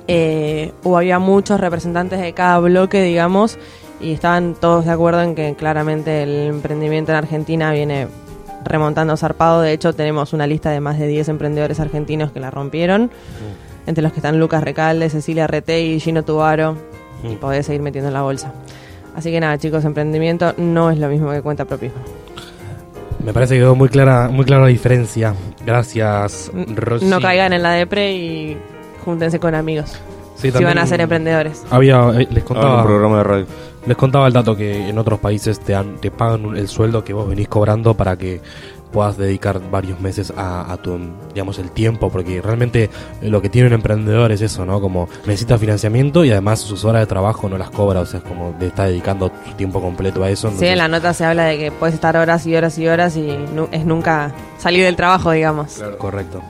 eh, 0.08 0.72
hubo, 0.82 0.96
había 0.98 1.20
muchos 1.20 1.60
representantes 1.60 2.20
de 2.20 2.32
cada 2.32 2.58
bloque, 2.58 3.00
digamos, 3.00 3.58
y 4.00 4.10
estaban 4.10 4.56
todos 4.60 4.86
de 4.86 4.90
acuerdo 4.90 5.22
en 5.22 5.36
que 5.36 5.54
claramente 5.56 6.24
el 6.24 6.48
emprendimiento 6.48 7.12
en 7.12 7.18
Argentina 7.18 7.70
viene 7.70 8.08
remontando 8.64 9.16
zarpado. 9.16 9.60
De 9.60 9.72
hecho, 9.72 9.92
tenemos 9.92 10.32
una 10.32 10.46
lista 10.46 10.70
de 10.70 10.80
más 10.80 10.98
de 10.98 11.06
10 11.06 11.28
emprendedores 11.28 11.80
argentinos 11.80 12.32
que 12.32 12.40
la 12.40 12.50
rompieron, 12.50 13.10
entre 13.86 14.02
los 14.02 14.12
que 14.12 14.18
están 14.20 14.38
Lucas 14.38 14.62
Recalde, 14.64 15.08
Cecilia 15.10 15.46
Retey, 15.46 16.00
Gino 16.00 16.22
Tubaro, 16.24 16.76
y 17.22 17.36
podés 17.36 17.66
seguir 17.66 17.82
metiendo 17.82 18.08
en 18.08 18.14
la 18.14 18.22
bolsa. 18.22 18.52
Así 19.16 19.30
que 19.30 19.40
nada, 19.40 19.56
chicos, 19.58 19.84
emprendimiento 19.84 20.54
no 20.56 20.90
es 20.90 20.98
lo 20.98 21.08
mismo 21.08 21.30
que 21.30 21.40
cuenta 21.42 21.64
propismo. 21.64 21.98
Me 23.24 23.32
parece 23.32 23.54
que 23.54 23.60
quedó 23.60 23.74
muy 23.74 23.88
clara, 23.88 24.28
muy 24.28 24.44
clara 24.44 24.62
la 24.64 24.68
diferencia. 24.68 25.34
Gracias, 25.64 26.50
Rosy. 26.74 27.06
No 27.06 27.20
caigan 27.20 27.52
en 27.54 27.62
la 27.62 27.70
depre 27.72 28.12
y 28.12 28.58
júntense 29.04 29.38
con 29.40 29.54
amigos. 29.54 29.92
Sí, 30.36 30.50
si 30.50 30.62
van 30.64 30.76
a 30.78 30.86
ser 30.86 31.00
emprendedores. 31.00 31.62
Había, 31.70 32.10
eh, 32.20 32.26
les 32.30 32.42
Ah, 32.42 32.46
contaba, 32.46 32.80
un 32.80 32.86
programa 32.86 33.18
de 33.18 33.24
radio. 33.24 33.46
Les 33.86 33.96
contaba 33.96 34.26
el 34.26 34.32
dato 34.32 34.56
que 34.56 34.88
en 34.88 34.98
otros 34.98 35.18
países 35.20 35.60
te, 35.60 35.72
dan, 35.72 35.96
te 36.00 36.10
pagan 36.10 36.56
el 36.56 36.68
sueldo 36.68 37.04
que 37.04 37.12
vos 37.12 37.28
venís 37.28 37.48
cobrando 37.48 37.94
para 37.94 38.16
que 38.16 38.40
puedas 38.92 39.16
dedicar 39.18 39.60
varios 39.72 39.98
meses 40.00 40.32
a, 40.36 40.72
a 40.72 40.76
tu, 40.76 40.96
digamos, 41.32 41.58
el 41.58 41.72
tiempo, 41.72 42.10
porque 42.10 42.40
realmente 42.40 42.90
lo 43.22 43.42
que 43.42 43.48
tiene 43.48 43.66
un 43.66 43.74
emprendedor 43.74 44.30
es 44.30 44.40
eso, 44.40 44.64
¿no? 44.64 44.80
Como 44.80 45.08
necesita 45.26 45.58
financiamiento 45.58 46.24
y 46.24 46.30
además 46.30 46.60
sus 46.60 46.84
horas 46.84 47.02
de 47.02 47.06
trabajo 47.06 47.48
no 47.48 47.58
las 47.58 47.70
cobra, 47.70 47.98
o 48.00 48.06
sea, 48.06 48.20
es 48.20 48.24
como 48.24 48.54
le 48.60 48.68
está 48.68 48.84
dedicando 48.84 49.32
su 49.48 49.54
tiempo 49.54 49.80
completo 49.80 50.22
a 50.22 50.30
eso. 50.30 50.42
Sí, 50.46 50.54
entonces- 50.54 50.70
en 50.70 50.78
la 50.78 50.86
nota 50.86 51.12
se 51.12 51.24
habla 51.24 51.46
de 51.46 51.58
que 51.58 51.72
puedes 51.72 51.94
estar 51.96 52.16
horas 52.16 52.46
y 52.46 52.54
horas 52.54 52.78
y 52.78 52.86
horas 52.86 53.16
y 53.16 53.36
nu- 53.52 53.66
es 53.72 53.84
nunca 53.84 54.32
salir 54.58 54.84
del 54.84 54.94
trabajo, 54.94 55.32
digamos. 55.32 55.82
Correcto. 55.98 56.40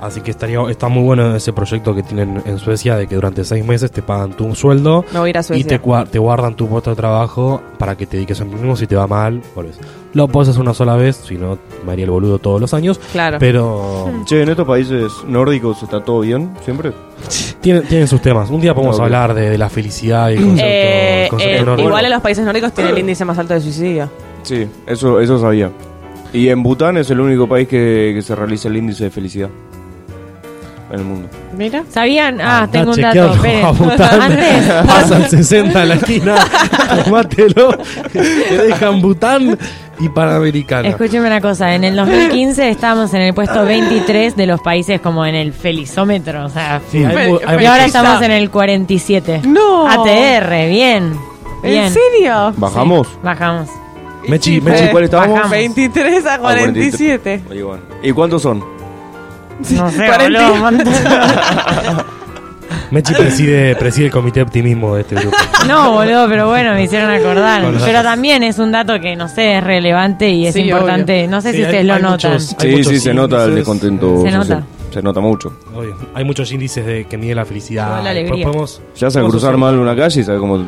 Así 0.00 0.20
que 0.20 0.30
estaría, 0.30 0.60
está 0.70 0.88
muy 0.88 1.02
bueno 1.02 1.34
ese 1.34 1.52
proyecto 1.52 1.94
que 1.94 2.02
tienen 2.02 2.42
en 2.44 2.58
Suecia 2.58 2.96
de 2.96 3.06
que 3.06 3.14
durante 3.14 3.44
seis 3.44 3.64
meses 3.64 3.90
te 3.90 4.02
pagan 4.02 4.32
tu 4.34 4.54
sueldo 4.54 5.04
Me 5.12 5.18
voy 5.20 5.28
a 5.28 5.30
ir 5.30 5.38
a 5.38 5.40
y 5.56 5.64
te, 5.64 5.78
te 6.10 6.18
guardan 6.18 6.54
tu 6.54 6.68
puesto 6.68 6.90
de 6.90 6.96
trabajo 6.96 7.62
para 7.78 7.96
que 7.96 8.06
te 8.06 8.16
dediques 8.18 8.38
a 8.40 8.42
emprendimiento. 8.44 8.78
Si 8.78 8.86
te 8.86 8.94
va 8.96 9.06
mal, 9.06 9.40
volvés. 9.54 9.78
Lo 10.12 10.28
puedes 10.28 10.48
hacer 10.50 10.60
una 10.62 10.74
sola 10.74 10.96
vez, 10.96 11.16
si 11.16 11.36
no, 11.36 11.58
me 11.84 11.92
haría 11.92 12.04
el 12.04 12.10
boludo 12.10 12.38
todos 12.38 12.60
los 12.60 12.72
años. 12.74 12.98
Claro. 13.12 13.38
Pero 13.38 14.10
Che, 14.26 14.42
en 14.42 14.48
estos 14.48 14.66
países 14.66 15.10
nórdicos 15.26 15.82
está 15.82 16.02
todo 16.02 16.20
bien, 16.20 16.50
siempre. 16.64 16.92
tienen, 17.60 17.82
tienen 17.86 18.06
sus 18.08 18.20
temas. 18.22 18.48
Un 18.50 18.60
día 18.60 18.74
podemos 18.74 18.98
hablar 19.00 19.34
de, 19.34 19.50
de 19.50 19.58
la 19.58 19.68
felicidad 19.68 20.30
y 20.30 20.34
el 20.34 20.42
concepto, 20.42 20.64
Eh, 20.66 21.24
el 21.24 21.30
concepto 21.30 21.62
eh, 21.62 21.66
nórdico. 21.66 21.88
igual 21.88 22.04
en 22.04 22.10
los 22.10 22.22
países 22.22 22.44
nórdicos 22.44 22.72
tiene 22.72 22.90
el 22.90 22.98
índice 23.00 23.24
más 23.24 23.38
alto 23.38 23.54
de 23.54 23.60
suicidio. 23.60 24.10
Sí, 24.42 24.66
eso, 24.86 25.20
eso 25.20 25.38
sabía. 25.40 25.70
Y 26.32 26.48
en 26.48 26.62
Bután 26.62 26.96
es 26.98 27.10
el 27.10 27.20
único 27.20 27.48
país 27.48 27.66
que, 27.68 28.12
que 28.14 28.22
se 28.22 28.34
realiza 28.34 28.68
el 28.68 28.76
índice 28.76 29.04
de 29.04 29.10
felicidad 29.10 29.48
en 30.90 30.98
el 31.00 31.04
mundo. 31.04 31.28
Mira. 31.56 31.82
¿Sabían? 31.90 32.40
Ah, 32.40 32.60
Andá 32.64 32.72
tengo 32.72 32.92
un 32.92 33.04
a 33.04 33.14
dato. 33.14 33.34
esperen. 33.34 33.64
a. 33.64 33.68
Antes, 34.24 34.68
Pasa 34.86 35.16
el 35.16 35.28
60 35.28 35.82
en 35.82 35.88
la 35.88 35.94
esquina, 35.96 36.34
tomátelo, 37.04 37.76
te 38.12 38.22
dejan 38.58 39.00
Bután 39.02 39.58
y 39.98 40.08
Panamericana. 40.10 40.88
Escúcheme 40.88 41.26
una 41.26 41.40
cosa, 41.40 41.74
en 41.74 41.84
el 41.84 41.96
2015 41.96 42.68
estábamos 42.70 43.12
en 43.14 43.22
el 43.22 43.34
puesto 43.34 43.64
23 43.64 44.36
de 44.36 44.46
los 44.46 44.60
países 44.60 45.00
como 45.00 45.24
en 45.26 45.34
el 45.34 45.52
felizómetro, 45.52 46.44
o 46.44 46.48
sea, 46.50 46.80
Sí, 46.90 47.02
hay 47.04 47.30
mu- 47.30 47.38
hay 47.46 47.62
y 47.62 47.66
ahora 47.66 47.86
estamos 47.86 48.20
en 48.22 48.30
el 48.30 48.50
47. 48.50 49.40
No. 49.46 49.86
ATR, 49.88 50.68
bien. 50.68 51.14
bien. 51.62 51.84
¿En 51.84 51.90
serio? 51.92 52.52
¿Bajamos? 52.56 53.08
Bajamos. 53.22 53.68
Mechi, 54.28 54.56
Sí, 54.56 54.60
Mechi, 54.60 54.88
¿Cuál 54.88 55.04
estábamos? 55.04 55.34
Bajamos. 55.34 55.50
23 55.52 56.26
a 56.26 56.34
Ah, 56.34 56.38
47. 56.38 57.42
Ahí 57.50 57.62
van. 57.62 57.80
¿Y 58.02 58.12
cuántos 58.12 58.42
son? 58.42 58.75
No 59.70 59.90
sé, 59.90 60.06
40. 60.06 60.50
boludo. 60.50 62.04
Mechi 62.90 63.14
preside, 63.14 63.74
preside 63.76 64.06
el 64.06 64.12
comité 64.12 64.40
de 64.40 64.44
optimismo 64.44 64.94
de 64.94 65.00
este 65.02 65.14
grupo. 65.16 65.36
No, 65.66 65.92
boludo, 65.92 66.28
pero 66.28 66.48
bueno, 66.48 66.72
me 66.74 66.84
hicieron 66.84 67.10
acordar. 67.10 67.62
Con 67.62 67.72
los 67.74 67.82
Pero 67.82 67.94
datos. 67.98 68.12
también 68.12 68.42
es 68.44 68.58
un 68.58 68.70
dato 68.70 69.00
que, 69.00 69.16
no 69.16 69.28
sé, 69.28 69.58
es 69.58 69.64
relevante 69.64 70.28
y 70.30 70.46
es 70.46 70.54
Sí, 70.54 70.60
importante. 70.62 71.26
No 71.26 71.40
sé 71.40 71.50
Sí, 71.50 71.56
si 71.56 71.62
hay- 71.62 71.66
ustedes 71.68 71.86
lo 71.86 71.94
hay 71.94 72.02
notan. 72.02 72.32
muchos- 72.32 72.56
Hay 72.58 72.70
Sí, 72.70 72.76
muchos 72.76 72.92
sí, 72.92 73.00
se 73.00 73.14
nota 73.14 73.36
el 73.36 73.42
índices. 73.50 73.56
descontento. 73.56 74.06
Se 74.22 74.30
social. 74.30 74.38
nota. 74.48 74.62
Se 74.92 75.02
nota 75.02 75.20
mucho. 75.20 75.52
Obvio, 75.74 75.96
Hay 76.14 76.24
muchos 76.24 76.50
índices 76.52 76.86
de 76.86 77.06
que 77.06 77.18
miden 77.18 77.36
la 77.36 77.44
felicidad. 77.44 77.86
Toda 77.88 78.02
la 78.02 78.14
Después 78.14 78.22
alegría. 78.30 78.46
podemos- 78.46 78.80
Ya 78.96 79.10
se 79.10 79.14
podemos 79.14 79.32
cruzar 79.32 79.48
hacer- 79.50 79.58
mal 79.58 79.78
una 79.78 79.96
calle 79.96 80.20
y 80.20 80.24
sabe 80.24 80.38
cómo. 80.38 80.64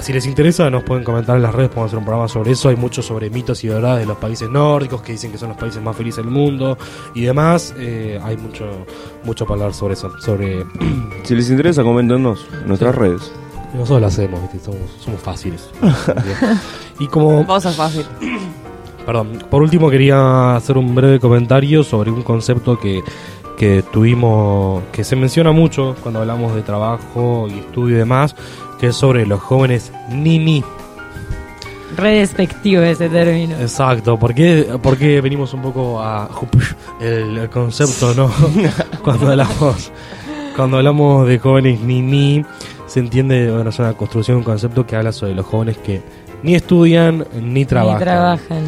Si 0.00 0.12
les 0.12 0.26
interesa, 0.26 0.68
nos 0.70 0.82
pueden 0.82 1.04
comentar 1.04 1.36
en 1.36 1.42
las 1.42 1.54
redes, 1.54 1.70
podemos 1.70 1.88
hacer 1.88 1.98
un 1.98 2.04
programa 2.04 2.28
sobre 2.28 2.50
eso. 2.52 2.68
Hay 2.68 2.76
mucho 2.76 3.00
sobre 3.00 3.30
mitos 3.30 3.62
y 3.64 3.68
verdades 3.68 4.00
de 4.00 4.06
los 4.06 4.18
países 4.18 4.50
nórdicos 4.50 5.02
que 5.02 5.12
dicen 5.12 5.30
que 5.30 5.38
son 5.38 5.50
los 5.50 5.58
países 5.58 5.80
más 5.82 5.96
felices 5.96 6.24
del 6.24 6.32
mundo 6.32 6.76
y 7.14 7.22
demás. 7.22 7.74
Eh, 7.78 8.20
hay 8.22 8.36
mucho 8.36 8.66
mucho 9.24 9.46
para 9.46 9.62
hablar 9.62 9.74
sobre 9.74 9.94
eso. 9.94 10.10
Sobre 10.20 10.64
Si 11.22 11.34
les 11.34 11.48
interesa, 11.48 11.82
coméntenos 11.82 12.46
en 12.60 12.68
nuestras 12.68 12.94
redes. 12.94 13.32
nosotros 13.72 14.00
lo 14.00 14.06
hacemos, 14.08 14.42
¿viste? 14.42 14.58
Somos, 14.60 14.90
somos 15.00 15.20
fáciles. 15.20 15.70
y 16.98 17.06
como 17.06 17.44
Vos 17.44 17.62
sos 17.62 17.76
fácil. 17.76 18.04
Perdón, 19.06 19.44
por 19.50 19.62
último 19.62 19.90
quería 19.90 20.56
hacer 20.56 20.76
un 20.78 20.94
breve 20.94 21.20
comentario 21.20 21.84
sobre 21.84 22.10
un 22.10 22.22
concepto 22.22 22.78
que, 22.80 23.02
que 23.58 23.82
tuvimos, 23.92 24.82
que 24.92 25.04
se 25.04 25.14
menciona 25.14 25.52
mucho 25.52 25.94
cuando 26.02 26.20
hablamos 26.20 26.54
de 26.54 26.62
trabajo 26.62 27.46
y 27.48 27.58
estudio 27.58 27.96
y 27.96 27.98
demás, 27.98 28.34
que 28.78 28.88
es 28.88 28.96
sobre 28.96 29.26
los 29.26 29.40
jóvenes 29.40 29.92
nini. 30.08 30.64
Re 31.96 32.18
despectivo 32.18 32.82
ese 32.82 33.08
término. 33.08 33.56
Exacto, 33.60 34.18
porque 34.18 34.78
porque 34.82 35.20
venimos 35.20 35.54
un 35.54 35.62
poco 35.62 36.00
a 36.02 36.28
el, 37.00 37.38
el 37.38 37.50
concepto, 37.50 38.14
¿no? 38.14 38.30
cuando 39.02 39.30
hablamos 39.30 39.92
cuando 40.56 40.76
hablamos 40.76 41.26
de 41.26 41.38
jóvenes 41.38 41.80
nini, 41.80 42.44
se 42.86 43.00
entiende, 43.00 43.50
bueno, 43.50 43.70
es 43.70 43.78
una 43.78 43.92
construcción, 43.94 44.38
un 44.38 44.44
concepto 44.44 44.86
que 44.86 44.94
habla 44.94 45.12
sobre 45.12 45.34
los 45.34 45.46
jóvenes 45.46 45.78
que 45.78 46.00
ni 46.42 46.54
estudian 46.54 47.26
ni 47.40 47.64
trabajan. 47.64 47.98
Ni 47.98 48.04
trabajan. 48.04 48.64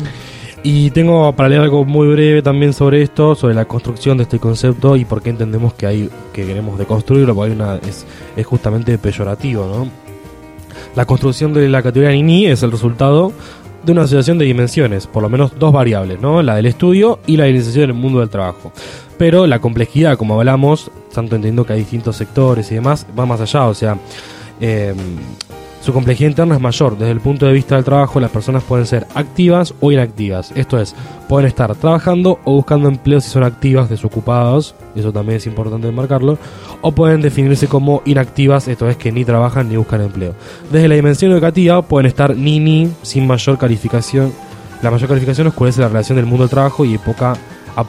Y 0.68 0.90
tengo 0.90 1.33
para 1.33 1.48
leer 1.48 1.61
algo 1.61 1.85
muy 1.85 2.09
breve 2.09 2.42
también 2.42 2.72
sobre 2.72 3.00
esto, 3.00 3.37
sobre 3.37 3.55
la 3.55 3.66
construcción 3.66 4.16
de 4.16 4.24
este 4.24 4.40
concepto 4.40 4.96
y 4.96 5.05
por 5.05 5.22
qué 5.22 5.31
entendemos 5.31 5.74
que 5.74 5.87
hay 5.87 6.11
que 6.33 6.44
queremos 6.44 6.76
deconstruirlo, 6.76 7.37
porque 7.37 7.52
hay 7.52 7.57
una, 7.57 7.76
es, 7.76 8.05
justamente 8.44 8.98
peyorativo, 8.98 9.64
¿no? 9.64 9.88
La 10.96 11.07
construcción 11.07 11.55
de 11.55 11.68
la 11.68 11.85
categoría 11.85 12.11
NINI 12.11 12.46
es 12.46 12.64
el 12.64 12.72
resultado 12.72 13.33
de 13.85 13.92
una 13.92 14.02
asociación 14.02 14.38
de 14.38 14.44
dimensiones, 14.44 15.07
por 15.07 15.22
lo 15.22 15.29
menos 15.29 15.57
dos 15.57 15.72
variables, 15.72 16.20
¿no? 16.20 16.42
La 16.42 16.57
del 16.57 16.66
estudio 16.66 17.20
y 17.29 17.37
la 17.37 17.44
de 17.44 17.50
la 17.50 17.57
iniciación 17.59 17.85
en 17.85 17.90
el 17.90 17.96
mundo 17.96 18.18
del 18.18 18.29
trabajo. 18.29 18.72
Pero 19.18 19.46
la 19.46 19.61
complejidad, 19.61 20.18
como 20.18 20.37
hablamos, 20.37 20.90
tanto 21.14 21.37
entendiendo 21.37 21.64
que 21.64 21.74
hay 21.74 21.79
distintos 21.79 22.16
sectores 22.16 22.72
y 22.72 22.74
demás, 22.74 23.07
va 23.16 23.24
más 23.24 23.40
allá, 23.40 23.66
o 23.66 23.74
sea, 23.74 23.98
eh, 24.61 24.92
su 25.87 25.92
complejidad 25.92 26.31
interna 26.31 26.57
es 26.57 26.61
mayor. 26.61 26.99
Desde 26.99 27.12
el 27.12 27.20
punto 27.20 27.46
de 27.46 27.53
vista 27.53 27.77
del 27.77 27.85
trabajo, 27.85 28.18
las 28.18 28.33
personas 28.33 28.64
pueden 28.64 28.87
ser 28.87 29.07
activas 29.14 29.72
o 29.79 29.92
inactivas. 29.92 30.51
Esto 30.57 30.81
es, 30.81 30.96
pueden 31.29 31.46
estar 31.46 31.72
trabajando 31.77 32.40
o 32.42 32.55
buscando 32.55 32.88
empleo 32.88 33.20
si 33.20 33.31
son 33.31 33.44
activas, 33.44 33.88
desocupadas, 33.88 34.75
eso 34.96 35.12
también 35.12 35.37
es 35.37 35.46
importante 35.46 35.92
marcarlo, 35.92 36.38
o 36.81 36.90
pueden 36.90 37.22
definirse 37.22 37.68
como 37.68 38.03
inactivas, 38.05 38.66
esto 38.66 38.88
es 38.88 38.96
que 38.96 39.12
ni 39.12 39.25
trabajan 39.25 39.68
ni 39.68 39.77
buscan 39.77 40.01
empleo. 40.01 40.35
Desde 40.72 40.88
la 40.88 40.96
dimensión 40.96 41.31
educativa 41.31 41.81
pueden 41.83 42.07
estar 42.07 42.35
ni 42.35 42.59
ni 42.59 42.90
sin 43.03 43.25
mayor 43.25 43.57
calificación. 43.57 44.33
La 44.83 44.90
mayor 44.90 45.09
calificación 45.09 45.46
oscurece 45.46 45.83
la 45.83 45.88
relación 45.88 46.16
del 46.16 46.27
mundo 46.27 46.42
del 46.42 46.51
trabajo 46.51 46.85
y 46.85 46.99
poca 46.99 47.37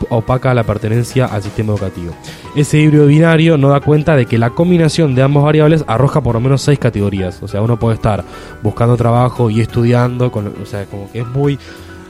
opaca 0.10 0.54
la 0.54 0.64
pertenencia 0.64 1.26
al 1.26 1.42
sistema 1.44 1.74
educativo. 1.74 2.14
Ese 2.56 2.78
híbrido 2.80 3.06
binario 3.08 3.58
no 3.58 3.70
da 3.70 3.80
cuenta 3.80 4.16
de 4.16 4.26
que 4.26 4.38
la 4.38 4.50
combinación 4.52 5.16
de 5.16 5.22
ambas 5.24 5.44
variables 5.44 5.84
arroja 5.88 6.22
por 6.22 6.36
lo 6.36 6.42
menos 6.42 6.62
seis 6.62 6.80
categorías. 6.80 7.42
O 7.44 7.48
sea, 7.48 7.62
uno 7.62 7.78
puede 7.78 7.96
estar 7.96 8.24
buscando 8.64 8.98
trabajo 8.98 9.50
y 9.50 9.62
estudiando, 9.62 10.32
con, 10.32 10.48
o 10.62 10.66
sea, 10.66 10.86
como 10.86 11.12
que 11.12 11.20
es 11.22 11.28
muy... 11.28 11.58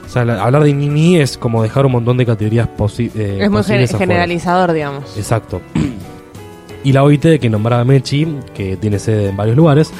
O 0.06 0.10
sea, 0.10 0.24
la- 0.24 0.42
hablar 0.42 0.64
de 0.64 0.72
Nini 0.72 1.16
es 1.18 1.36
como 1.36 1.62
dejar 1.62 1.84
un 1.84 1.92
montón 1.92 2.16
de 2.16 2.24
categorías 2.24 2.66
posi 2.66 3.10
eh, 3.14 3.38
es 3.42 3.50
muy 3.50 3.58
posibles 3.58 3.94
generalizador, 3.94 4.72
digamos. 4.72 5.16
Exacto. 5.18 5.60
Y 6.84 6.92
la 6.92 7.02
OIT, 7.02 7.40
que 7.40 7.50
nombraba 7.50 7.84
Mechi, 7.84 8.26
que 8.54 8.76
tiene 8.76 8.98
sede 8.98 9.30
en 9.30 9.36
varios 9.36 9.56
lugares, 9.56 9.90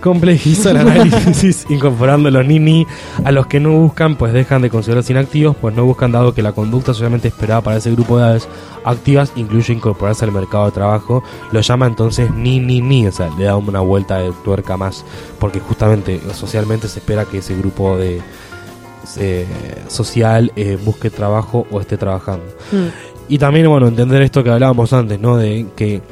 complejiza 0.00 0.70
el 0.70 0.78
análisis 0.78 1.66
incorporando 1.70 2.30
los 2.30 2.46
nini 2.46 2.86
a 3.24 3.32
los 3.32 3.46
que 3.46 3.60
no 3.60 3.72
buscan, 3.72 4.16
pues 4.16 4.32
dejan 4.32 4.62
de 4.62 4.70
considerarse 4.70 5.12
inactivos, 5.12 5.56
pues 5.56 5.74
no 5.74 5.84
buscan 5.84 6.10
dado 6.12 6.34
que 6.34 6.42
la 6.42 6.52
conducta 6.52 6.94
socialmente 6.94 7.28
esperada 7.28 7.60
para 7.60 7.76
ese 7.76 7.90
grupo 7.92 8.16
de 8.16 8.24
edades 8.24 8.48
activas 8.84 9.32
incluye 9.36 9.72
incorporarse 9.72 10.24
al 10.24 10.32
mercado 10.32 10.66
de 10.66 10.72
trabajo, 10.72 11.22
lo 11.52 11.60
llama 11.60 11.86
entonces 11.86 12.30
ni 12.32 12.60
ni 12.60 12.80
ni, 12.80 13.06
o 13.06 13.12
sea, 13.12 13.30
le 13.38 13.44
da 13.44 13.56
una 13.56 13.80
vuelta 13.80 14.18
de 14.18 14.32
tuerca 14.44 14.76
más, 14.76 15.04
porque 15.38 15.60
justamente 15.60 16.20
socialmente 16.32 16.88
se 16.88 16.98
espera 16.98 17.24
que 17.24 17.38
ese 17.38 17.56
grupo 17.56 17.96
de 17.96 18.20
eh, 19.18 19.46
social 19.88 20.52
eh, 20.56 20.78
busque 20.84 21.10
trabajo 21.10 21.66
o 21.70 21.80
esté 21.80 21.96
trabajando. 21.96 22.44
Mm. 22.72 22.86
Y 23.28 23.38
también, 23.38 23.68
bueno, 23.68 23.86
entender 23.88 24.20
esto 24.22 24.42
que 24.44 24.50
hablábamos 24.50 24.92
antes, 24.92 25.18
¿no? 25.18 25.36
De 25.36 25.66
que 25.76 26.02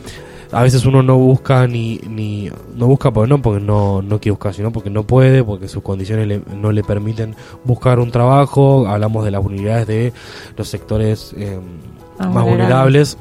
a 0.52 0.62
veces 0.62 0.84
uno 0.86 1.02
no 1.02 1.16
busca 1.16 1.66
ni, 1.66 1.98
ni 2.08 2.50
no 2.74 2.86
busca 2.86 3.12
porque 3.12 3.28
no 3.28 3.40
porque 3.40 3.60
no 3.64 4.02
no 4.02 4.18
quiere 4.18 4.32
buscar 4.32 4.52
sino 4.52 4.72
porque 4.72 4.90
no 4.90 5.04
puede 5.04 5.44
porque 5.44 5.68
sus 5.68 5.80
condiciones 5.82 6.26
le- 6.26 6.42
no 6.56 6.72
le 6.72 6.82
permiten 6.82 7.36
buscar 7.62 8.00
un 8.00 8.10
trabajo 8.10 8.88
hablamos 8.88 9.24
de 9.24 9.30
las 9.30 9.40
vulnerabilidades 9.42 9.86
de 9.86 10.12
los 10.56 10.66
sectores 10.68 11.32
eh, 11.36 11.56
más 12.18 12.28
vulnerables. 12.44 12.48
vulnerables 12.48 13.18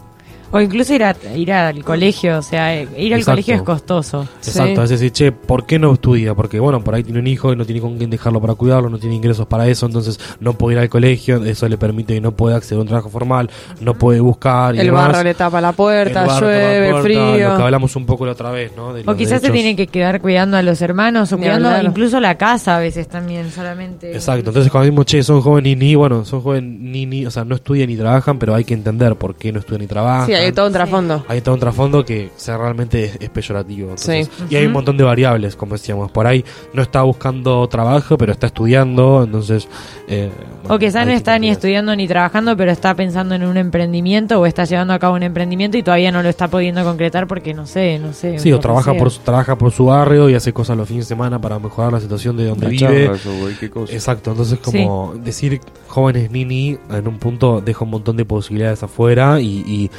O 0.51 0.59
incluso 0.59 0.93
ir, 0.95 1.03
a, 1.03 1.15
ir 1.35 1.53
al 1.53 1.83
colegio, 1.83 2.39
o 2.39 2.41
sea, 2.41 2.75
eh, 2.75 2.87
ir 2.97 3.13
al 3.13 3.19
Exacto. 3.19 3.31
colegio 3.33 3.55
es 3.55 3.61
costoso. 3.61 4.27
Exacto, 4.37 4.83
es 4.83 4.89
decir, 4.89 5.11
che, 5.11 5.31
¿por 5.31 5.65
qué 5.65 5.77
no 5.77 5.93
estudia? 5.93 6.33
Porque, 6.33 6.59
bueno, 6.59 6.83
por 6.83 6.95
ahí 6.95 7.03
tiene 7.03 7.19
un 7.19 7.27
hijo 7.27 7.53
y 7.53 7.55
no 7.55 7.65
tiene 7.65 7.81
con 7.81 7.97
quién 7.97 8.09
dejarlo 8.09 8.41
para 8.41 8.55
cuidarlo, 8.55 8.89
no 8.89 8.97
tiene 8.97 9.15
ingresos 9.15 9.45
para 9.47 9.67
eso, 9.67 9.85
entonces 9.85 10.19
no 10.39 10.53
puede 10.53 10.75
ir 10.77 10.79
al 10.81 10.89
colegio, 10.89 11.43
eso 11.45 11.67
le 11.69 11.77
permite 11.77 12.15
que 12.15 12.21
no 12.21 12.31
puede 12.31 12.55
acceder 12.55 12.79
a 12.79 12.81
un 12.81 12.87
trabajo 12.87 13.09
formal, 13.09 13.49
no 13.81 13.93
puede 13.93 14.19
buscar 14.19 14.73
y 14.75 14.79
El 14.79 14.87
demás. 14.87 15.07
barro 15.09 15.23
le 15.23 15.33
tapa 15.35 15.61
la 15.61 15.69
El 15.69 15.75
puerta, 15.75 16.21
barro 16.25 16.33
tapa 16.33 16.41
la 16.41 16.47
llueve, 16.53 16.89
puerta, 16.91 17.01
frío. 17.03 17.49
Lo 17.49 17.57
que 17.57 17.63
hablamos 17.63 17.95
un 17.95 18.05
poco 18.05 18.25
la 18.25 18.31
otra 18.31 18.49
vez, 18.51 18.71
¿no? 18.75 18.93
De 18.93 19.03
O 19.05 19.15
quizás 19.15 19.41
se 19.41 19.51
tiene 19.51 19.75
que 19.75 19.87
quedar 19.87 20.19
cuidando 20.21 20.57
a 20.57 20.61
los 20.63 20.81
hermanos 20.81 21.31
o 21.31 21.35
Ni 21.35 21.43
cuidando 21.43 21.67
hablar. 21.69 21.85
incluso 21.85 22.19
la 22.19 22.35
casa 22.37 22.77
a 22.77 22.79
veces 22.79 23.07
también, 23.07 23.51
solamente. 23.51 24.11
Exacto, 24.13 24.49
entonces 24.49 24.71
cuando 24.71 24.85
decimos, 24.85 25.05
che, 25.05 25.21
son 25.23 25.41
jóvenes 25.41 25.77
ni, 25.77 25.87
ni, 25.89 25.95
bueno, 25.95 26.25
son 26.25 26.41
jóvenes 26.41 26.79
ni, 26.79 27.05
ni, 27.05 27.25
o 27.25 27.31
sea, 27.31 27.45
no 27.45 27.55
estudian 27.55 27.87
ni 27.87 27.95
trabajan, 27.97 28.39
pero 28.39 28.55
hay 28.55 28.63
que 28.63 28.73
entender 28.73 29.15
por 29.15 29.35
qué 29.35 29.51
no 29.51 29.59
estudian 29.59 29.81
ni 29.81 29.87
trabajan. 29.87 30.25
Sí, 30.25 30.33
hay 30.45 30.51
todo 30.51 30.67
un 30.67 30.73
trasfondo. 30.73 31.25
Hay 31.27 31.41
todo 31.41 31.53
un 31.55 31.59
trasfondo 31.61 32.03
que 32.05 32.29
sea, 32.35 32.57
realmente 32.57 33.03
es, 33.05 33.17
es 33.19 33.29
peyorativo. 33.29 33.89
entonces- 33.91 34.29
Sí. 34.37 34.43
Y 34.49 34.55
hay 34.55 34.65
un 34.65 34.71
montón 34.73 34.97
de 34.97 35.03
variables, 35.03 35.55
como 35.55 35.73
decíamos. 35.73 36.11
Por 36.11 36.27
ahí 36.27 36.43
no 36.73 36.81
está 36.81 37.01
buscando 37.03 37.67
trabajo, 37.67 38.17
pero 38.17 38.31
está 38.31 38.47
estudiando. 38.47 39.23
Entonces. 39.23 39.67
eh, 40.07 40.29
bueno, 40.63 40.75
O 40.75 40.79
quizás 40.79 41.05
no 41.05 41.11
está 41.13 41.37
ni 41.39 41.49
estudiando 41.49 41.95
ni 41.95 42.07
trabajando, 42.07 42.55
pero 42.57 42.71
está 42.71 42.93
pensando 42.95 43.35
en 43.35 43.43
un 43.43 43.57
emprendimiento 43.57 44.39
o 44.39 44.45
está 44.45 44.65
llevando 44.65 44.93
a 44.93 44.99
cabo 44.99 45.15
un 45.15 45.23
emprendimiento 45.23 45.77
y 45.77 45.83
todavía 45.83 46.11
no 46.11 46.21
lo 46.23 46.29
está 46.29 46.47
pudiendo 46.47 46.83
concretar 46.83 47.27
porque 47.27 47.53
no 47.53 47.65
sé, 47.65 47.99
no 47.99 48.13
sé. 48.13 48.39
Sí, 48.39 48.51
o 48.51 48.59
trabaja 48.59 48.91
sea. 48.91 48.99
por, 48.99 49.11
su- 49.11 49.19
trabaja 49.21 49.57
por 49.57 49.71
su 49.71 49.85
barrio 49.85 50.29
y 50.29 50.35
hace 50.35 50.51
cosas 50.53 50.77
los 50.77 50.87
fines 50.87 51.05
de 51.05 51.09
semana 51.09 51.39
para 51.39 51.59
mejorar 51.59 51.93
la 51.93 51.99
situación 51.99 52.35
de 52.37 52.45
donde 52.45 52.65
Una 52.67 52.69
vive. 52.71 53.05
charla, 53.05 53.15
eso, 53.15 53.31
güey, 53.39 53.55
qué 53.55 53.69
cosa. 53.69 53.93
Exacto, 53.93 54.31
entonces 54.31 54.59
como 54.59 55.13
decir 55.15 55.59
jóvenes 55.87 56.31
nini 56.31 56.77
en 56.89 57.07
un 57.07 57.17
punto 57.19 57.61
deja 57.61 57.83
un 57.83 57.91
montón 57.91 58.17
de 58.17 58.25
posibilidades 58.25 58.83
afuera 58.83 59.39
y, 59.39 59.63
y 59.67 59.91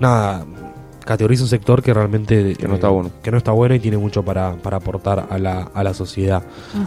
nada, 0.00 0.44
categoriza 1.04 1.42
un 1.42 1.48
sector 1.48 1.82
que 1.82 1.92
realmente 1.94 2.54
Que 2.56 2.68
no 2.68 2.74
está 2.74 2.88
bueno. 2.88 3.10
que 3.22 3.30
no 3.30 3.38
está 3.38 3.52
bueno 3.52 3.74
y 3.74 3.80
tiene 3.80 3.96
mucho 3.96 4.22
para, 4.24 4.52
para 4.56 4.76
aportar 4.78 5.26
a 5.30 5.38
la, 5.38 5.68
a 5.74 5.82
la 5.84 5.94
sociedad. 5.94 6.42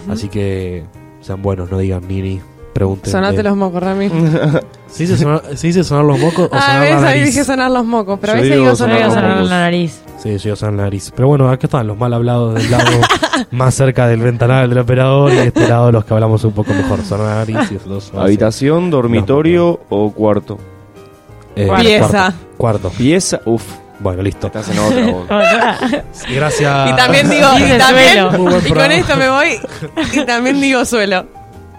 Así 0.10 0.30
que 0.30 0.84
sean 1.22 1.42
buenos, 1.42 1.70
no 1.72 1.78
digan 1.78 2.08
nini, 2.08 2.40
pregunten. 2.74 3.12
Sonate 3.12 3.44
los 3.44 3.56
mocos, 3.56 3.82
Rami. 3.82 4.10
¿Se 4.88 5.04
dice 5.04 5.18
sonar, 5.18 5.42
¿se 5.56 5.68
dice 5.68 5.84
sonar 5.84 6.06
los 6.06 6.20
mocos 6.20 6.50
o 6.52 6.56
Ah, 6.56 6.62
sonar 6.62 6.82
ves, 6.82 6.92
la 6.92 6.98
ahí 6.98 7.04
nariz? 7.20 7.26
dije 7.26 7.44
sonar 7.46 7.72
los 7.72 7.86
mocos, 7.86 8.18
pero 8.20 8.34
a 8.34 8.36
veces 8.38 8.52
digo 8.58 8.76
sonar 8.76 9.10
sonar 9.12 9.36
mocos. 9.36 9.50
la 9.50 9.60
nariz. 9.62 10.02
Sí, 10.18 10.38
yo 10.38 10.56
sonar 10.56 10.74
la 10.76 10.84
nariz. 10.84 11.12
Pero 11.16 11.28
bueno, 11.30 11.50
acá 11.50 11.66
están 11.68 11.88
los 11.88 11.98
mal 11.98 12.14
hablados 12.14 12.54
del 12.56 12.70
lado 12.70 12.86
más 13.52 13.74
cerca 13.74 14.08
del 14.08 14.20
ventanal 14.22 14.70
del 14.70 14.78
operador 14.78 15.32
y 15.32 15.36
de 15.36 15.48
este 15.48 15.68
lado 15.68 15.92
los 15.92 16.06
que 16.06 16.14
hablamos 16.14 16.44
un 16.44 16.52
poco 16.52 16.74
mejor. 16.74 17.02
Sonar 17.02 17.26
la 17.28 17.36
nariz 17.36 17.72
y 17.72 17.74
los 17.76 17.86
dos. 17.86 18.12
Habitación, 18.16 18.90
dormitorio 18.92 19.80
o 19.90 20.12
cuarto. 20.12 20.58
Eh, 21.56 21.70
Pieza. 21.80 22.08
Cuarto. 22.10 22.58
cuarto. 22.58 22.90
Pieza, 22.92 23.40
uff, 23.46 23.64
Bueno, 24.00 24.22
listo. 24.22 24.48
estás 24.48 24.70
en 24.70 24.80
otra. 24.80 25.78
Gracias. 26.34 26.90
Y 26.90 26.96
también 26.96 27.30
digo, 27.30 27.48
y 27.58 27.78
también, 27.78 28.66
y 28.66 28.72
con 28.72 28.92
esto 28.92 29.16
me 29.18 29.30
voy, 29.30 29.60
y 30.14 30.26
también 30.26 30.60
digo 30.62 30.84
suelo, 30.86 31.26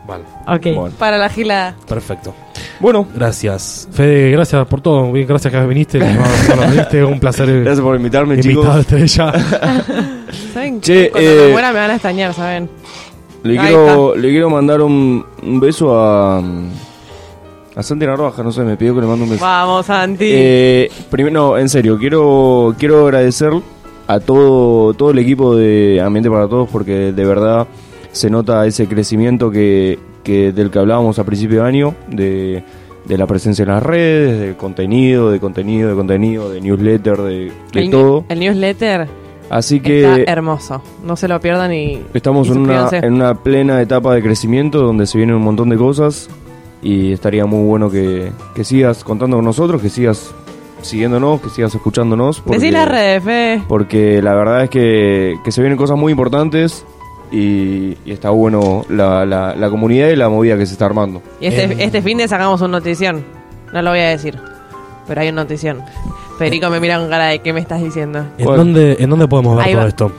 Vale, 0.07 0.25
ok. 0.47 0.75
Bueno. 0.77 0.95
para 0.99 1.17
la 1.19 1.29
gilada. 1.29 1.75
perfecto. 1.89 2.35
Bueno, 2.81 3.07
Gracias. 3.15 3.89
Fede, 3.93 4.33
gracias 4.33 4.67
por 4.67 4.81
todo. 4.81 5.13
Bien, 5.13 5.27
gracias 5.27 5.53
que 5.53 5.61
viniste. 5.67 5.99
Viniste. 6.71 7.05
Un 7.05 7.21
placer. 7.21 7.47
gracias 7.63 7.81
por 7.81 7.95
invitarme, 7.95 8.35
invitado 8.35 8.83
chicos. 8.83 9.07
estrella. 9.07 9.33
¿Saben? 10.53 10.81
Che, 10.81 11.11
Cuando 11.11 11.31
eh, 11.31 11.37
me 11.47 11.53
muera 11.53 11.73
me 11.73 11.79
van 11.79 11.91
a 11.91 11.95
extrañar, 11.95 12.35
¿saben? 12.35 12.69
Le 13.45 13.59
Ahí 13.59 13.67
quiero, 13.69 14.17
le 14.17 14.29
quiero 14.31 14.51
mandar 14.51 14.81
un, 14.81 15.25
un 15.43 15.61
beso 15.61 15.97
a. 15.97 16.43
A 17.75 17.83
Santi 17.83 18.05
Narvaja, 18.05 18.43
no 18.43 18.53
sé, 18.53 18.63
me 18.65 18.77
pidió 18.77 18.95
que 18.95 19.01
le 19.01 19.07
mande 19.07 19.25
un 19.25 19.31
beso. 19.31 19.45
Vamos, 19.45 19.87
Santi. 19.87 20.27
Eh, 20.29 20.91
primero, 21.11 21.57
en 21.57 21.69
serio, 21.69 21.99
quiero, 21.99 22.75
quiero 22.79 23.07
agradecer 23.07 23.53
a 24.07 24.21
todo, 24.21 24.93
todo 24.95 25.11
el 25.11 25.19
equipo 25.19 25.57
de 25.57 26.01
Ambiente 26.05 26.31
para 26.31 26.49
Todos 26.49 26.69
porque 26.69 27.13
de 27.13 27.25
verdad 27.25 27.67
se 28.11 28.29
nota 28.29 28.67
ese 28.67 28.87
crecimiento 28.89 29.51
que, 29.51 29.99
que 30.23 30.53
del 30.53 30.71
que 30.71 30.79
hablábamos 30.79 31.19
a 31.19 31.25
principio 31.25 31.63
de 31.63 31.69
año, 31.69 31.95
de, 32.09 32.63
de 33.07 33.19
la 33.19 33.27
presencia 33.27 33.63
en 33.63 33.69
las 33.71 33.83
redes, 33.83 34.39
de 34.39 34.57
contenido, 34.57 35.31
de 35.31 35.41
contenido, 35.41 35.89
de 35.89 35.95
contenido, 35.95 36.51
de 36.51 36.61
newsletter, 36.61 37.17
de, 37.23 37.53
de 37.73 37.81
el, 37.81 37.91
todo. 37.91 38.25
el 38.29 38.39
newsletter 38.39 39.09
Así 39.53 39.77
está 39.77 39.89
que 39.89 40.25
hermoso. 40.27 40.83
No 41.05 41.15
se 41.15 41.29
lo 41.29 41.39
pierdan 41.39 41.75
y. 41.75 42.01
estamos 42.15 42.49
y 42.49 42.53
en 42.53 42.59
una, 42.59 42.89
en 42.91 43.13
una 43.13 43.35
plena 43.35 43.83
etapa 43.83 44.15
de 44.15 44.23
crecimiento 44.23 44.81
donde 44.81 45.07
se 45.07 45.19
vienen 45.19 45.37
un 45.37 45.43
montón 45.43 45.69
de 45.69 45.77
cosas 45.77 46.31
y 46.83 47.13
estaría 47.13 47.47
muy 47.47 47.65
bueno 47.67 47.91
que, 47.91 48.33
que 48.55 48.65
sigas 48.65 49.05
contando 49.05 49.37
con 49.37 49.45
nosotros, 49.45 49.81
que 49.81 49.89
sigas 49.89 50.35
siguiéndonos, 50.83 51.41
que 51.41 51.49
sigas 51.49 51.75
escuchándonos. 51.75 52.41
porque- 52.41 52.59
Decí 52.59 52.71
las 52.73 52.89
redes, 52.89 53.23
Fe. 53.23 53.63
porque 53.69 54.21
la 54.21 54.35
verdad 54.35 54.65
es 54.65 54.71
que, 54.71 55.37
que 55.45 55.53
se 55.53 55.61
vienen 55.61 55.79
cosas 55.79 55.97
muy 55.97 56.11
importantes 56.13 56.85
y, 57.31 57.97
y 58.05 58.11
está 58.13 58.31
bueno 58.31 58.85
la, 58.89 59.25
la, 59.25 59.55
la 59.55 59.71
comunidad 59.71 60.09
y 60.09 60.17
la 60.17 60.29
movida 60.29 60.59
que 60.59 60.67
se 60.67 60.73
está 60.73 60.87
armando. 60.87 61.23
Y 61.41 61.47
este, 61.47 61.65
En- 61.65 61.81
este 61.81 62.03
fin 62.03 62.19
de 62.19 62.27
sacamos 62.29 62.61
un 62.61 62.73
notición. 62.73 63.25
No 63.73 63.81
lo 63.81 63.91
voy 63.91 64.01
a 64.01 64.09
decir. 64.09 64.39
Pero 65.07 65.21
hay 65.21 65.29
un 65.29 65.37
notición. 65.37 65.83
Federico 66.39 66.69
me 66.71 66.81
mira 66.81 66.99
con 66.99 67.09
cara 67.09 67.27
de 67.27 67.39
¿qué 67.41 67.53
me 67.53 67.61
estás 67.61 67.81
diciendo? 67.83 68.25
¿En, 68.39 68.45
Bueno. 68.45 68.65
dónde, 68.65 68.97
¿En 68.99 69.09
dónde 69.11 69.29
podemos 69.29 69.57
ver 69.57 69.67
Ahí 69.67 69.73
todo 69.73 69.83
va. 69.83 69.89
esto? 69.89 70.13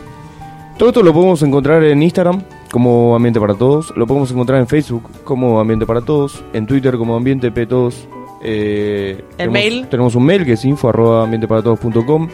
Todo 0.77 0.89
esto 0.89 1.03
lo 1.03 1.13
podemos 1.13 1.41
encontrar 1.43 1.83
en 1.83 2.01
Instagram 2.01 2.41
como 2.73 3.15
Ambiente 3.15 3.39
para 3.39 3.53
Todos, 3.53 3.93
lo 3.95 4.07
podemos 4.07 4.31
encontrar 4.31 4.59
en 4.59 4.65
Facebook 4.67 5.03
como 5.23 5.59
Ambiente 5.59 5.85
para 5.85 6.01
Todos, 6.01 6.43
en 6.53 6.65
Twitter 6.65 6.97
como 6.97 7.15
Ambiente 7.15 7.51
P 7.51 7.67
Todos. 7.67 8.07
eh, 8.45 9.23
tenemos- 9.37 9.53
mail? 9.53 9.87
Tenemos 9.89 10.15
un 10.15 10.25
mail 10.25 10.43
que 10.43 10.53
es 10.53 10.65
info 10.65 10.89
arroba 10.89 11.23
ambienteparatodos.com. 11.23 12.27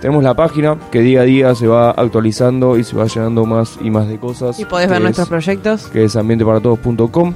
Tenemos 0.00 0.22
la 0.22 0.32
página 0.34 0.78
que 0.92 1.00
día 1.00 1.20
a 1.22 1.24
día 1.24 1.54
se 1.56 1.66
va 1.66 1.90
actualizando 1.90 2.78
y 2.78 2.84
se 2.84 2.96
va 2.96 3.06
llenando 3.06 3.44
más 3.44 3.78
y 3.82 3.90
más 3.90 4.08
de 4.08 4.16
cosas. 4.18 4.58
Y 4.60 4.64
podés 4.64 4.88
ver 4.88 4.98
es- 4.98 5.02
nuestros 5.02 5.28
proyectos 5.28 5.88
que 5.88 6.04
es 6.04 6.14
ambienteparatodos.com. 6.16 7.34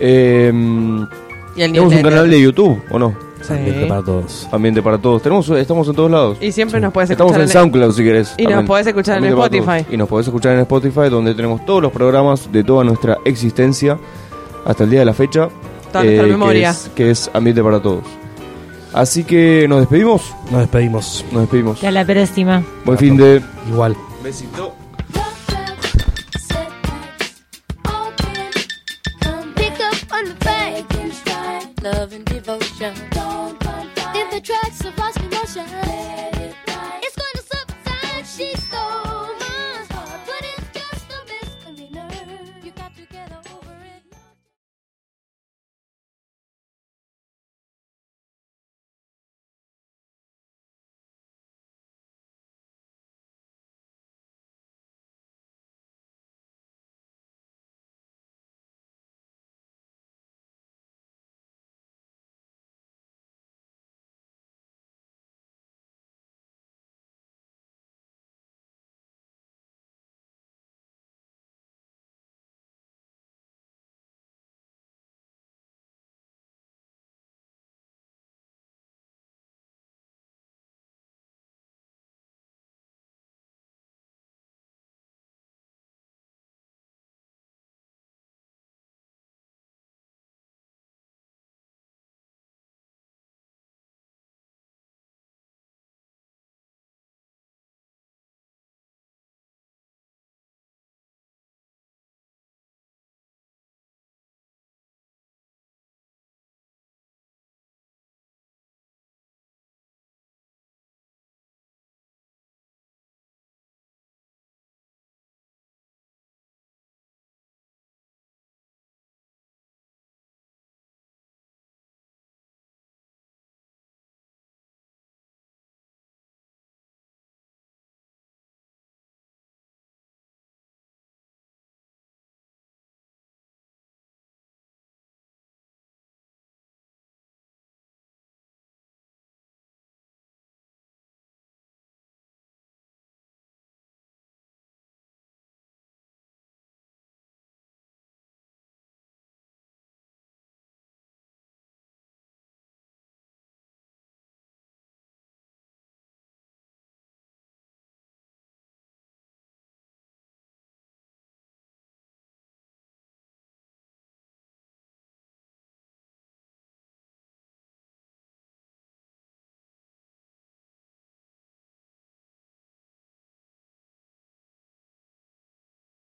Eh, 0.00 0.52
y 1.56 1.60
el 1.62 1.72
tenemos 1.72 1.92
un 1.94 2.02
canal 2.02 2.30
de 2.30 2.40
YouTube, 2.40 2.80
¿o 2.90 2.98
no? 2.98 3.14
Sí. 3.46 3.52
Ambiente 3.52 3.86
para 3.86 4.02
todos. 4.02 4.48
Ambiente 4.52 4.82
para 4.82 4.98
todos. 4.98 5.22
Tenemos, 5.22 5.48
estamos 5.50 5.86
en 5.88 5.94
todos 5.94 6.10
lados. 6.10 6.38
Y 6.40 6.50
siempre 6.52 6.80
nos 6.80 6.92
podés 6.92 7.10
Estamos 7.10 7.32
escuchar 7.32 7.48
en 7.48 7.52
SoundCloud 7.52 7.92
si 7.94 8.02
querés. 8.04 8.34
Y 8.38 8.46
nos 8.46 8.64
podés 8.64 8.86
escuchar 8.86 9.18
en 9.18 9.24
Ambiente 9.24 9.56
Spotify. 9.58 9.94
Y 9.94 9.96
nos 9.98 10.08
podés 10.08 10.26
escuchar 10.26 10.54
en 10.54 10.60
Spotify, 10.60 11.08
donde 11.10 11.34
tenemos 11.34 11.64
todos 11.66 11.82
los 11.82 11.92
programas 11.92 12.50
de 12.50 12.64
toda 12.64 12.84
nuestra 12.84 13.18
existencia 13.24 13.98
hasta 14.64 14.84
el 14.84 14.90
día 14.90 15.00
de 15.00 15.04
la 15.06 15.14
fecha. 15.14 15.48
Toda 15.92 16.04
nuestra 16.04 16.24
que 16.24 16.30
memoria. 16.30 16.70
es- 16.70 16.90
Que 16.94 17.10
es, 17.10 17.30
Ambiente 17.34 17.62
para 17.62 17.80
Todos. 17.80 18.04
Así 18.94 19.24
que 19.24 19.66
nos 19.68 19.80
despedimos. 19.80 20.22
Nos 20.50 20.60
despedimos. 20.60 21.24
Nos 21.32 21.42
despedimos. 21.42 21.80
Ya 21.80 21.90
la 21.90 22.04
próxima. 22.04 22.62
Buen 22.84 22.96
fin 22.98 23.16
de. 23.16 23.42
Igual. 23.68 23.96
Besito. 24.22 24.72
Love 31.82 32.14
and 32.14 32.24
devotion. 32.24 33.13
tracks 34.44 34.84
of 34.84 35.03